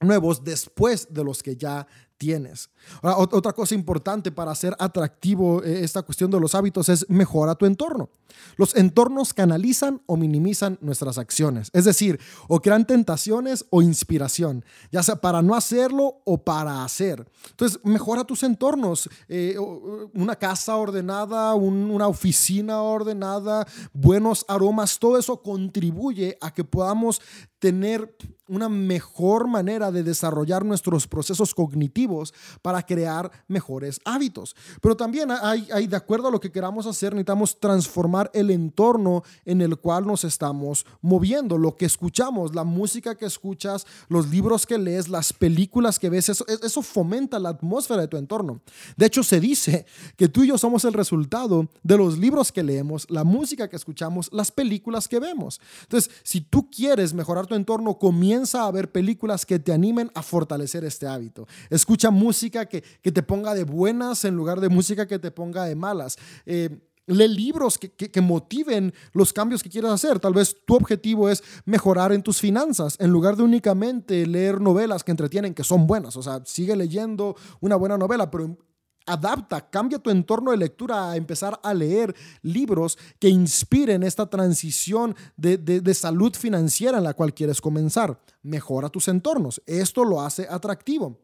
nuevos 0.00 0.42
después 0.42 1.06
de 1.14 1.22
los 1.22 1.42
que 1.42 1.56
ya 1.56 1.86
tienes. 2.18 2.70
otra 3.02 3.52
cosa 3.52 3.74
importante 3.74 4.30
para 4.32 4.50
hacer 4.50 4.74
atractivo 4.78 5.62
eh, 5.62 5.84
esta 5.84 6.02
cuestión 6.02 6.30
de 6.30 6.40
los 6.40 6.54
hábitos 6.54 6.88
es 6.88 7.08
mejorar 7.08 7.56
tu 7.56 7.66
entorno. 7.66 8.10
Los 8.56 8.76
entornos 8.76 9.34
canalizan 9.34 10.02
o 10.06 10.16
minimizan 10.16 10.78
nuestras 10.80 11.18
acciones, 11.18 11.70
es 11.72 11.84
decir, 11.84 12.20
o 12.48 12.60
crean 12.60 12.86
tentaciones 12.86 13.66
o 13.70 13.82
inspiración, 13.82 14.64
ya 14.90 15.02
sea 15.02 15.16
para 15.16 15.42
no 15.42 15.54
hacerlo 15.54 16.22
o 16.24 16.42
para 16.42 16.84
hacer. 16.84 17.26
Entonces, 17.50 17.80
mejora 17.84 18.24
tus 18.24 18.42
entornos. 18.42 19.08
Eh, 19.28 19.56
una 20.14 20.36
casa 20.36 20.76
ordenada, 20.76 21.54
una 21.54 22.08
oficina 22.08 22.82
ordenada, 22.82 23.66
buenos 23.92 24.44
aromas, 24.48 24.98
todo 24.98 25.18
eso 25.18 25.42
contribuye 25.42 26.36
a 26.40 26.52
que 26.52 26.64
podamos 26.64 27.20
tener 27.58 28.16
una 28.48 28.68
mejor 28.68 29.48
manera 29.48 29.90
de 29.90 30.02
desarrollar 30.02 30.64
nuestros 30.64 31.06
procesos 31.08 31.54
cognitivos 31.54 32.05
para 32.62 32.82
crear 32.82 33.30
mejores 33.48 34.00
hábitos. 34.04 34.56
Pero 34.80 34.96
también 34.96 35.30
hay, 35.30 35.68
hay, 35.72 35.86
de 35.86 35.96
acuerdo 35.96 36.28
a 36.28 36.30
lo 36.30 36.40
que 36.40 36.52
queramos 36.52 36.86
hacer, 36.86 37.12
necesitamos 37.12 37.58
transformar 37.58 38.30
el 38.34 38.50
entorno 38.50 39.22
en 39.44 39.60
el 39.60 39.76
cual 39.76 40.06
nos 40.06 40.24
estamos 40.24 40.86
moviendo, 41.00 41.58
lo 41.58 41.76
que 41.76 41.86
escuchamos, 41.86 42.54
la 42.54 42.64
música 42.64 43.16
que 43.16 43.26
escuchas, 43.26 43.86
los 44.08 44.28
libros 44.28 44.66
que 44.66 44.78
lees, 44.78 45.08
las 45.08 45.32
películas 45.32 45.98
que 45.98 46.10
ves, 46.10 46.28
eso, 46.28 46.46
eso 46.46 46.82
fomenta 46.82 47.38
la 47.38 47.50
atmósfera 47.50 48.02
de 48.02 48.08
tu 48.08 48.16
entorno. 48.16 48.60
De 48.96 49.06
hecho, 49.06 49.22
se 49.22 49.40
dice 49.40 49.86
que 50.16 50.28
tú 50.28 50.44
y 50.44 50.48
yo 50.48 50.58
somos 50.58 50.84
el 50.84 50.92
resultado 50.92 51.68
de 51.82 51.96
los 51.96 52.18
libros 52.18 52.52
que 52.52 52.62
leemos, 52.62 53.06
la 53.10 53.24
música 53.24 53.68
que 53.68 53.76
escuchamos, 53.76 54.28
las 54.32 54.50
películas 54.50 55.08
que 55.08 55.20
vemos. 55.20 55.60
Entonces, 55.82 56.10
si 56.22 56.40
tú 56.40 56.70
quieres 56.70 57.14
mejorar 57.14 57.46
tu 57.46 57.54
entorno, 57.54 57.98
comienza 57.98 58.66
a 58.66 58.70
ver 58.70 58.92
películas 58.92 59.46
que 59.46 59.58
te 59.58 59.72
animen 59.72 60.10
a 60.14 60.22
fortalecer 60.22 60.84
este 60.84 61.06
hábito. 61.06 61.46
Escucha 61.70 61.95
música 62.10 62.66
que, 62.66 62.82
te 63.02 63.22
ponga 63.22 63.54
de 63.54 63.64
buenas 63.64 64.24
en 64.24 64.34
lugar 64.34 64.60
de 64.60 64.68
música 64.68 65.06
que 65.06 65.18
te 65.18 65.30
ponga 65.30 65.64
de 65.64 65.74
malas. 65.74 66.16
Eh, 66.44 66.70
lee 67.06 67.28
libros 67.28 67.78
que, 67.78 67.90
que, 67.90 68.20
motiven 68.20 68.92
los 69.12 69.32
cambios 69.32 69.62
que 69.62 69.70
quieras 69.70 69.92
hacer. 69.92 70.18
Tal 70.18 70.34
vez 70.34 70.56
tu 70.66 70.74
objetivo 70.74 71.28
es 71.28 71.42
mejorar 71.64 72.12
en 72.12 72.22
tus 72.22 72.40
finanzas 72.40 72.96
en 72.98 73.10
lugar 73.10 73.36
de 73.36 73.42
únicamente 73.42 74.26
leer 74.26 74.60
novelas 74.60 75.04
que 75.04 75.12
entretienen, 75.12 75.54
que 75.54 75.64
son 75.64 75.86
buenas. 75.86 76.16
O 76.16 76.22
sea, 76.22 76.42
sigue 76.44 76.76
leyendo 76.76 77.36
una 77.60 77.76
buena 77.76 77.96
novela, 77.96 78.30
pero 78.30 78.56
adapta, 79.06 79.70
cambia 79.70 79.98
tu 79.98 80.10
entorno 80.10 80.50
de 80.50 80.56
lectura 80.56 81.10
a 81.10 81.16
empezar 81.16 81.58
a 81.62 81.72
leer 81.72 82.14
libros 82.42 82.98
que 83.18 83.28
inspiren 83.28 84.02
esta 84.02 84.28
transición 84.28 85.14
de, 85.36 85.94
salud 85.94 86.34
financiera 86.34 86.98
en 86.98 87.04
la 87.04 87.14
cual 87.14 87.32
quieres 87.32 87.60
comenzar. 87.60 88.20
Mejora 88.42 88.88
tus 88.88 89.08
entornos. 89.08 89.62
Esto 89.66 90.04
lo 90.04 90.20
hace 90.20 90.46
atractivo. 90.50 91.18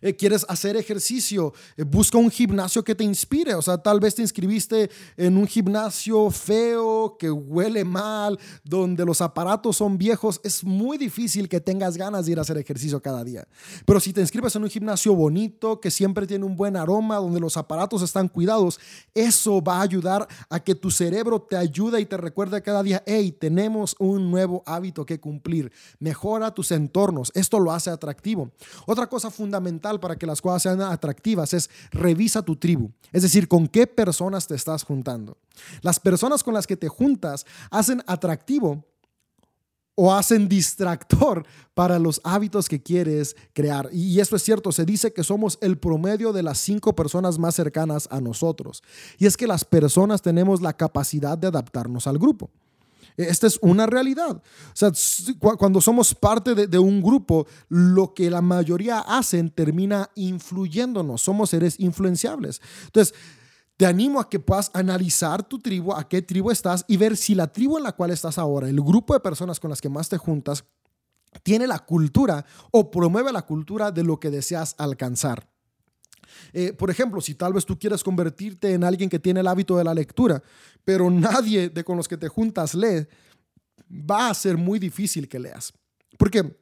Eh, 0.00 0.14
quieres 0.14 0.44
hacer 0.48 0.76
ejercicio, 0.76 1.52
eh, 1.76 1.82
busca 1.82 2.18
un 2.18 2.30
gimnasio 2.30 2.82
que 2.82 2.94
te 2.94 3.04
inspire. 3.04 3.54
O 3.54 3.62
sea, 3.62 3.78
tal 3.78 4.00
vez 4.00 4.14
te 4.14 4.22
inscribiste 4.22 4.90
en 5.16 5.36
un 5.36 5.46
gimnasio 5.46 6.30
feo, 6.30 7.16
que 7.18 7.30
huele 7.30 7.84
mal, 7.84 8.38
donde 8.64 9.04
los 9.04 9.20
aparatos 9.20 9.76
son 9.76 9.98
viejos. 9.98 10.40
Es 10.44 10.64
muy 10.64 10.98
difícil 10.98 11.48
que 11.48 11.60
tengas 11.60 11.96
ganas 11.96 12.26
de 12.26 12.32
ir 12.32 12.38
a 12.38 12.42
hacer 12.42 12.58
ejercicio 12.58 13.00
cada 13.00 13.24
día. 13.24 13.46
Pero 13.84 14.00
si 14.00 14.12
te 14.12 14.20
inscribes 14.20 14.54
en 14.56 14.62
un 14.62 14.70
gimnasio 14.70 15.14
bonito, 15.14 15.80
que 15.80 15.90
siempre 15.90 16.26
tiene 16.26 16.44
un 16.44 16.56
buen 16.56 16.76
aroma, 16.76 17.16
donde 17.16 17.40
los 17.40 17.56
aparatos 17.56 18.02
están 18.02 18.28
cuidados, 18.28 18.78
eso 19.14 19.62
va 19.62 19.78
a 19.78 19.82
ayudar 19.82 20.26
a 20.48 20.60
que 20.60 20.74
tu 20.74 20.90
cerebro 20.90 21.40
te 21.42 21.56
ayude 21.56 22.00
y 22.00 22.06
te 22.06 22.16
recuerde 22.16 22.62
cada 22.62 22.82
día, 22.82 23.02
hey, 23.06 23.32
tenemos 23.32 23.96
un 23.98 24.30
nuevo 24.30 24.62
hábito 24.66 25.04
que 25.04 25.20
cumplir. 25.20 25.72
Mejora 25.98 26.54
tus 26.54 26.70
entornos. 26.70 27.30
Esto 27.34 27.58
lo 27.58 27.72
hace 27.72 27.90
atractivo. 27.90 28.50
Otra 28.86 29.08
cosa 29.08 29.30
fundamental 29.30 29.79
para 29.80 30.16
que 30.16 30.26
las 30.26 30.40
cosas 30.40 30.62
sean 30.62 30.80
atractivas 30.82 31.54
es 31.54 31.70
revisa 31.90 32.42
tu 32.42 32.56
tribu, 32.56 32.90
es 33.12 33.22
decir, 33.22 33.48
con 33.48 33.66
qué 33.66 33.86
personas 33.86 34.46
te 34.46 34.54
estás 34.54 34.84
juntando. 34.84 35.38
Las 35.82 35.98
personas 35.98 36.42
con 36.42 36.54
las 36.54 36.66
que 36.66 36.76
te 36.76 36.88
juntas 36.88 37.46
hacen 37.70 38.02
atractivo 38.06 38.84
o 39.94 40.14
hacen 40.14 40.48
distractor 40.48 41.44
para 41.74 41.98
los 41.98 42.22
hábitos 42.24 42.68
que 42.68 42.82
quieres 42.82 43.36
crear. 43.52 43.90
Y 43.92 44.20
esto 44.20 44.36
es 44.36 44.42
cierto, 44.42 44.72
se 44.72 44.86
dice 44.86 45.12
que 45.12 45.24
somos 45.24 45.58
el 45.60 45.78
promedio 45.78 46.32
de 46.32 46.42
las 46.42 46.58
cinco 46.58 46.94
personas 46.94 47.38
más 47.38 47.54
cercanas 47.54 48.08
a 48.10 48.20
nosotros. 48.20 48.82
Y 49.18 49.26
es 49.26 49.36
que 49.36 49.46
las 49.46 49.64
personas 49.64 50.22
tenemos 50.22 50.62
la 50.62 50.72
capacidad 50.72 51.36
de 51.36 51.48
adaptarnos 51.48 52.06
al 52.06 52.18
grupo. 52.18 52.50
Esta 53.28 53.46
es 53.46 53.58
una 53.62 53.86
realidad. 53.86 54.36
O 54.36 54.42
sea, 54.74 54.92
cuando 55.38 55.80
somos 55.80 56.14
parte 56.14 56.54
de, 56.54 56.78
un 56.78 57.02
grupo, 57.02 57.46
lo 57.68 58.14
que 58.14 58.30
la 58.30 58.40
mayoría 58.40 59.00
hacen 59.00 59.50
termina 59.50 60.10
influyéndonos. 60.14 61.22
Somos 61.22 61.50
seres 61.50 61.78
influenciables. 61.78 62.60
Entonces, 62.86 63.14
te 63.76 63.86
animo 63.86 64.20
a 64.20 64.28
que 64.28 64.38
puedas 64.38 64.70
analizar 64.74 65.42
tu 65.42 65.58
tribu, 65.58 65.94
a 65.94 66.08
qué 66.08 66.22
tribu 66.22 66.50
estás 66.50 66.84
y 66.86 66.96
ver 66.96 67.16
si 67.16 67.34
la 67.34 67.50
tribu 67.50 67.78
en 67.78 67.84
la 67.84 67.92
cual 67.92 68.10
estás 68.10 68.36
ahora, 68.38 68.68
el 68.68 68.80
grupo 68.80 69.14
de 69.14 69.20
personas 69.20 69.58
con 69.58 69.70
las 69.70 69.80
que 69.80 69.88
más 69.88 70.08
te 70.08 70.18
juntas, 70.18 70.64
tiene 71.42 71.66
la 71.66 71.78
cultura 71.78 72.44
o 72.72 72.90
promueve 72.90 73.32
la 73.32 73.42
cultura 73.42 73.90
de 73.90 74.02
lo 74.02 74.20
que 74.20 74.30
deseas 74.30 74.74
alcanzar. 74.78 75.49
Eh, 76.52 76.72
por 76.72 76.90
ejemplo, 76.90 77.20
si 77.20 77.34
tal 77.34 77.52
vez 77.52 77.64
tú 77.64 77.78
quieres 77.78 78.02
convertirte 78.02 78.72
en 78.72 78.84
alguien 78.84 79.08
que 79.08 79.18
tiene 79.18 79.40
el 79.40 79.46
hábito 79.46 79.76
de 79.76 79.84
la 79.84 79.94
lectura, 79.94 80.42
pero 80.84 81.10
nadie 81.10 81.68
de 81.68 81.84
con 81.84 81.96
los 81.96 82.08
que 82.08 82.16
te 82.16 82.28
juntas 82.28 82.74
lee, 82.74 83.06
va 83.90 84.28
a 84.28 84.34
ser 84.34 84.56
muy 84.56 84.78
difícil 84.78 85.28
que 85.28 85.38
leas. 85.38 85.72
Porque 86.18 86.56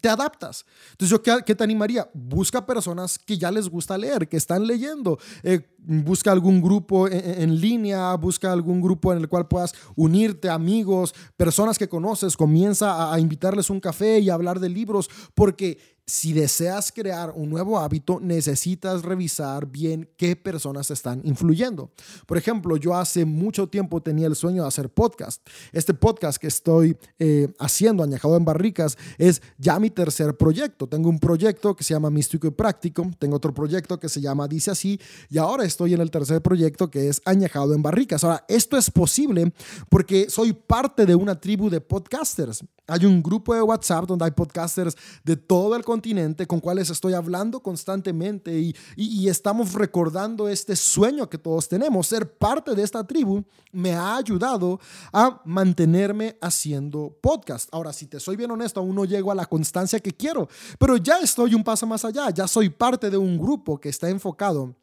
te 0.00 0.08
adaptas. 0.08 0.64
Entonces, 0.92 1.10
¿yo 1.10 1.44
qué, 1.44 1.54
te 1.54 1.64
animaría? 1.64 2.08
Busca 2.14 2.64
personas 2.64 3.18
que 3.18 3.36
ya 3.36 3.50
les 3.50 3.68
gusta 3.68 3.98
leer, 3.98 4.28
que 4.28 4.36
están 4.36 4.66
leyendo. 4.66 5.18
Eh, 5.42 5.74
busca 5.78 6.32
algún 6.32 6.62
grupo 6.62 7.08
en, 7.08 7.60
línea, 7.60 8.14
busca 8.14 8.52
algún 8.52 8.80
grupo 8.80 9.12
en 9.12 9.18
el 9.18 9.28
cual 9.28 9.48
puedas 9.48 9.74
unirte, 9.96 10.48
amigos, 10.48 11.14
personas 11.36 11.76
que 11.76 11.88
conoces. 11.88 12.36
Comienza 12.36 12.92
a, 12.92 13.14
a 13.14 13.20
invitarles 13.20 13.68
un 13.68 13.80
café 13.80 14.20
y 14.20 14.30
a 14.30 14.34
hablar 14.34 14.60
de 14.60 14.68
libros, 14.68 15.10
porque 15.34 15.78
si 16.10 16.32
deseas 16.32 16.90
crear 16.90 17.32
un 17.36 17.48
nuevo 17.48 17.78
hábito, 17.78 18.18
necesitas 18.20 19.02
revisar 19.02 19.66
bien 19.66 20.08
qué 20.16 20.34
personas 20.34 20.90
están 20.90 21.20
influyendo. 21.22 21.92
Por 22.26 22.36
ejemplo, 22.36 22.76
yo 22.76 22.96
hace 22.96 23.24
mucho 23.24 23.68
tiempo 23.68 24.02
tenía 24.02 24.26
el 24.26 24.34
sueño 24.34 24.62
de 24.62 24.68
hacer 24.68 24.90
podcast. 24.90 25.40
Este 25.70 25.94
podcast 25.94 26.38
que 26.38 26.48
estoy 26.48 26.96
eh, 27.20 27.54
haciendo, 27.60 28.02
añejado 28.02 28.36
en 28.36 28.44
barricas, 28.44 28.98
es 29.18 29.40
ya 29.56 29.78
mi 29.78 29.88
tercer 29.88 30.36
proyecto. 30.36 30.88
Tengo 30.88 31.08
un 31.08 31.20
proyecto 31.20 31.76
que 31.76 31.84
se 31.84 31.94
llama 31.94 32.10
Místico 32.10 32.48
y 32.48 32.50
Práctico, 32.50 33.08
tengo 33.20 33.36
otro 33.36 33.54
proyecto 33.54 34.00
que 34.00 34.08
se 34.08 34.20
llama 34.20 34.48
Dice 34.48 34.72
así, 34.72 35.00
y 35.28 35.38
ahora 35.38 35.64
estoy 35.64 35.94
en 35.94 36.00
el 36.00 36.10
tercer 36.10 36.42
proyecto 36.42 36.90
que 36.90 37.08
es 37.08 37.22
añejado 37.24 37.72
en 37.72 37.82
barricas. 37.82 38.24
Ahora, 38.24 38.44
esto 38.48 38.76
es 38.76 38.90
posible 38.90 39.52
porque 39.88 40.28
soy 40.28 40.54
parte 40.54 41.06
de 41.06 41.14
una 41.14 41.40
tribu 41.40 41.70
de 41.70 41.80
podcasters. 41.80 42.64
Hay 42.88 43.06
un 43.06 43.22
grupo 43.22 43.54
de 43.54 43.62
WhatsApp 43.62 44.06
donde 44.06 44.24
hay 44.24 44.32
podcasters 44.32 44.96
de 45.22 45.36
todo 45.36 45.76
el 45.76 45.84
continente 45.84 45.99
con 46.46 46.60
cuales 46.60 46.90
estoy 46.90 47.14
hablando 47.14 47.60
constantemente 47.60 48.58
y, 48.58 48.74
y, 48.96 49.28
estamos 49.28 49.74
recordando 49.74 50.48
este 50.48 50.74
sueño 50.74 51.28
que 51.28 51.38
todos 51.38 51.68
tenemos. 51.68 52.06
Ser 52.06 52.36
parte 52.36 52.74
de 52.74 52.82
esta 52.82 53.06
tribu 53.06 53.44
me 53.72 53.92
ha 53.92 54.16
ayudado 54.16 54.80
a 55.12 55.40
mantenerme 55.44 56.36
haciendo 56.40 57.16
podcast. 57.20 57.68
Ahora, 57.72 57.92
si 57.92 58.06
te 58.06 58.18
soy 58.18 58.36
bien 58.36 58.50
honesto, 58.50 58.80
aún 58.80 58.94
no 58.94 59.04
llego 59.04 59.30
a 59.30 59.34
la 59.34 59.46
constancia 59.46 60.00
que 60.00 60.12
quiero, 60.12 60.48
pero 60.78 60.96
ya 60.96 61.18
estoy 61.18 61.54
un 61.54 61.64
paso 61.64 61.86
más 61.86 62.04
allá. 62.04 62.30
Ya 62.30 62.48
soy 62.48 62.68
parte 62.70 63.10
de 63.10 63.16
un 63.16 63.38
grupo 63.38 63.78
que 63.78 63.88
está 63.88 64.08
enfocado 64.08 64.74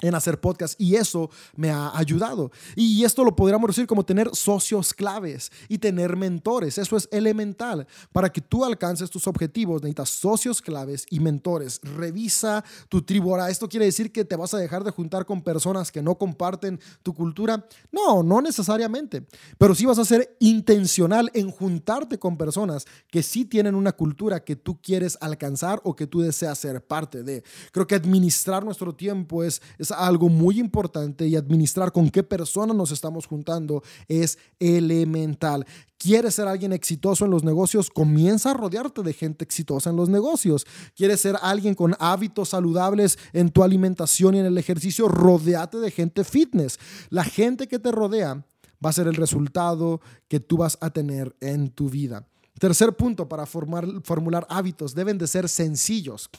en 0.00 0.14
hacer 0.14 0.40
podcast 0.40 0.78
y 0.80 0.96
eso 0.96 1.30
me 1.54 1.70
ha 1.70 1.96
ayudado. 1.96 2.50
Y 2.74 3.04
esto 3.04 3.24
lo 3.24 3.34
podríamos 3.34 3.68
decir 3.68 3.86
como 3.86 4.04
tener 4.04 4.30
socios 4.34 4.92
claves 4.92 5.50
y 5.68 5.78
tener 5.78 6.16
mentores. 6.16 6.78
Eso 6.78 6.96
es 6.96 7.08
elemental. 7.10 7.86
Para 8.12 8.30
que 8.30 8.40
tú 8.40 8.64
alcances 8.64 9.10
tus 9.10 9.26
objetivos 9.26 9.82
necesitas 9.82 10.10
socios 10.10 10.60
claves 10.60 11.06
y 11.10 11.20
mentores. 11.20 11.80
Revisa 11.82 12.64
tu 12.88 13.02
tribu. 13.02 13.30
Ahora, 13.30 13.50
¿esto 13.50 13.68
quiere 13.68 13.86
decir 13.86 14.12
que 14.12 14.24
te 14.24 14.36
vas 14.36 14.52
a 14.54 14.58
dejar 14.58 14.84
de 14.84 14.90
juntar 14.90 15.24
con 15.24 15.42
personas 15.42 15.90
que 15.90 16.02
no 16.02 16.16
comparten 16.16 16.78
tu 17.02 17.14
cultura? 17.14 17.66
No, 17.90 18.22
no 18.22 18.40
necesariamente. 18.40 19.26
Pero 19.58 19.74
sí 19.74 19.86
vas 19.86 19.98
a 19.98 20.04
ser 20.04 20.36
intencional 20.40 21.30
en 21.34 21.50
juntarte 21.50 22.18
con 22.18 22.36
personas 22.36 22.86
que 23.10 23.22
sí 23.22 23.44
tienen 23.44 23.74
una 23.74 23.92
cultura 23.92 24.44
que 24.44 24.56
tú 24.56 24.80
quieres 24.80 25.16
alcanzar 25.20 25.80
o 25.84 25.96
que 25.96 26.06
tú 26.06 26.20
deseas 26.20 26.58
ser 26.58 26.84
parte 26.84 27.22
de. 27.22 27.42
Creo 27.72 27.86
que 27.86 27.94
administrar 27.94 28.64
nuestro 28.64 28.94
tiempo 28.94 29.42
es 29.42 29.62
algo 29.90 30.28
muy 30.28 30.58
importante 30.58 31.26
y 31.26 31.36
administrar 31.36 31.92
con 31.92 32.10
qué 32.10 32.22
personas 32.22 32.76
nos 32.76 32.90
estamos 32.90 33.26
juntando 33.26 33.82
es 34.08 34.38
elemental. 34.58 35.66
¿Quieres 35.98 36.34
ser 36.34 36.46
alguien 36.46 36.72
exitoso 36.72 37.24
en 37.24 37.30
los 37.30 37.42
negocios? 37.42 37.88
Comienza 37.90 38.50
a 38.50 38.54
rodearte 38.54 39.02
de 39.02 39.12
gente 39.12 39.44
exitosa 39.44 39.90
en 39.90 39.96
los 39.96 40.08
negocios. 40.08 40.66
¿Quieres 40.94 41.20
ser 41.20 41.36
alguien 41.40 41.74
con 41.74 41.96
hábitos 41.98 42.50
saludables 42.50 43.18
en 43.32 43.50
tu 43.50 43.62
alimentación 43.62 44.34
y 44.34 44.40
en 44.40 44.46
el 44.46 44.58
ejercicio? 44.58 45.08
Rodeate 45.08 45.78
de 45.78 45.90
gente 45.90 46.24
fitness. 46.24 46.78
La 47.08 47.24
gente 47.24 47.66
que 47.66 47.78
te 47.78 47.92
rodea 47.92 48.44
va 48.84 48.90
a 48.90 48.92
ser 48.92 49.06
el 49.06 49.14
resultado 49.14 50.00
que 50.28 50.40
tú 50.40 50.58
vas 50.58 50.76
a 50.80 50.90
tener 50.90 51.34
en 51.40 51.70
tu 51.70 51.88
vida. 51.88 52.26
Tercer 52.58 52.94
punto 52.94 53.28
para 53.28 53.46
formar, 53.46 53.86
formular 54.02 54.46
hábitos, 54.48 54.94
deben 54.94 55.18
de 55.18 55.26
ser 55.26 55.48
sencillos. 55.48 56.30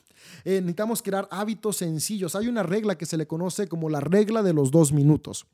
Eh, 0.43 0.61
necesitamos 0.61 1.01
crear 1.01 1.27
hábitos 1.31 1.77
sencillos. 1.77 2.35
Hay 2.35 2.47
una 2.47 2.63
regla 2.63 2.97
que 2.97 3.05
se 3.05 3.17
le 3.17 3.27
conoce 3.27 3.67
como 3.67 3.89
la 3.89 3.99
regla 3.99 4.41
de 4.41 4.53
los 4.53 4.71
dos 4.71 4.91
minutos. 4.91 5.45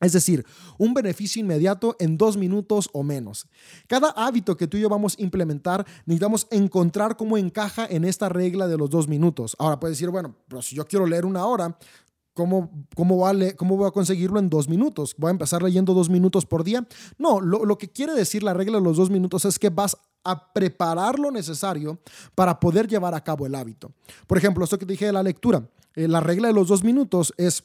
Es 0.00 0.12
decir, 0.12 0.44
un 0.76 0.92
beneficio 0.92 1.40
inmediato 1.40 1.96
en 1.98 2.18
dos 2.18 2.36
minutos 2.36 2.90
o 2.92 3.02
menos. 3.02 3.46
Cada 3.86 4.10
hábito 4.10 4.56
que 4.56 4.66
tú 4.66 4.76
y 4.76 4.80
yo 4.80 4.88
vamos 4.88 5.16
a 5.18 5.22
implementar, 5.22 5.86
necesitamos 6.04 6.46
encontrar 6.50 7.16
cómo 7.16 7.38
encaja 7.38 7.86
en 7.86 8.04
esta 8.04 8.28
regla 8.28 8.66
de 8.66 8.76
los 8.76 8.90
dos 8.90 9.08
minutos. 9.08 9.56
Ahora 9.58 9.78
puedes 9.80 9.96
decir, 9.96 10.10
bueno, 10.10 10.36
pero 10.48 10.62
si 10.62 10.74
yo 10.76 10.84
quiero 10.86 11.06
leer 11.06 11.24
una 11.24 11.46
hora, 11.46 11.78
¿Cómo, 12.34 12.70
cómo, 12.96 13.24
¿Cómo 13.56 13.76
voy 13.76 13.86
a 13.86 13.92
conseguirlo 13.92 14.40
en 14.40 14.50
dos 14.50 14.68
minutos? 14.68 15.14
¿Voy 15.16 15.28
a 15.28 15.30
empezar 15.30 15.62
leyendo 15.62 15.94
dos 15.94 16.10
minutos 16.10 16.44
por 16.44 16.64
día? 16.64 16.86
No, 17.16 17.40
lo, 17.40 17.64
lo, 17.64 17.78
que 17.78 17.88
quiere 17.88 18.12
decir 18.12 18.42
la 18.42 18.52
regla 18.52 18.78
de 18.78 18.84
los 18.84 18.96
dos 18.96 19.08
minutos 19.08 19.44
es 19.44 19.58
que 19.58 19.70
vas 19.70 19.96
a 20.24 20.52
preparar 20.52 21.18
lo 21.18 21.30
necesario 21.30 22.00
para 22.34 22.58
poder 22.58 22.88
llevar 22.88 23.14
a 23.14 23.22
cabo 23.22 23.46
el 23.46 23.54
hábito. 23.54 23.92
Por 24.26 24.36
ejemplo, 24.36 24.64
esto 24.64 24.78
que 24.78 24.86
te 24.86 24.94
dije 24.94 25.06
de 25.06 25.12
la 25.12 25.22
lectura, 25.22 25.68
eh, 25.94 26.08
la 26.08 26.20
regla 26.20 26.48
de 26.48 26.54
los 26.54 26.68
dos 26.68 26.82
minutos 26.82 27.32
es 27.36 27.62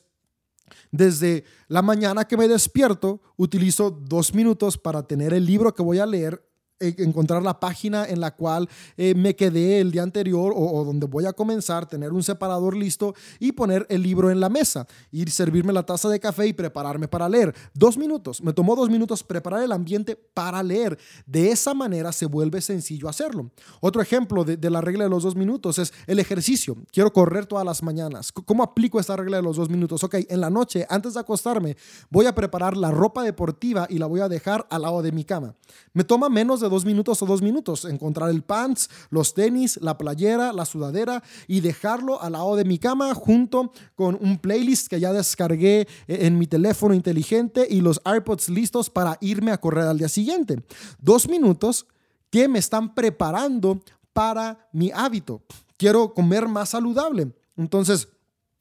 desde 0.91 1.45
la 1.67 1.81
mañana 1.81 2.25
que 2.25 2.37
me 2.37 2.47
despierto, 2.47 3.21
utilizo 3.37 3.89
dos 3.89 4.35
minutos 4.35 4.77
para 4.77 5.03
tener 5.03 5.33
el 5.33 5.45
libro 5.45 5.73
que 5.73 5.81
voy 5.81 5.99
a 5.99 6.05
leer 6.05 6.43
encontrar 6.79 7.43
la 7.43 7.59
página 7.59 8.05
en 8.05 8.19
la 8.19 8.35
cual 8.35 8.69
eh, 8.97 9.13
me 9.15 9.35
quedé 9.35 9.79
el 9.79 9.91
día 9.91 10.03
anterior 10.03 10.53
o, 10.55 10.83
donde 10.83 11.07
voy 11.07 11.25
a 11.25 11.33
comenzar, 11.33 11.85
tener 11.87 12.13
un 12.13 12.23
separador 12.23 12.75
listo 12.75 13.13
y 13.39 13.51
poner 13.51 13.85
el 13.89 14.01
libro 14.01 14.31
en 14.31 14.39
la 14.39 14.49
mesa, 14.49 14.87
ir 15.11 15.29
servirme 15.29 15.73
la 15.73 15.83
taza 15.83 16.09
de 16.09 16.19
café 16.19 16.47
y 16.47 16.53
prepararme 16.53 17.07
para 17.07 17.27
leer. 17.27 17.53
Dos 17.73 17.97
minutos, 17.97 18.41
me 18.41 18.53
tomó 18.53 18.75
dos 18.75 18.89
minutos 18.89 19.23
preparar 19.23 19.63
el 19.63 19.71
ambiente 19.71 20.15
para 20.15 20.63
leer. 20.63 20.97
De 21.25 21.51
esa 21.51 21.73
manera 21.73 22.11
se 22.11 22.25
vuelve 22.25 22.61
sencillo 22.61 23.09
hacerlo. 23.09 23.51
Otro 23.81 24.01
ejemplo 24.01 24.43
de, 24.43 24.57
de 24.57 24.69
la 24.69 24.81
regla 24.81 25.03
de 25.03 25.09
los 25.09 25.23
dos 25.23 25.35
minutos 25.35 25.79
es 25.79 25.93
el 26.07 26.19
ejercicio. 26.19 26.77
Quiero 26.91 27.11
correr 27.11 27.45
todas 27.45 27.65
las 27.65 27.83
mañanas. 27.83 28.31
¿Cómo 28.31 28.63
aplico 28.63 28.99
esta 28.99 29.15
regla 29.15 29.37
de 29.37 29.43
los 29.43 29.57
dos 29.57 29.69
minutos? 29.69 30.03
Ok, 30.03 30.15
en 30.29 30.41
la 30.41 30.49
noche, 30.49 30.85
antes 30.89 31.13
de 31.13 31.19
acostarme, 31.19 31.75
voy 32.09 32.25
a 32.25 32.35
preparar 32.35 32.77
la 32.77 32.91
ropa 32.91 33.23
deportiva 33.23 33.87
y 33.89 33.97
la 33.97 34.05
voy 34.05 34.21
a 34.21 34.29
dejar 34.29 34.65
al 34.69 34.83
lado 34.83 35.01
de 35.01 35.11
mi 35.11 35.23
cama. 35.23 35.55
Me 35.93 36.03
toma 36.03 36.29
menos 36.29 36.61
de 36.61 36.68
dos 36.69 36.85
minutos 36.85 37.21
o 37.21 37.25
dos 37.25 37.41
minutos. 37.41 37.85
Encontrar 37.85 38.29
el 38.29 38.43
pants, 38.43 38.89
los 39.09 39.33
tenis, 39.33 39.79
la 39.81 39.97
playera, 39.97 40.53
la 40.53 40.65
sudadera 40.65 41.23
y 41.47 41.59
dejarlo 41.61 42.21
al 42.21 42.33
lado 42.33 42.55
de 42.55 42.65
mi 42.65 42.79
cama 42.79 43.13
junto 43.13 43.71
con 43.95 44.17
un 44.21 44.37
playlist 44.37 44.87
que 44.87 44.99
ya 44.99 45.11
descargué 45.11 45.87
en 46.07 46.37
mi 46.37 46.47
teléfono 46.47 46.93
inteligente 46.93 47.67
y 47.69 47.81
los 47.81 48.01
AirPods 48.05 48.49
listos 48.49 48.89
para 48.89 49.17
irme 49.21 49.51
a 49.51 49.59
correr 49.59 49.85
al 49.85 49.97
día 49.97 50.09
siguiente. 50.09 50.63
Dos 50.99 51.27
minutos 51.27 51.87
que 52.29 52.47
me 52.47 52.59
están 52.59 52.93
preparando 52.93 53.81
para 54.13 54.69
mi 54.71 54.91
hábito. 54.91 55.41
Quiero 55.77 56.13
comer 56.13 56.47
más 56.47 56.69
saludable. 56.69 57.33
Entonces, 57.55 58.07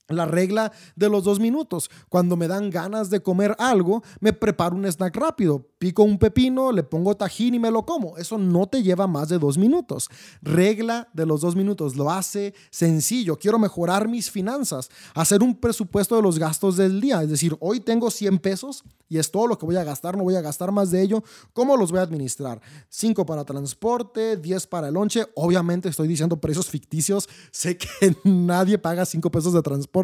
la 0.09 0.27
regla 0.27 0.73
de 0.97 1.09
los 1.09 1.25
dos 1.25 1.39
minutos. 1.39 1.91
Cuando 2.09 2.37
me 2.37 2.49
dan 2.49 2.71
ganas 2.71 3.11
de 3.11 3.21
comer 3.21 3.55
algo, 3.59 4.03
me 4.21 4.33
preparo 4.33 4.75
un 4.75 4.87
snack 4.87 5.15
rápido. 5.17 5.67
Pico 5.79 6.03
un 6.03 6.19
pepino, 6.19 6.73
le 6.73 6.83
pongo 6.83 7.17
tajín 7.17 7.55
y 7.55 7.59
me 7.59 7.71
lo 7.71 7.85
como. 7.85 8.17
Eso 8.17 8.39
no 8.39 8.67
te 8.67 8.83
lleva 8.83 9.07
más 9.07 9.29
de 9.29 9.39
dos 9.39 9.59
minutos. 9.59 10.09
Regla 10.43 11.09
de 11.13 11.27
los 11.27 11.41
dos 11.41 11.55
minutos. 11.55 11.95
Lo 11.95 12.11
hace 12.11 12.55
sencillo. 12.71 13.39
Quiero 13.39 13.59
mejorar 13.59 14.09
mis 14.09 14.31
finanzas. 14.31 14.91
Hacer 15.15 15.43
un 15.43 15.55
presupuesto 15.55 16.17
de 16.17 16.23
los 16.23 16.39
gastos 16.39 16.77
del 16.77 17.01
día. 17.01 17.23
Es 17.23 17.31
decir, 17.31 17.57
hoy 17.61 17.81
tengo 17.81 18.11
100 18.11 18.39
pesos 18.39 18.85
y 19.09 19.19
es 19.19 19.31
todo 19.31 19.47
lo 19.47 19.59
que 19.59 19.67
voy 19.67 19.77
a 19.77 19.85
gastar. 19.85 20.17
No 20.17 20.25
voy 20.25 20.35
a 20.35 20.41
gastar 20.41 20.73
más 20.73 20.91
de 20.91 21.03
ello. 21.03 21.23
¿Cómo 21.53 21.77
los 21.77 21.91
voy 21.91 22.01
a 22.01 22.03
administrar? 22.03 22.61
5 22.89 23.25
para 23.25 23.45
transporte, 23.45 24.37
10 24.37 24.67
para 24.67 24.89
el 24.89 24.95
lonche. 24.95 25.27
Obviamente 25.35 25.89
estoy 25.89 26.09
diciendo 26.09 26.41
precios 26.41 26.69
ficticios. 26.69 27.29
Sé 27.53 27.77
que 27.77 28.17
nadie 28.25 28.79
paga 28.79 29.05
5 29.05 29.31
pesos 29.31 29.53
de 29.53 29.63
transporte 29.63 29.98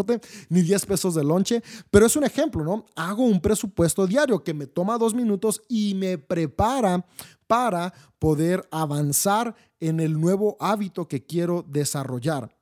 ni 0.48 0.62
10 0.62 0.86
pesos 0.86 1.14
de 1.14 1.24
lonche, 1.24 1.62
pero 1.90 2.06
es 2.06 2.16
un 2.16 2.24
ejemplo, 2.24 2.64
¿no? 2.64 2.86
Hago 2.96 3.24
un 3.24 3.40
presupuesto 3.40 4.06
diario 4.06 4.42
que 4.42 4.54
me 4.54 4.66
toma 4.66 4.98
dos 4.98 5.14
minutos 5.14 5.62
y 5.68 5.94
me 5.94 6.18
prepara 6.18 7.06
para 7.46 7.92
poder 8.18 8.66
avanzar 8.70 9.54
en 9.80 10.00
el 10.00 10.20
nuevo 10.20 10.56
hábito 10.60 11.06
que 11.08 11.24
quiero 11.24 11.64
desarrollar. 11.68 12.56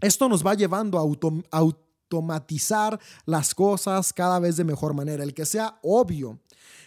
Esto 0.00 0.28
nos 0.28 0.46
va 0.46 0.54
llevando 0.54 0.98
a 0.98 1.58
automatizar 1.58 3.00
las 3.24 3.54
cosas 3.54 4.12
cada 4.12 4.38
vez 4.38 4.56
de 4.56 4.64
mejor 4.64 4.94
manera, 4.94 5.24
el 5.24 5.34
que 5.34 5.46
sea 5.46 5.78
obvio 5.82 6.38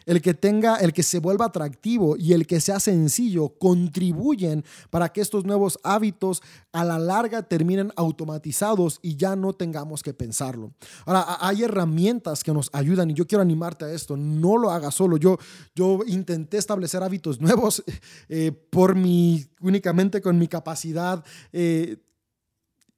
el 0.05 0.21
que 0.21 0.33
tenga, 0.33 0.77
el 0.77 0.93
que 0.93 1.03
se 1.03 1.19
vuelva 1.19 1.45
atractivo 1.45 2.17
y 2.17 2.33
el 2.33 2.47
que 2.47 2.59
sea 2.59 2.79
sencillo 2.79 3.49
contribuyen 3.59 4.63
para 4.89 5.09
que 5.09 5.21
estos 5.21 5.45
nuevos 5.45 5.79
hábitos 5.83 6.41
a 6.71 6.83
la 6.83 6.99
larga 6.99 7.43
terminen 7.43 7.91
automatizados 7.95 8.99
y 9.01 9.15
ya 9.15 9.35
no 9.35 9.53
tengamos 9.53 10.03
que 10.03 10.13
pensarlo. 10.13 10.73
Ahora, 11.05 11.37
hay 11.39 11.63
herramientas 11.63 12.43
que 12.43 12.53
nos 12.53 12.69
ayudan 12.73 13.09
y 13.09 13.13
yo 13.13 13.27
quiero 13.27 13.41
animarte 13.41 13.85
a 13.85 13.91
esto. 13.91 14.17
No 14.17 14.57
lo 14.57 14.71
hagas 14.71 14.95
solo. 14.95 15.17
Yo, 15.17 15.37
yo 15.75 15.99
intenté 16.07 16.57
establecer 16.57 17.03
hábitos 17.03 17.39
nuevos 17.39 17.83
eh, 18.29 18.51
por 18.51 18.95
mi, 18.95 19.45
únicamente 19.61 20.21
con 20.21 20.37
mi 20.37 20.47
capacidad 20.47 21.23
eh, 21.51 21.97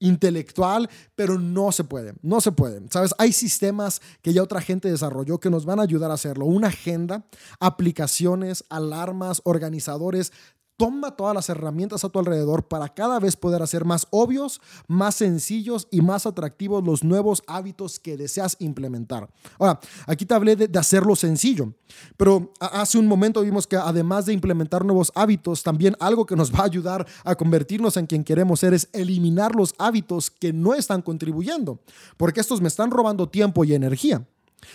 intelectual, 0.02 0.90
pero 1.16 1.40
no 1.40 1.72
se 1.72 1.86
puede, 1.86 2.16
no 2.22 2.42
se 2.42 2.52
puede. 2.52 2.82
¿Sabes? 2.90 3.16
Hay 3.18 3.32
sistemas 3.32 4.02
que 4.22 4.34
ya 4.34 4.44
otra 4.44 4.60
gente 4.60 4.92
desarrolló 4.92 5.40
que 5.40 5.50
nos 5.50 5.66
van 5.66 5.80
a 5.80 5.84
ayudar 5.84 6.12
a 6.12 6.16
hacerlo. 6.16 6.46
Una 6.46 6.68
agenda, 6.68 7.26
aplicaciones, 7.60 8.66
alarmas, 8.70 9.42
organizadores, 9.46 10.34
Toma 10.78 11.16
todas 11.16 11.36
las 11.36 11.50
herramientas 11.50 12.04
a 12.04 12.10
tu 12.10 12.20
alrededor 12.20 12.68
para 12.68 12.90
cada 12.90 13.20
vez 13.20 13.36
poder 13.36 13.62
hacer 13.62 13.86
más 13.86 14.08
obvios, 14.10 14.62
más 14.88 15.16
sencillos 15.16 15.88
y 15.92 16.02
más 16.02 16.26
atractivos 16.26 16.84
los 16.84 17.04
nuevos 17.04 17.44
hábitos 17.46 18.00
que 18.00 18.18
deseas 18.18 18.58
implementar. 18.60 19.30
Ahora, 19.60 19.80
aquí 20.08 20.26
te 20.26 20.34
hablé 20.34 20.56
de, 20.56 20.80
hacerlo 20.80 21.16
sencillo, 21.16 21.74
pero 22.18 22.52
hace 22.60 22.98
un 22.98 23.08
momento 23.08 23.42
vimos 23.42 23.68
que 23.68 23.76
además 23.76 24.26
de 24.26 24.34
implementar 24.34 24.84
nuevos 24.84 25.12
hábitos, 25.14 25.62
también 25.62 25.96
algo 26.00 26.26
que 26.26 26.36
nos 26.36 26.52
va 26.52 26.60
a 26.62 26.66
ayudar 26.66 27.06
a 27.24 27.36
convertirnos 27.36 27.98
en 27.98 28.08
quien 28.08 28.24
queremos 28.24 28.60
ser 28.62 28.74
es 28.74 28.90
eliminar 28.94 29.56
los 29.56 29.76
hábitos 29.78 30.32
que 30.32 30.52
no 30.52 30.74
están 30.74 31.02
contribuyendo, 31.04 31.80
porque 32.18 32.40
estos 32.40 32.62
me 32.62 32.68
están 32.68 32.90
robando 32.90 33.30
tiempo 33.30 33.64
y 33.64 33.76
energía. 33.76 34.26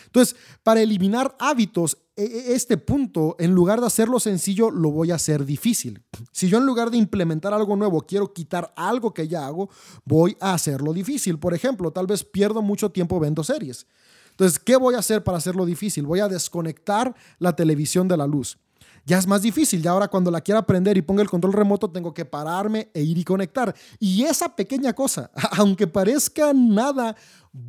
Entonces, 0.07 0.37
para 0.63 0.81
eliminar 0.81 1.37
hábitos, 1.39 1.99
e, 2.17 2.25
e, 2.25 2.55
este 2.55 2.77
punto, 2.77 3.37
en 3.39 3.53
lugar 3.53 3.81
de 3.81 3.87
hacerlo 3.87 4.19
sencillo, 4.21 4.71
lo 4.71 4.91
voy 4.91 5.11
a 5.11 5.17
hacer 5.17 5.45
difícil. 5.45 6.03
Si 6.33 6.49
yo 6.49 6.59
en 6.59 6.67
lugar 6.67 6.91
de 6.91 6.97
implementar 6.97 7.53
algo 7.53 7.77
nuevo 7.77 8.03
quiero 8.03 8.33
quitar 8.33 8.73
algo 8.77 9.13
que 9.13 9.29
ya 9.29 9.47
hago, 9.47 9.69
voy 10.05 10.37
a 10.41 10.55
hacerlo 10.55 10.93
difícil. 10.93 11.39
Por 11.39 11.55
ejemplo, 11.55 11.91
tal 11.91 12.07
vez 12.07 12.25
pierdo 12.25 12.63
mucho 12.63 12.91
tiempo 12.91 13.21
viendo 13.21 13.45
series. 13.45 13.87
Entonces, 14.31 14.59
¿qué 14.59 14.77
voy 14.77 14.95
a 14.95 14.99
hacer 14.99 15.25
para 15.25 15.39
hacerlo 15.39 15.65
difícil? 15.65 16.07
Voy 16.07 16.21
a 16.21 16.29
desconectar 16.29 17.15
la 17.39 17.57
televisión 17.57 18.09
de 18.09 18.17
la 18.17 18.27
luz 18.27 18.59
ya 19.07 19.19
es 19.19 19.27
más 19.27 19.41
difícil. 19.41 19.81
Ya 19.81 19.93
ahora 19.93 20.09
cuando 20.09 20.31
la 20.31 20.41
quiera 20.41 20.59
aprender 20.59 20.99
y 20.99 21.03
ponga 21.03 21.23
el 21.23 21.31
control 21.31 21.53
remoto, 21.53 21.89
tengo 21.89 22.13
que 22.13 22.25
pararme 22.25 22.91
e 22.93 23.03
ir 23.03 23.17
y 23.17 23.25
conectar. 23.25 23.75
Y 24.01 24.25
esa 24.25 24.55
pequeña 24.55 24.93
cosa, 24.93 25.31
aunque 25.53 25.87
parezca 25.87 26.53
nada, 26.53 27.17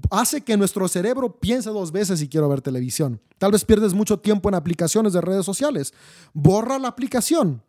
hace 0.10 0.42
que 0.42 0.58
nuestro 0.58 0.88
cerebro 0.88 1.40
piense 1.40 1.70
dos 1.70 1.92
veces 1.92 2.20
si 2.20 2.28
quiero 2.28 2.50
ver 2.50 2.62
televisión. 2.62 3.22
Tal 3.38 3.52
vez 3.52 3.64
pierdes 3.64 3.94
mucho 3.94 4.20
tiempo 4.20 4.50
en 4.50 4.56
aplicaciones 4.56 5.14
de 5.14 5.22
redes 5.22 5.46
sociales. 5.46 5.94
Borra 6.34 6.80
la 6.80 6.88
aplicación. 6.88 7.62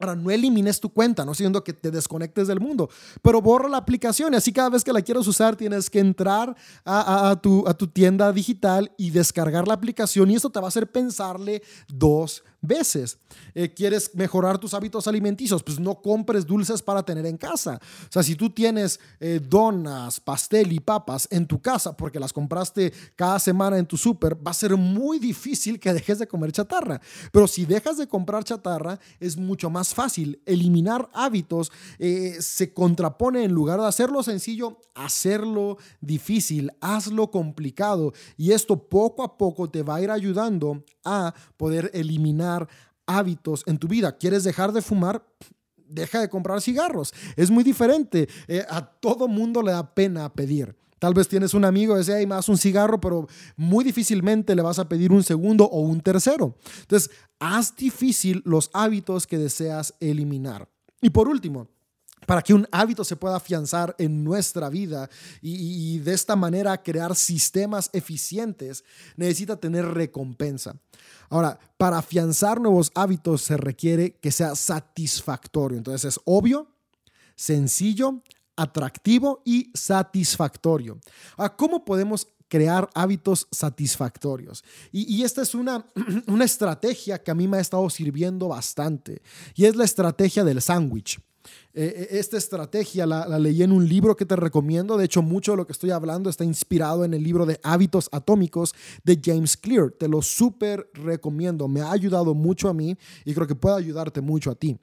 Ahora, 0.00 0.14
no 0.14 0.30
elimines 0.30 0.78
tu 0.78 0.90
cuenta, 0.90 1.24
no 1.24 1.34
siendo 1.34 1.64
que 1.64 1.72
te 1.72 1.90
desconectes 1.90 2.46
del 2.46 2.60
mundo, 2.60 2.88
pero 3.20 3.42
borra 3.42 3.68
la 3.68 3.78
aplicación 3.78 4.32
y 4.32 4.36
así 4.36 4.52
cada 4.52 4.70
vez 4.70 4.84
que 4.84 4.92
la 4.92 5.02
quieras 5.02 5.26
usar 5.26 5.56
tienes 5.56 5.90
que 5.90 5.98
entrar 5.98 6.54
a, 6.84 7.36
tu, 7.42 7.66
a 7.66 7.74
tu 7.74 7.88
tienda 7.88 8.32
digital 8.32 8.92
y 8.96 9.10
descargar 9.10 9.66
la 9.66 9.74
aplicación 9.74 10.30
y 10.30 10.36
esto 10.36 10.50
te 10.50 10.60
va 10.60 10.66
a 10.66 10.68
hacer 10.68 10.92
pensarle 10.92 11.62
dos 11.88 12.44
veces. 12.60 13.18
Eh, 13.54 13.72
¿Quieres 13.72 14.14
mejorar 14.14 14.58
tus 14.58 14.74
hábitos 14.74 15.06
alimenticios? 15.06 15.62
Pues 15.62 15.78
no 15.78 16.00
compres 16.00 16.46
dulces 16.46 16.82
para 16.82 17.02
tener 17.02 17.26
en 17.26 17.36
casa. 17.36 17.80
O 17.82 18.12
sea, 18.12 18.22
si 18.22 18.34
tú 18.34 18.50
tienes 18.50 18.98
eh, 19.20 19.40
donas, 19.42 20.20
pastel 20.20 20.72
y 20.72 20.80
papas 20.80 21.28
en 21.30 21.46
tu 21.46 21.60
casa 21.60 21.96
porque 21.96 22.20
las 22.20 22.32
compraste 22.32 22.92
cada 23.16 23.38
semana 23.38 23.78
en 23.78 23.86
tu 23.86 23.96
súper, 23.96 24.34
va 24.34 24.50
a 24.50 24.54
ser 24.54 24.76
muy 24.76 25.18
difícil 25.18 25.78
que 25.78 25.92
dejes 25.92 26.18
de 26.18 26.26
comer 26.26 26.52
chatarra. 26.52 27.00
Pero 27.32 27.46
si 27.46 27.64
dejas 27.64 27.98
de 27.98 28.08
comprar 28.08 28.44
chatarra, 28.44 28.98
es 29.20 29.36
mucho 29.36 29.70
más 29.70 29.94
fácil. 29.94 30.42
Eliminar 30.44 31.08
hábitos 31.12 31.70
eh, 31.98 32.36
se 32.40 32.72
contrapone 32.72 33.44
en 33.44 33.52
lugar 33.52 33.80
de 33.80 33.86
hacerlo 33.86 34.22
sencillo, 34.22 34.80
hacerlo 34.94 35.78
difícil, 36.00 36.72
hazlo 36.80 37.30
complicado. 37.30 38.12
Y 38.36 38.52
esto 38.52 38.88
poco 38.88 39.22
a 39.22 39.38
poco 39.38 39.70
te 39.70 39.82
va 39.82 39.96
a 39.96 40.02
ir 40.02 40.10
ayudando 40.10 40.84
a 41.04 41.34
poder 41.56 41.90
eliminar 41.94 42.47
hábitos 43.06 43.64
en 43.66 43.78
tu 43.78 43.88
vida. 43.88 44.16
¿Quieres 44.16 44.44
dejar 44.44 44.72
de 44.72 44.82
fumar? 44.82 45.24
Deja 45.76 46.20
de 46.20 46.28
comprar 46.28 46.60
cigarros. 46.60 47.12
Es 47.36 47.50
muy 47.50 47.64
diferente. 47.64 48.28
Eh, 48.46 48.64
a 48.68 48.84
todo 48.84 49.26
mundo 49.26 49.62
le 49.62 49.72
da 49.72 49.94
pena 49.94 50.32
pedir. 50.32 50.76
Tal 50.98 51.14
vez 51.14 51.28
tienes 51.28 51.54
un 51.54 51.64
amigo 51.64 51.94
que 51.94 52.00
dice, 52.00 52.26
más 52.26 52.48
un 52.48 52.58
cigarro, 52.58 53.00
pero 53.00 53.28
muy 53.56 53.84
difícilmente 53.84 54.54
le 54.54 54.62
vas 54.62 54.78
a 54.78 54.88
pedir 54.88 55.12
un 55.12 55.22
segundo 55.22 55.64
o 55.64 55.80
un 55.80 56.00
tercero. 56.00 56.56
Entonces, 56.80 57.10
haz 57.38 57.74
difícil 57.76 58.42
los 58.44 58.70
hábitos 58.72 59.26
que 59.26 59.38
deseas 59.38 59.94
eliminar. 60.00 60.68
Y 61.00 61.10
por 61.10 61.28
último, 61.28 61.68
para 62.28 62.42
que 62.42 62.52
un 62.52 62.68
hábito 62.70 63.04
se 63.04 63.16
pueda 63.16 63.36
afianzar 63.36 63.96
en 63.98 64.22
nuestra 64.22 64.68
vida 64.68 65.08
y, 65.40 65.94
y, 65.94 65.98
de 66.00 66.12
esta 66.12 66.36
manera 66.36 66.82
crear 66.82 67.16
sistemas 67.16 67.88
eficientes, 67.94 68.84
necesita 69.16 69.56
tener 69.56 69.86
recompensa. 69.86 70.76
Ahora, 71.30 71.58
para 71.78 71.96
afianzar 71.96 72.60
nuevos 72.60 72.92
hábitos 72.94 73.40
se 73.40 73.56
requiere 73.56 74.16
que 74.16 74.30
sea 74.30 74.54
satisfactorio. 74.54 75.78
Entonces 75.78 76.16
es 76.16 76.20
obvio, 76.26 76.68
sencillo, 77.34 78.22
atractivo 78.56 79.40
y 79.46 79.70
satisfactorio. 79.72 81.00
¿Cómo 81.56 81.86
podemos 81.86 82.26
crear 82.48 82.88
hábitos 82.94 83.46
satisfactorios. 83.50 84.64
Y, 84.90 85.22
esta 85.22 85.42
es 85.42 85.54
una, 85.54 85.86
una, 86.26 86.44
estrategia 86.44 87.22
que 87.22 87.30
a 87.30 87.34
mí 87.34 87.46
me 87.46 87.58
ha 87.58 87.60
estado 87.60 87.88
sirviendo 87.90 88.48
bastante. 88.48 89.22
Y 89.54 89.66
es 89.66 89.76
la 89.76 89.84
estrategia 89.84 90.44
del 90.44 90.62
sándwich. 90.62 91.20
Eh, 91.74 92.08
eh, 92.10 92.18
esta 92.18 92.36
estrategia 92.36 93.06
la, 93.06 93.38
leí 93.38 93.62
en 93.62 93.72
un 93.72 93.88
libro 93.88 94.16
que 94.16 94.26
te 94.26 94.36
recomiendo. 94.36 94.96
De 94.96 95.04
hecho, 95.04 95.22
mucho 95.22 95.52
de 95.52 95.58
lo 95.58 95.66
que 95.66 95.72
estoy 95.72 95.90
hablando 95.90 96.30
está 96.30 96.44
inspirado 96.44 97.04
en 97.04 97.14
el 97.14 97.22
libro 97.22 97.46
de 97.46 97.60
Hábitos 97.62 98.08
Atómicos 98.12 98.74
de 99.04 99.20
James 99.22 99.56
Clear. 99.56 99.90
Te 99.92 100.08
lo 100.08 100.22
súper 100.22 100.90
recomiendo. 100.94 101.68
Me 101.68 101.80
ha 101.80 101.92
ayudado 101.92 102.34
mucho 102.34 102.68
a 102.68 102.74
mí 102.74 102.96
y 103.24 103.34
creo 103.34 103.46
que 103.46 103.54
puede 103.54 103.76
ayudarte 103.76 104.20
mucho 104.20 104.50
a 104.50 104.54
ti. 104.54 104.78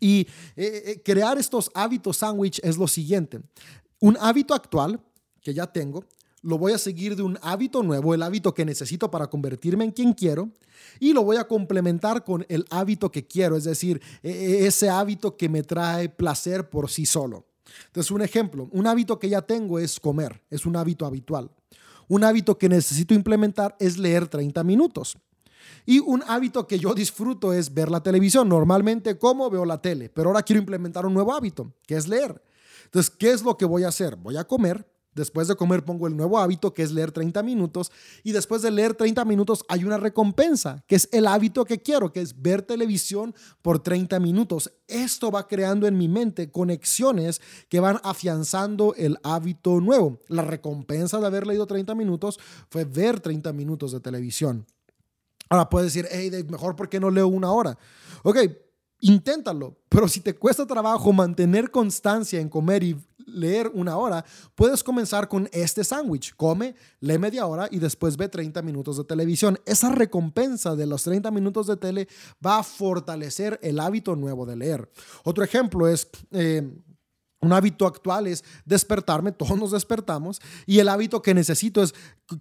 Y 0.00 0.26
eh, 0.56 1.00
crear 1.04 1.38
estos 1.38 1.70
hábitos 1.74 2.18
sándwich 2.18 2.60
es 2.62 2.76
lo 2.76 2.88
siguiente. 2.88 3.40
Un 4.00 4.16
hábito 4.20 4.52
actual 4.52 5.00
que 5.40 5.54
ya 5.54 5.66
tengo, 5.66 6.04
lo 6.42 6.58
voy 6.58 6.72
a 6.72 6.78
seguir 6.78 7.16
de 7.16 7.22
un 7.22 7.38
hábito 7.42 7.82
nuevo, 7.82 8.14
el 8.14 8.22
hábito 8.22 8.52
que 8.52 8.64
necesito 8.64 9.10
para 9.10 9.28
convertirme 9.28 9.84
en 9.84 9.92
quien 9.92 10.12
quiero, 10.12 10.50
y 10.98 11.12
lo 11.12 11.22
voy 11.22 11.36
a 11.36 11.48
complementar 11.48 12.24
con 12.24 12.44
el 12.48 12.66
hábito 12.70 13.10
que 13.10 13.26
quiero, 13.26 13.56
es 13.56 13.64
decir, 13.64 14.00
e, 14.22 14.30
e, 14.30 14.66
ese 14.66 14.90
hábito 14.90 15.36
que 15.36 15.48
me 15.48 15.62
trae 15.62 16.08
placer 16.08 16.68
por 16.68 16.90
sí 16.90 17.06
solo. 17.06 17.46
Entonces, 17.86 18.10
un 18.10 18.22
ejemplo, 18.22 18.68
un 18.72 18.86
hábito 18.86 19.18
que 19.18 19.28
ya 19.28 19.42
tengo 19.42 19.78
es 19.78 19.98
comer, 19.98 20.42
es 20.50 20.66
un 20.66 20.76
hábito 20.76 21.06
habitual. 21.06 21.50
Un 22.08 22.24
hábito 22.24 22.58
que 22.58 22.68
necesito 22.68 23.14
implementar 23.14 23.76
es 23.78 23.96
leer 23.96 24.28
30 24.28 24.62
minutos. 24.64 25.16
Y 25.86 26.00
un 26.00 26.22
hábito 26.26 26.66
que 26.66 26.78
yo 26.78 26.94
disfruto 26.94 27.52
es 27.52 27.72
ver 27.72 27.90
la 27.90 28.02
televisión. 28.02 28.48
Normalmente 28.48 29.18
como 29.18 29.48
veo 29.48 29.64
la 29.64 29.80
tele, 29.80 30.10
pero 30.10 30.28
ahora 30.28 30.42
quiero 30.42 30.60
implementar 30.60 31.06
un 31.06 31.14
nuevo 31.14 31.32
hábito, 31.32 31.72
que 31.86 31.96
es 31.96 32.08
leer. 32.08 32.42
Entonces, 32.84 33.10
¿qué 33.10 33.30
es 33.30 33.42
lo 33.42 33.56
que 33.56 33.64
voy 33.64 33.84
a 33.84 33.88
hacer? 33.88 34.16
Voy 34.16 34.36
a 34.36 34.44
comer. 34.44 34.86
Después 35.14 35.46
de 35.48 35.56
comer 35.56 35.84
pongo 35.84 36.06
el 36.06 36.16
nuevo 36.16 36.38
hábito, 36.38 36.72
que 36.72 36.82
es 36.82 36.92
leer 36.92 37.12
30 37.12 37.42
minutos. 37.42 37.92
Y 38.22 38.32
después 38.32 38.62
de 38.62 38.70
leer 38.70 38.94
30 38.94 39.24
minutos 39.24 39.64
hay 39.68 39.84
una 39.84 39.98
recompensa, 39.98 40.82
que 40.86 40.96
es 40.96 41.08
el 41.12 41.26
hábito 41.26 41.64
que 41.64 41.82
quiero, 41.82 42.12
que 42.12 42.20
es 42.20 42.40
ver 42.40 42.62
televisión 42.62 43.34
por 43.60 43.80
30 43.80 44.18
minutos. 44.20 44.72
Esto 44.88 45.30
va 45.30 45.48
creando 45.48 45.86
en 45.86 45.98
mi 45.98 46.08
mente 46.08 46.50
conexiones 46.50 47.40
que 47.68 47.80
van 47.80 48.00
afianzando 48.02 48.94
el 48.96 49.18
hábito 49.22 49.80
nuevo. 49.80 50.20
La 50.28 50.42
recompensa 50.42 51.20
de 51.20 51.26
haber 51.26 51.46
leído 51.46 51.66
30 51.66 51.94
minutos 51.94 52.38
fue 52.70 52.84
ver 52.84 53.20
30 53.20 53.52
minutos 53.52 53.92
de 53.92 54.00
televisión. 54.00 54.66
Ahora 55.50 55.68
puedes 55.68 55.92
decir, 55.92 56.08
hey, 56.10 56.30
Dave, 56.30 56.44
mejor 56.44 56.74
porque 56.74 56.98
no 56.98 57.10
leo 57.10 57.28
una 57.28 57.52
hora. 57.52 57.76
Ok, 58.22 58.38
inténtalo, 59.02 59.76
pero 59.88 60.08
si 60.08 60.20
te 60.20 60.34
cuesta 60.34 60.66
trabajo 60.66 61.12
mantener 61.12 61.70
constancia 61.70 62.40
en 62.40 62.48
comer 62.48 62.82
y 62.82 62.96
leer 63.26 63.70
una 63.74 63.96
hora, 63.96 64.24
puedes 64.54 64.82
comenzar 64.82 65.28
con 65.28 65.48
este 65.52 65.84
sándwich. 65.84 66.34
Come, 66.36 66.74
lee 67.00 67.18
media 67.18 67.46
hora 67.46 67.68
y 67.70 67.78
después 67.78 68.16
ve 68.16 68.28
30 68.28 68.62
minutos 68.62 68.96
de 68.96 69.04
televisión. 69.04 69.58
Esa 69.66 69.90
recompensa 69.90 70.76
de 70.76 70.86
los 70.86 71.02
30 71.02 71.30
minutos 71.30 71.66
de 71.66 71.76
tele 71.76 72.08
va 72.44 72.58
a 72.58 72.62
fortalecer 72.62 73.58
el 73.62 73.80
hábito 73.80 74.16
nuevo 74.16 74.46
de 74.46 74.56
leer. 74.56 74.90
Otro 75.24 75.44
ejemplo 75.44 75.88
es... 75.88 76.08
Eh, 76.30 76.70
un 77.42 77.52
hábito 77.52 77.88
actual 77.88 78.28
es 78.28 78.44
despertarme, 78.64 79.32
todos 79.32 79.58
nos 79.58 79.72
despertamos, 79.72 80.40
y 80.64 80.78
el 80.78 80.88
hábito 80.88 81.22
que 81.22 81.34
necesito 81.34 81.82
es, 81.82 81.92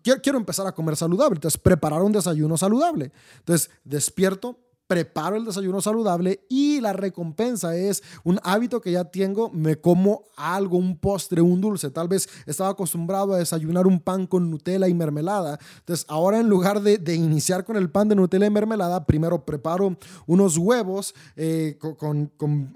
quiero, 0.03 0.37
empezar 0.37 0.67
a 0.67 0.73
comer 0.73 0.95
saludable, 0.95 1.37
entonces 1.37 1.59
preparar 1.59 2.03
un 2.03 2.11
desayuno 2.11 2.55
saludable. 2.55 3.11
Entonces 3.39 3.71
despierto, 3.83 4.59
preparo 4.91 5.37
el 5.37 5.45
desayuno 5.45 5.79
saludable 5.79 6.45
y 6.49 6.81
la 6.81 6.91
recompensa 6.91 7.77
es 7.77 8.03
un 8.25 8.41
hábito 8.43 8.81
que 8.81 8.91
ya 8.91 9.05
tengo, 9.05 9.49
me 9.49 9.77
como 9.77 10.25
algo, 10.35 10.77
un 10.77 10.97
postre, 10.97 11.39
un 11.39 11.61
dulce. 11.61 11.89
Tal 11.91 12.09
vez 12.09 12.27
estaba 12.45 12.71
acostumbrado 12.71 13.33
a 13.33 13.37
desayunar 13.37 13.87
un 13.87 14.01
pan 14.01 14.27
con 14.27 14.51
Nutella 14.51 14.89
y 14.89 14.93
mermelada. 14.93 15.57
Entonces 15.79 16.05
ahora 16.09 16.41
en 16.41 16.49
lugar 16.49 16.81
de, 16.81 17.15
iniciar 17.15 17.63
con 17.63 17.77
el 17.77 17.89
pan 17.89 18.09
de 18.09 18.15
Nutella 18.15 18.47
y 18.47 18.49
mermelada, 18.49 19.05
primero 19.05 19.45
preparo 19.45 19.97
unos 20.27 20.57
huevos 20.57 21.15
eh, 21.37 21.79
con... 21.97 22.25
con 22.35 22.73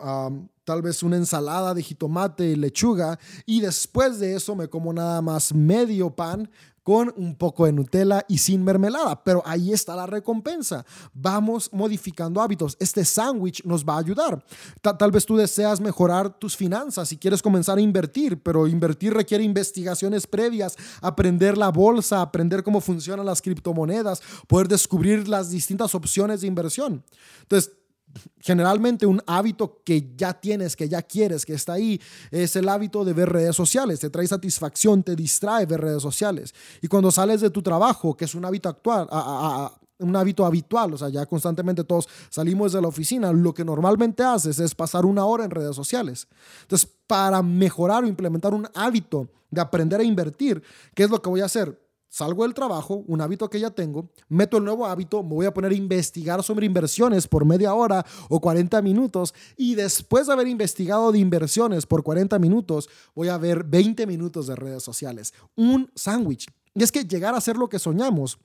tal 0.66 0.82
vez 0.82 1.04
una 1.04 1.16
ensalada 1.16 1.76
de 1.76 1.84
jitomate 1.84 2.48
y 2.48 2.56
lechuga 2.56 3.20
y 3.46 3.62
después 3.62 4.18
de 4.18 4.36
eso 4.36 4.56
me 4.56 4.68
como 4.68 4.92
nada 4.92 5.22
más 5.22 5.54
medio 5.54 6.10
pan 6.10 6.50
con 6.86 7.12
un 7.18 7.34
poco 7.34 7.66
de 7.66 7.74
Nutella 7.74 8.24
y 8.28 8.38
sin 8.38 8.64
mermelada, 8.64 9.24
pero 9.24 9.42
ahí 9.44 9.74
está 9.74 9.96
la 9.96 10.06
recompensa. 10.06 10.86
Vamos 11.16 11.68
modificando 11.74 12.40
hábitos. 12.40 12.78
Este 12.80 13.04
sándwich 13.04 13.66
nos 13.66 13.84
va 13.84 13.96
a 13.96 14.00
ayudar. 14.02 14.46
Tal, 14.84 15.10
vez 15.10 15.26
tú 15.26 15.36
deseas 15.36 15.82
mejorar 15.82 16.38
tus 16.38 16.56
finanzas 16.56 17.12
y 17.12 17.18
quieres 17.18 17.42
comenzar 17.42 17.80
a 17.80 17.82
invertir, 17.82 18.40
pero 18.44 18.68
invertir 18.68 19.16
requiere 19.16 19.44
investigaciones 19.44 20.28
previas, 20.28 20.78
aprender 21.02 21.58
la 21.58 21.70
bolsa, 21.70 22.22
aprender 22.22 22.62
cómo 22.62 22.80
funcionan 22.80 23.26
las 23.26 23.42
criptomonedas, 23.42 24.22
poder 24.48 24.68
descubrir 24.68 25.28
las 25.28 25.50
distintas 25.50 25.96
opciones 25.96 26.42
de 26.42 26.48
inversión. 26.48 27.04
Entonces, 27.42 27.72
generalmente 28.40 29.06
un 29.06 29.22
hábito 29.28 29.82
que 29.84 30.14
ya 30.16 30.34
tienes, 30.34 30.76
que 30.76 30.88
ya 30.88 31.02
quieres, 31.02 31.46
que 31.46 31.54
está 31.54 31.74
ahí, 31.74 32.00
es 32.32 32.56
el 32.56 32.70
hábito 32.70 33.04
de 33.06 33.14
ver 33.14 33.30
redes 33.30 33.56
sociales. 33.56 34.00
Te 34.00 34.10
trae 34.10 34.28
satisfacción, 34.28 35.04
te 35.04 35.16
distrae 35.16 35.66
ver 35.66 35.82
redes 35.82 36.02
sociales. 36.02 36.54
Y 36.82 36.88
cuando 36.88 37.12
sales 37.12 37.42
de 37.42 37.50
tu 37.50 37.62
trabajo, 37.62 38.16
que 38.16 38.26
es 38.26 38.36
un 38.36 38.46
hábito 38.46 38.70
actual, 38.70 39.08
un 40.00 40.16
hábito 40.16 40.46
habitual, 40.46 40.94
o 40.94 40.98
sea, 40.98 41.10
ya 41.10 41.26
constantemente 41.26 41.84
todos 41.84 42.08
salimos 42.30 42.74
de 42.74 42.82
la 42.82 42.88
oficina, 42.88 43.32
lo 43.32 43.54
que 43.54 43.64
normalmente 43.64 44.24
haces 44.24 44.60
es 44.60 44.76
pasar 44.76 45.06
una 45.06 45.26
hora 45.26 45.46
en 45.46 45.52
redes 45.52 45.76
sociales. 45.76 46.28
Entonces, 46.64 46.90
para 47.08 47.42
mejorar 47.42 48.04
o 48.04 48.08
implementar 48.08 48.54
un 48.54 48.68
hábito 48.74 49.30
de 49.50 49.62
aprender 49.62 50.00
a 50.00 50.04
invertir, 50.04 50.62
¿qué 50.94 51.04
es 51.04 51.10
lo 51.10 51.22
que 51.22 51.30
voy 51.30 51.42
a 51.42 51.46
hacer? 51.46 51.85
Salgo 52.16 52.44
del 52.44 52.54
trabajo, 52.54 53.04
un 53.08 53.20
hábito 53.20 53.50
que 53.50 53.60
ya 53.60 53.72
tengo, 53.72 54.10
meto 54.30 54.56
el 54.56 54.64
nuevo 54.64 54.86
hábito, 54.86 55.22
me 55.22 55.36
voy 55.36 55.46
a 55.48 55.54
poner 55.54 55.74
a 55.74 55.76
investigar 55.76 56.42
sobre 56.44 56.66
inversiones 56.66 57.28
por 57.28 57.44
media 57.44 57.74
hora 57.74 58.06
o 58.30 58.40
40 58.40 58.82
minutos 58.82 59.34
y 59.58 59.76
después 59.76 60.28
de 60.28 60.32
haber 60.32 60.48
investigado 60.48 61.12
de 61.12 61.20
inversiones 61.20 61.86
por 61.86 62.04
40 62.04 62.40
minutos, 62.40 62.88
voy 63.14 63.28
a 63.28 63.38
ver 63.38 63.66
20 63.66 64.08
minutos 64.08 64.48
de 64.48 64.56
redes 64.56 64.82
sociales. 64.82 65.34
Un 65.58 65.92
sándwich. 65.94 66.48
Y 66.74 66.84
es 66.84 66.92
que 66.94 67.04
llegar 67.04 67.36
a 67.36 67.42
ser 67.42 67.58
lo 67.58 67.68
que 67.68 67.80
soñamos 67.80 68.40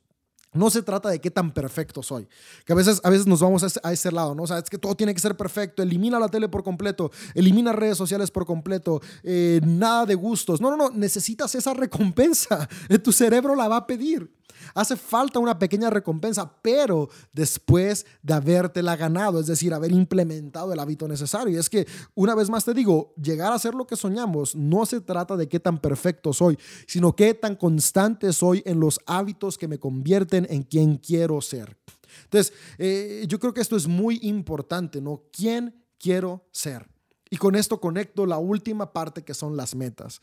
no 0.52 0.70
se 0.70 0.82
trata 0.82 1.08
de 1.08 1.20
qué 1.20 1.30
tan 1.30 1.52
perfecto 1.52 2.02
soy, 2.02 2.28
que 2.64 2.72
a 2.72 2.76
veces, 2.76 3.00
a 3.04 3.10
veces 3.10 3.26
nos 3.26 3.40
vamos 3.40 3.62
a 3.82 3.92
ese, 3.92 4.12
lado, 4.12 4.34
¿no? 4.34 4.42
O 4.42 4.46
sea, 4.46 4.58
es 4.58 4.68
que 4.68 4.78
todo 4.78 4.94
tiene 4.94 5.14
que 5.14 5.20
ser 5.20 5.36
perfecto, 5.36 5.82
elimina 5.82 6.18
la 6.18 6.28
tele 6.28 6.48
por 6.48 6.64
completo, 6.64 7.10
elimina 7.34 7.72
redes 7.72 7.96
sociales 7.96 8.30
por 8.30 8.46
completo, 8.46 9.00
eh, 9.22 9.60
nada 9.64 10.06
de 10.06 10.14
gustos. 10.14 10.60
No, 10.60 10.70
no, 10.70 10.76
no, 10.76 10.90
necesitas 10.90 11.54
esa 11.54 11.74
recompensa, 11.74 12.68
tu 13.04 13.12
cerebro 13.12 13.54
la 13.54 13.68
va 13.68 13.76
a 13.76 13.86
pedir. 13.86 14.30
Hace 14.74 14.96
falta 14.96 15.38
una 15.38 15.58
pequeña 15.58 15.90
recompensa, 15.90 16.52
pero 16.62 17.08
después 17.32 18.06
de 18.22 18.34
habértela 18.34 18.96
ganado, 18.96 19.40
es 19.40 19.46
decir, 19.46 19.74
haber 19.74 19.92
implementado 19.92 20.72
el 20.72 20.78
hábito 20.78 21.08
necesario. 21.08 21.54
Y 21.54 21.58
es 21.58 21.70
que, 21.70 21.86
una 22.14 22.34
vez 22.34 22.50
más 22.50 22.64
te 22.64 22.74
digo, 22.74 23.14
llegar 23.20 23.52
a 23.52 23.58
ser 23.58 23.74
lo 23.74 23.86
que 23.86 23.96
soñamos 23.96 24.54
no 24.54 24.86
se 24.86 25.00
trata 25.00 25.36
de 25.36 25.48
qué 25.48 25.60
tan 25.60 25.78
perfecto 25.78 26.32
soy, 26.32 26.58
sino 26.86 27.14
qué 27.14 27.34
tan 27.34 27.56
constante 27.56 28.32
soy 28.32 28.62
en 28.66 28.80
los 28.80 29.00
hábitos 29.06 29.58
que 29.58 29.68
me 29.68 29.78
convierten 29.78 30.46
en 30.50 30.62
quien 30.62 30.96
quiero 30.96 31.40
ser. 31.40 31.76
Entonces, 32.24 32.52
eh, 32.78 33.24
yo 33.28 33.38
creo 33.38 33.54
que 33.54 33.60
esto 33.60 33.76
es 33.76 33.86
muy 33.86 34.18
importante, 34.22 35.00
¿no? 35.00 35.22
¿Quién 35.32 35.84
quiero 35.98 36.46
ser? 36.50 36.88
Y 37.30 37.36
con 37.36 37.54
esto 37.54 37.80
conecto 37.80 38.26
la 38.26 38.38
última 38.38 38.92
parte 38.92 39.22
que 39.22 39.34
son 39.34 39.56
las 39.56 39.74
metas. 39.76 40.20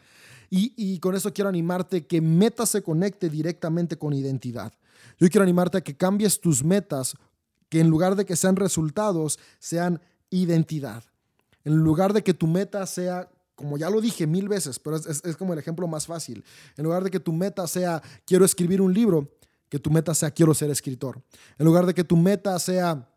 Y, 0.49 0.99
con 0.99 1.15
eso 1.15 1.33
quiero 1.33 1.49
animarte 1.49 2.05
que 2.05 2.21
metas 2.21 2.69
se 2.69 2.81
conecte 2.81 3.29
directamente 3.29 3.97
con 3.97 4.13
identidad. 4.13 4.73
Yo 5.19 5.29
quiero 5.29 5.43
animarte 5.43 5.77
a 5.77 5.81
que 5.81 5.97
cambies 5.97 6.39
tus 6.39 6.63
metas, 6.63 7.15
que 7.69 7.79
en 7.79 7.89
lugar 7.89 8.15
de 8.15 8.25
que 8.25 8.35
sean 8.35 8.55
resultados, 8.55 9.39
sean 9.59 10.01
identidad. 10.29 11.03
En 11.63 11.75
lugar 11.77 12.13
de 12.13 12.23
que 12.23 12.33
tu 12.33 12.47
meta 12.47 12.85
sea, 12.85 13.29
como 13.55 13.77
ya 13.77 13.89
lo 13.89 13.99
dije 13.99 14.25
mil 14.25 14.47
veces, 14.47 14.79
pero 14.79 14.95
es, 14.95 15.21
como 15.37 15.53
el 15.53 15.59
ejemplo 15.59 15.87
más 15.87 16.05
fácil, 16.05 16.43
en 16.77 16.83
lugar 16.85 17.03
de 17.03 17.11
que 17.11 17.19
tu 17.19 17.33
meta 17.33 17.67
sea, 17.67 18.01
quiero 18.25 18.45
escribir 18.45 18.81
un 18.81 18.93
libro, 18.93 19.33
que 19.69 19.79
tu 19.79 19.91
meta 19.91 20.13
sea, 20.13 20.31
quiero 20.31 20.53
ser 20.53 20.69
escritor. 20.69 21.21
En 21.57 21.65
lugar 21.65 21.85
de 21.85 21.93
que 21.93 22.03
tu 22.03 22.15
meta 22.15 22.57
sea, 22.59 23.09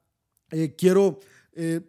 eh, 0.51 0.74
quiero... 0.76 1.20
Eh, 1.53 1.81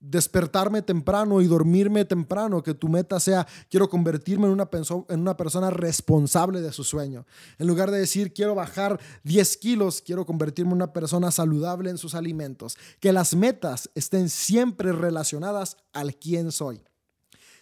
despertarme 0.00 0.82
temprano 0.82 1.40
y 1.40 1.46
dormirme 1.46 2.04
temprano, 2.04 2.62
que 2.62 2.74
tu 2.74 2.88
meta 2.88 3.18
sea, 3.18 3.46
quiero 3.68 3.88
convertirme 3.88 4.46
en 4.46 4.52
una, 4.52 4.68
en 5.08 5.20
una 5.20 5.36
persona 5.36 5.70
responsable 5.70 6.60
de 6.60 6.72
su 6.72 6.84
sueño. 6.84 7.26
En 7.58 7.66
lugar 7.66 7.90
de 7.90 7.98
decir, 7.98 8.32
quiero 8.32 8.54
bajar 8.54 9.00
10 9.24 9.56
kilos, 9.56 10.02
quiero 10.02 10.24
convertirme 10.24 10.70
en 10.70 10.76
una 10.76 10.92
persona 10.92 11.30
saludable 11.30 11.90
en 11.90 11.98
sus 11.98 12.14
alimentos. 12.14 12.76
Que 13.00 13.12
las 13.12 13.34
metas 13.34 13.90
estén 13.94 14.28
siempre 14.28 14.92
relacionadas 14.92 15.76
al 15.92 16.14
quién 16.14 16.52
soy. 16.52 16.82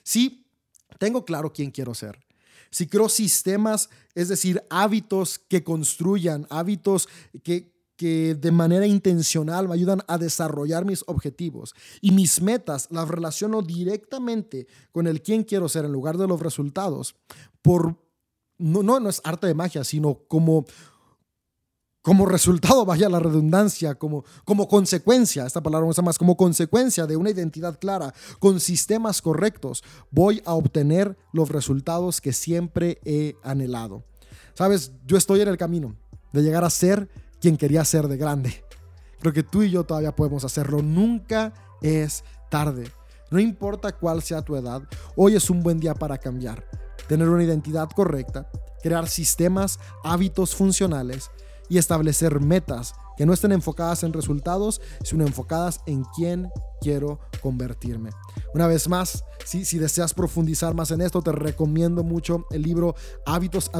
Sí, 0.02 0.46
tengo 0.98 1.24
claro 1.24 1.52
quién 1.52 1.70
quiero 1.70 1.94
ser. 1.94 2.18
Si 2.70 2.86
creo 2.86 3.08
sistemas, 3.08 3.88
es 4.14 4.28
decir, 4.28 4.62
hábitos 4.68 5.38
que 5.38 5.64
construyan, 5.64 6.46
hábitos 6.50 7.08
que, 7.42 7.75
que 7.96 8.34
de 8.34 8.52
manera 8.52 8.86
intencional 8.86 9.68
me 9.68 9.74
ayudan 9.74 10.02
a 10.06 10.18
desarrollar 10.18 10.84
mis 10.84 11.02
objetivos 11.06 11.74
y 12.00 12.12
mis 12.12 12.40
metas 12.40 12.88
las 12.90 13.08
relaciono 13.08 13.62
directamente 13.62 14.66
con 14.92 15.06
el 15.06 15.22
quién 15.22 15.44
quiero 15.44 15.68
ser 15.68 15.84
en 15.84 15.92
lugar 15.92 16.18
de 16.18 16.28
los 16.28 16.40
resultados 16.40 17.16
por 17.62 17.96
no 18.58 18.82
no, 18.82 19.00
no 19.00 19.08
es 19.08 19.20
arte 19.24 19.46
de 19.46 19.54
magia 19.54 19.84
sino 19.84 20.20
como 20.28 20.66
como 22.06 22.24
resultado, 22.24 22.84
vaya 22.84 23.08
la 23.08 23.18
redundancia, 23.18 23.96
como, 23.96 24.24
como 24.44 24.68
consecuencia, 24.68 25.44
esta 25.44 25.60
palabra 25.60 25.88
usa 25.88 26.04
más, 26.04 26.18
como 26.18 26.36
consecuencia 26.36 27.04
de 27.04 27.16
una 27.16 27.30
identidad 27.30 27.80
clara, 27.80 28.14
con 28.38 28.60
sistemas 28.60 29.20
correctos, 29.20 29.82
voy 30.12 30.40
a 30.44 30.54
obtener 30.54 31.18
los 31.32 31.48
resultados 31.48 32.20
que 32.20 32.32
siempre 32.32 33.00
he 33.04 33.34
anhelado. 33.42 34.04
Sabes, 34.54 34.92
yo 35.04 35.16
estoy 35.16 35.40
en 35.40 35.48
el 35.48 35.56
camino 35.56 35.96
de 36.32 36.42
llegar 36.42 36.62
a 36.62 36.70
ser 36.70 37.08
quien 37.40 37.56
quería 37.56 37.84
ser 37.84 38.08
de 38.08 38.16
grande. 38.16 38.64
Creo 39.20 39.32
que 39.32 39.42
tú 39.42 39.62
y 39.62 39.70
yo 39.70 39.84
todavía 39.84 40.14
podemos 40.14 40.44
hacerlo. 40.44 40.82
Nunca 40.82 41.52
es 41.82 42.24
tarde. 42.50 42.90
No 43.30 43.40
importa 43.40 43.92
cuál 43.92 44.22
sea 44.22 44.42
tu 44.42 44.54
edad, 44.56 44.82
hoy 45.16 45.34
es 45.34 45.50
un 45.50 45.62
buen 45.62 45.80
día 45.80 45.94
para 45.94 46.18
cambiar, 46.18 46.64
tener 47.08 47.28
una 47.28 47.42
identidad 47.42 47.88
correcta, 47.90 48.48
crear 48.82 49.08
sistemas, 49.08 49.80
hábitos 50.04 50.54
funcionales 50.54 51.30
y 51.68 51.78
establecer 51.78 52.40
metas 52.40 52.94
que 53.16 53.26
no 53.26 53.32
estén 53.32 53.52
enfocadas 53.52 54.02
en 54.02 54.12
resultados, 54.12 54.80
sino 55.02 55.26
enfocadas 55.26 55.80
en 55.86 56.04
quién 56.14 56.50
quiero 56.80 57.18
convertirme. 57.42 58.10
Una 58.54 58.66
vez 58.66 58.88
más, 58.88 59.24
si, 59.44 59.78
deseas 59.78 60.12
profundizar 60.12 60.74
más 60.74 60.90
en 60.90 61.00
esto, 61.00 61.22
te 61.22 61.32
recomiendo 61.32 62.04
mucho 62.04 62.46
el 62.50 62.62
libro 62.62 62.94
Hábitos 63.24 63.70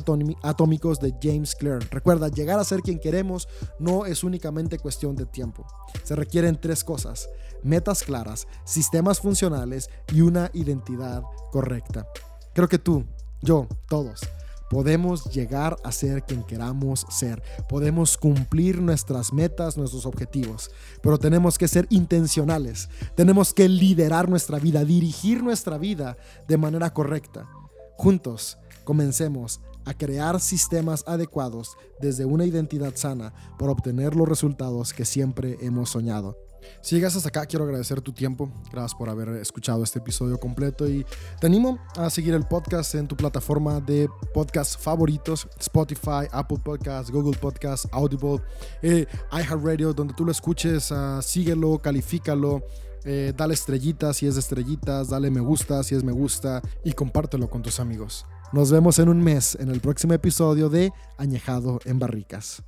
Atómicos 0.43 1.01
de 1.01 1.14
James 1.22 1.55
Clear. 1.55 1.87
Recuerda, 1.91 2.28
llegar 2.28 2.59
a 2.59 2.64
ser 2.64 2.80
quien 2.80 2.99
queremos 2.99 3.49
no 3.78 4.07
es 4.07 4.24
únicamente 4.24 4.78
cuestión 4.78 5.16
de 5.16 5.26
tiempo. 5.26 5.66
Se 6.03 6.16
requieren 6.16 6.59
tres 6.61 6.82
cosas, 6.82 7.28
metas 7.62 8.03
claras, 8.03 8.47
sistemas 8.64 9.20
funcionales 9.20 9.91
y 10.12 10.22
una 10.22 10.51
identidad 10.55 11.22
correcta. 11.53 12.07
Creo 12.55 12.68
que 12.68 12.78
tú, 12.78 13.05
yo, 13.43 13.66
todos 13.89 14.22
Podemos 14.68 15.24
llegar 15.32 15.76
a 15.84 15.92
ser 15.92 16.24
quien 16.24 16.42
queramos 16.42 17.06
ser. 17.08 17.42
Podemos 17.68 18.16
cumplir 18.16 18.80
nuestras 18.80 19.32
metas, 19.32 19.76
nuestros 19.76 20.06
objetivos. 20.06 20.70
Pero 21.02 21.18
tenemos 21.18 21.58
que 21.58 21.68
ser 21.68 21.86
intencionales. 21.90 22.88
Tenemos 23.14 23.54
que 23.54 23.68
liderar 23.68 24.28
nuestra 24.28 24.58
vida, 24.58 24.84
dirigir 24.84 25.42
nuestra 25.42 25.78
vida 25.78 26.16
de 26.48 26.56
manera 26.56 26.92
correcta. 26.92 27.48
Juntos, 27.96 28.58
comencemos 28.84 29.60
a 29.84 29.94
crear 29.94 30.40
sistemas 30.40 31.04
adecuados 31.06 31.76
desde 32.00 32.24
una 32.24 32.44
identidad 32.44 32.94
sana 32.96 33.32
para 33.58 33.72
obtener 33.72 34.16
los 34.16 34.28
resultados 34.28 34.92
que 34.92 35.04
siempre 35.04 35.56
hemos 35.60 35.90
soñado. 35.90 36.45
Si 36.80 36.94
llegas 36.94 37.16
hasta 37.16 37.28
acá, 37.28 37.46
quiero 37.46 37.64
agradecer 37.64 38.00
tu 38.00 38.12
tiempo. 38.12 38.50
Gracias 38.70 38.94
por 38.94 39.08
haber 39.08 39.28
escuchado 39.30 39.82
este 39.82 39.98
episodio 39.98 40.38
completo 40.38 40.88
y 40.88 41.04
te 41.40 41.46
animo 41.46 41.78
a 41.96 42.10
seguir 42.10 42.34
el 42.34 42.46
podcast 42.46 42.94
en 42.94 43.08
tu 43.08 43.16
plataforma 43.16 43.80
de 43.80 44.08
podcast 44.32 44.80
favoritos, 44.80 45.48
Spotify, 45.58 46.26
Apple 46.30 46.58
Podcasts, 46.62 47.10
Google 47.10 47.36
Podcasts, 47.38 47.88
Audible, 47.92 48.40
eh, 48.82 49.06
iHeartRadio, 49.32 49.92
donde 49.92 50.14
tú 50.14 50.24
lo 50.24 50.32
escuches, 50.32 50.90
uh, 50.90 51.20
síguelo, 51.20 51.78
califícalo. 51.78 52.62
Eh, 53.04 53.32
dale 53.36 53.54
estrellitas 53.54 54.16
si 54.16 54.26
es 54.26 54.36
estrellitas, 54.36 55.10
dale 55.10 55.30
me 55.30 55.40
gusta 55.40 55.84
si 55.84 55.94
es 55.94 56.02
me 56.02 56.10
gusta 56.10 56.60
y 56.82 56.92
compártelo 56.92 57.48
con 57.48 57.62
tus 57.62 57.78
amigos. 57.78 58.26
Nos 58.52 58.70
vemos 58.70 58.98
en 58.98 59.08
un 59.08 59.22
mes 59.22 59.56
en 59.60 59.70
el 59.70 59.80
próximo 59.80 60.12
episodio 60.14 60.68
de 60.68 60.92
Añejado 61.16 61.78
en 61.84 61.98
Barricas. 61.98 62.62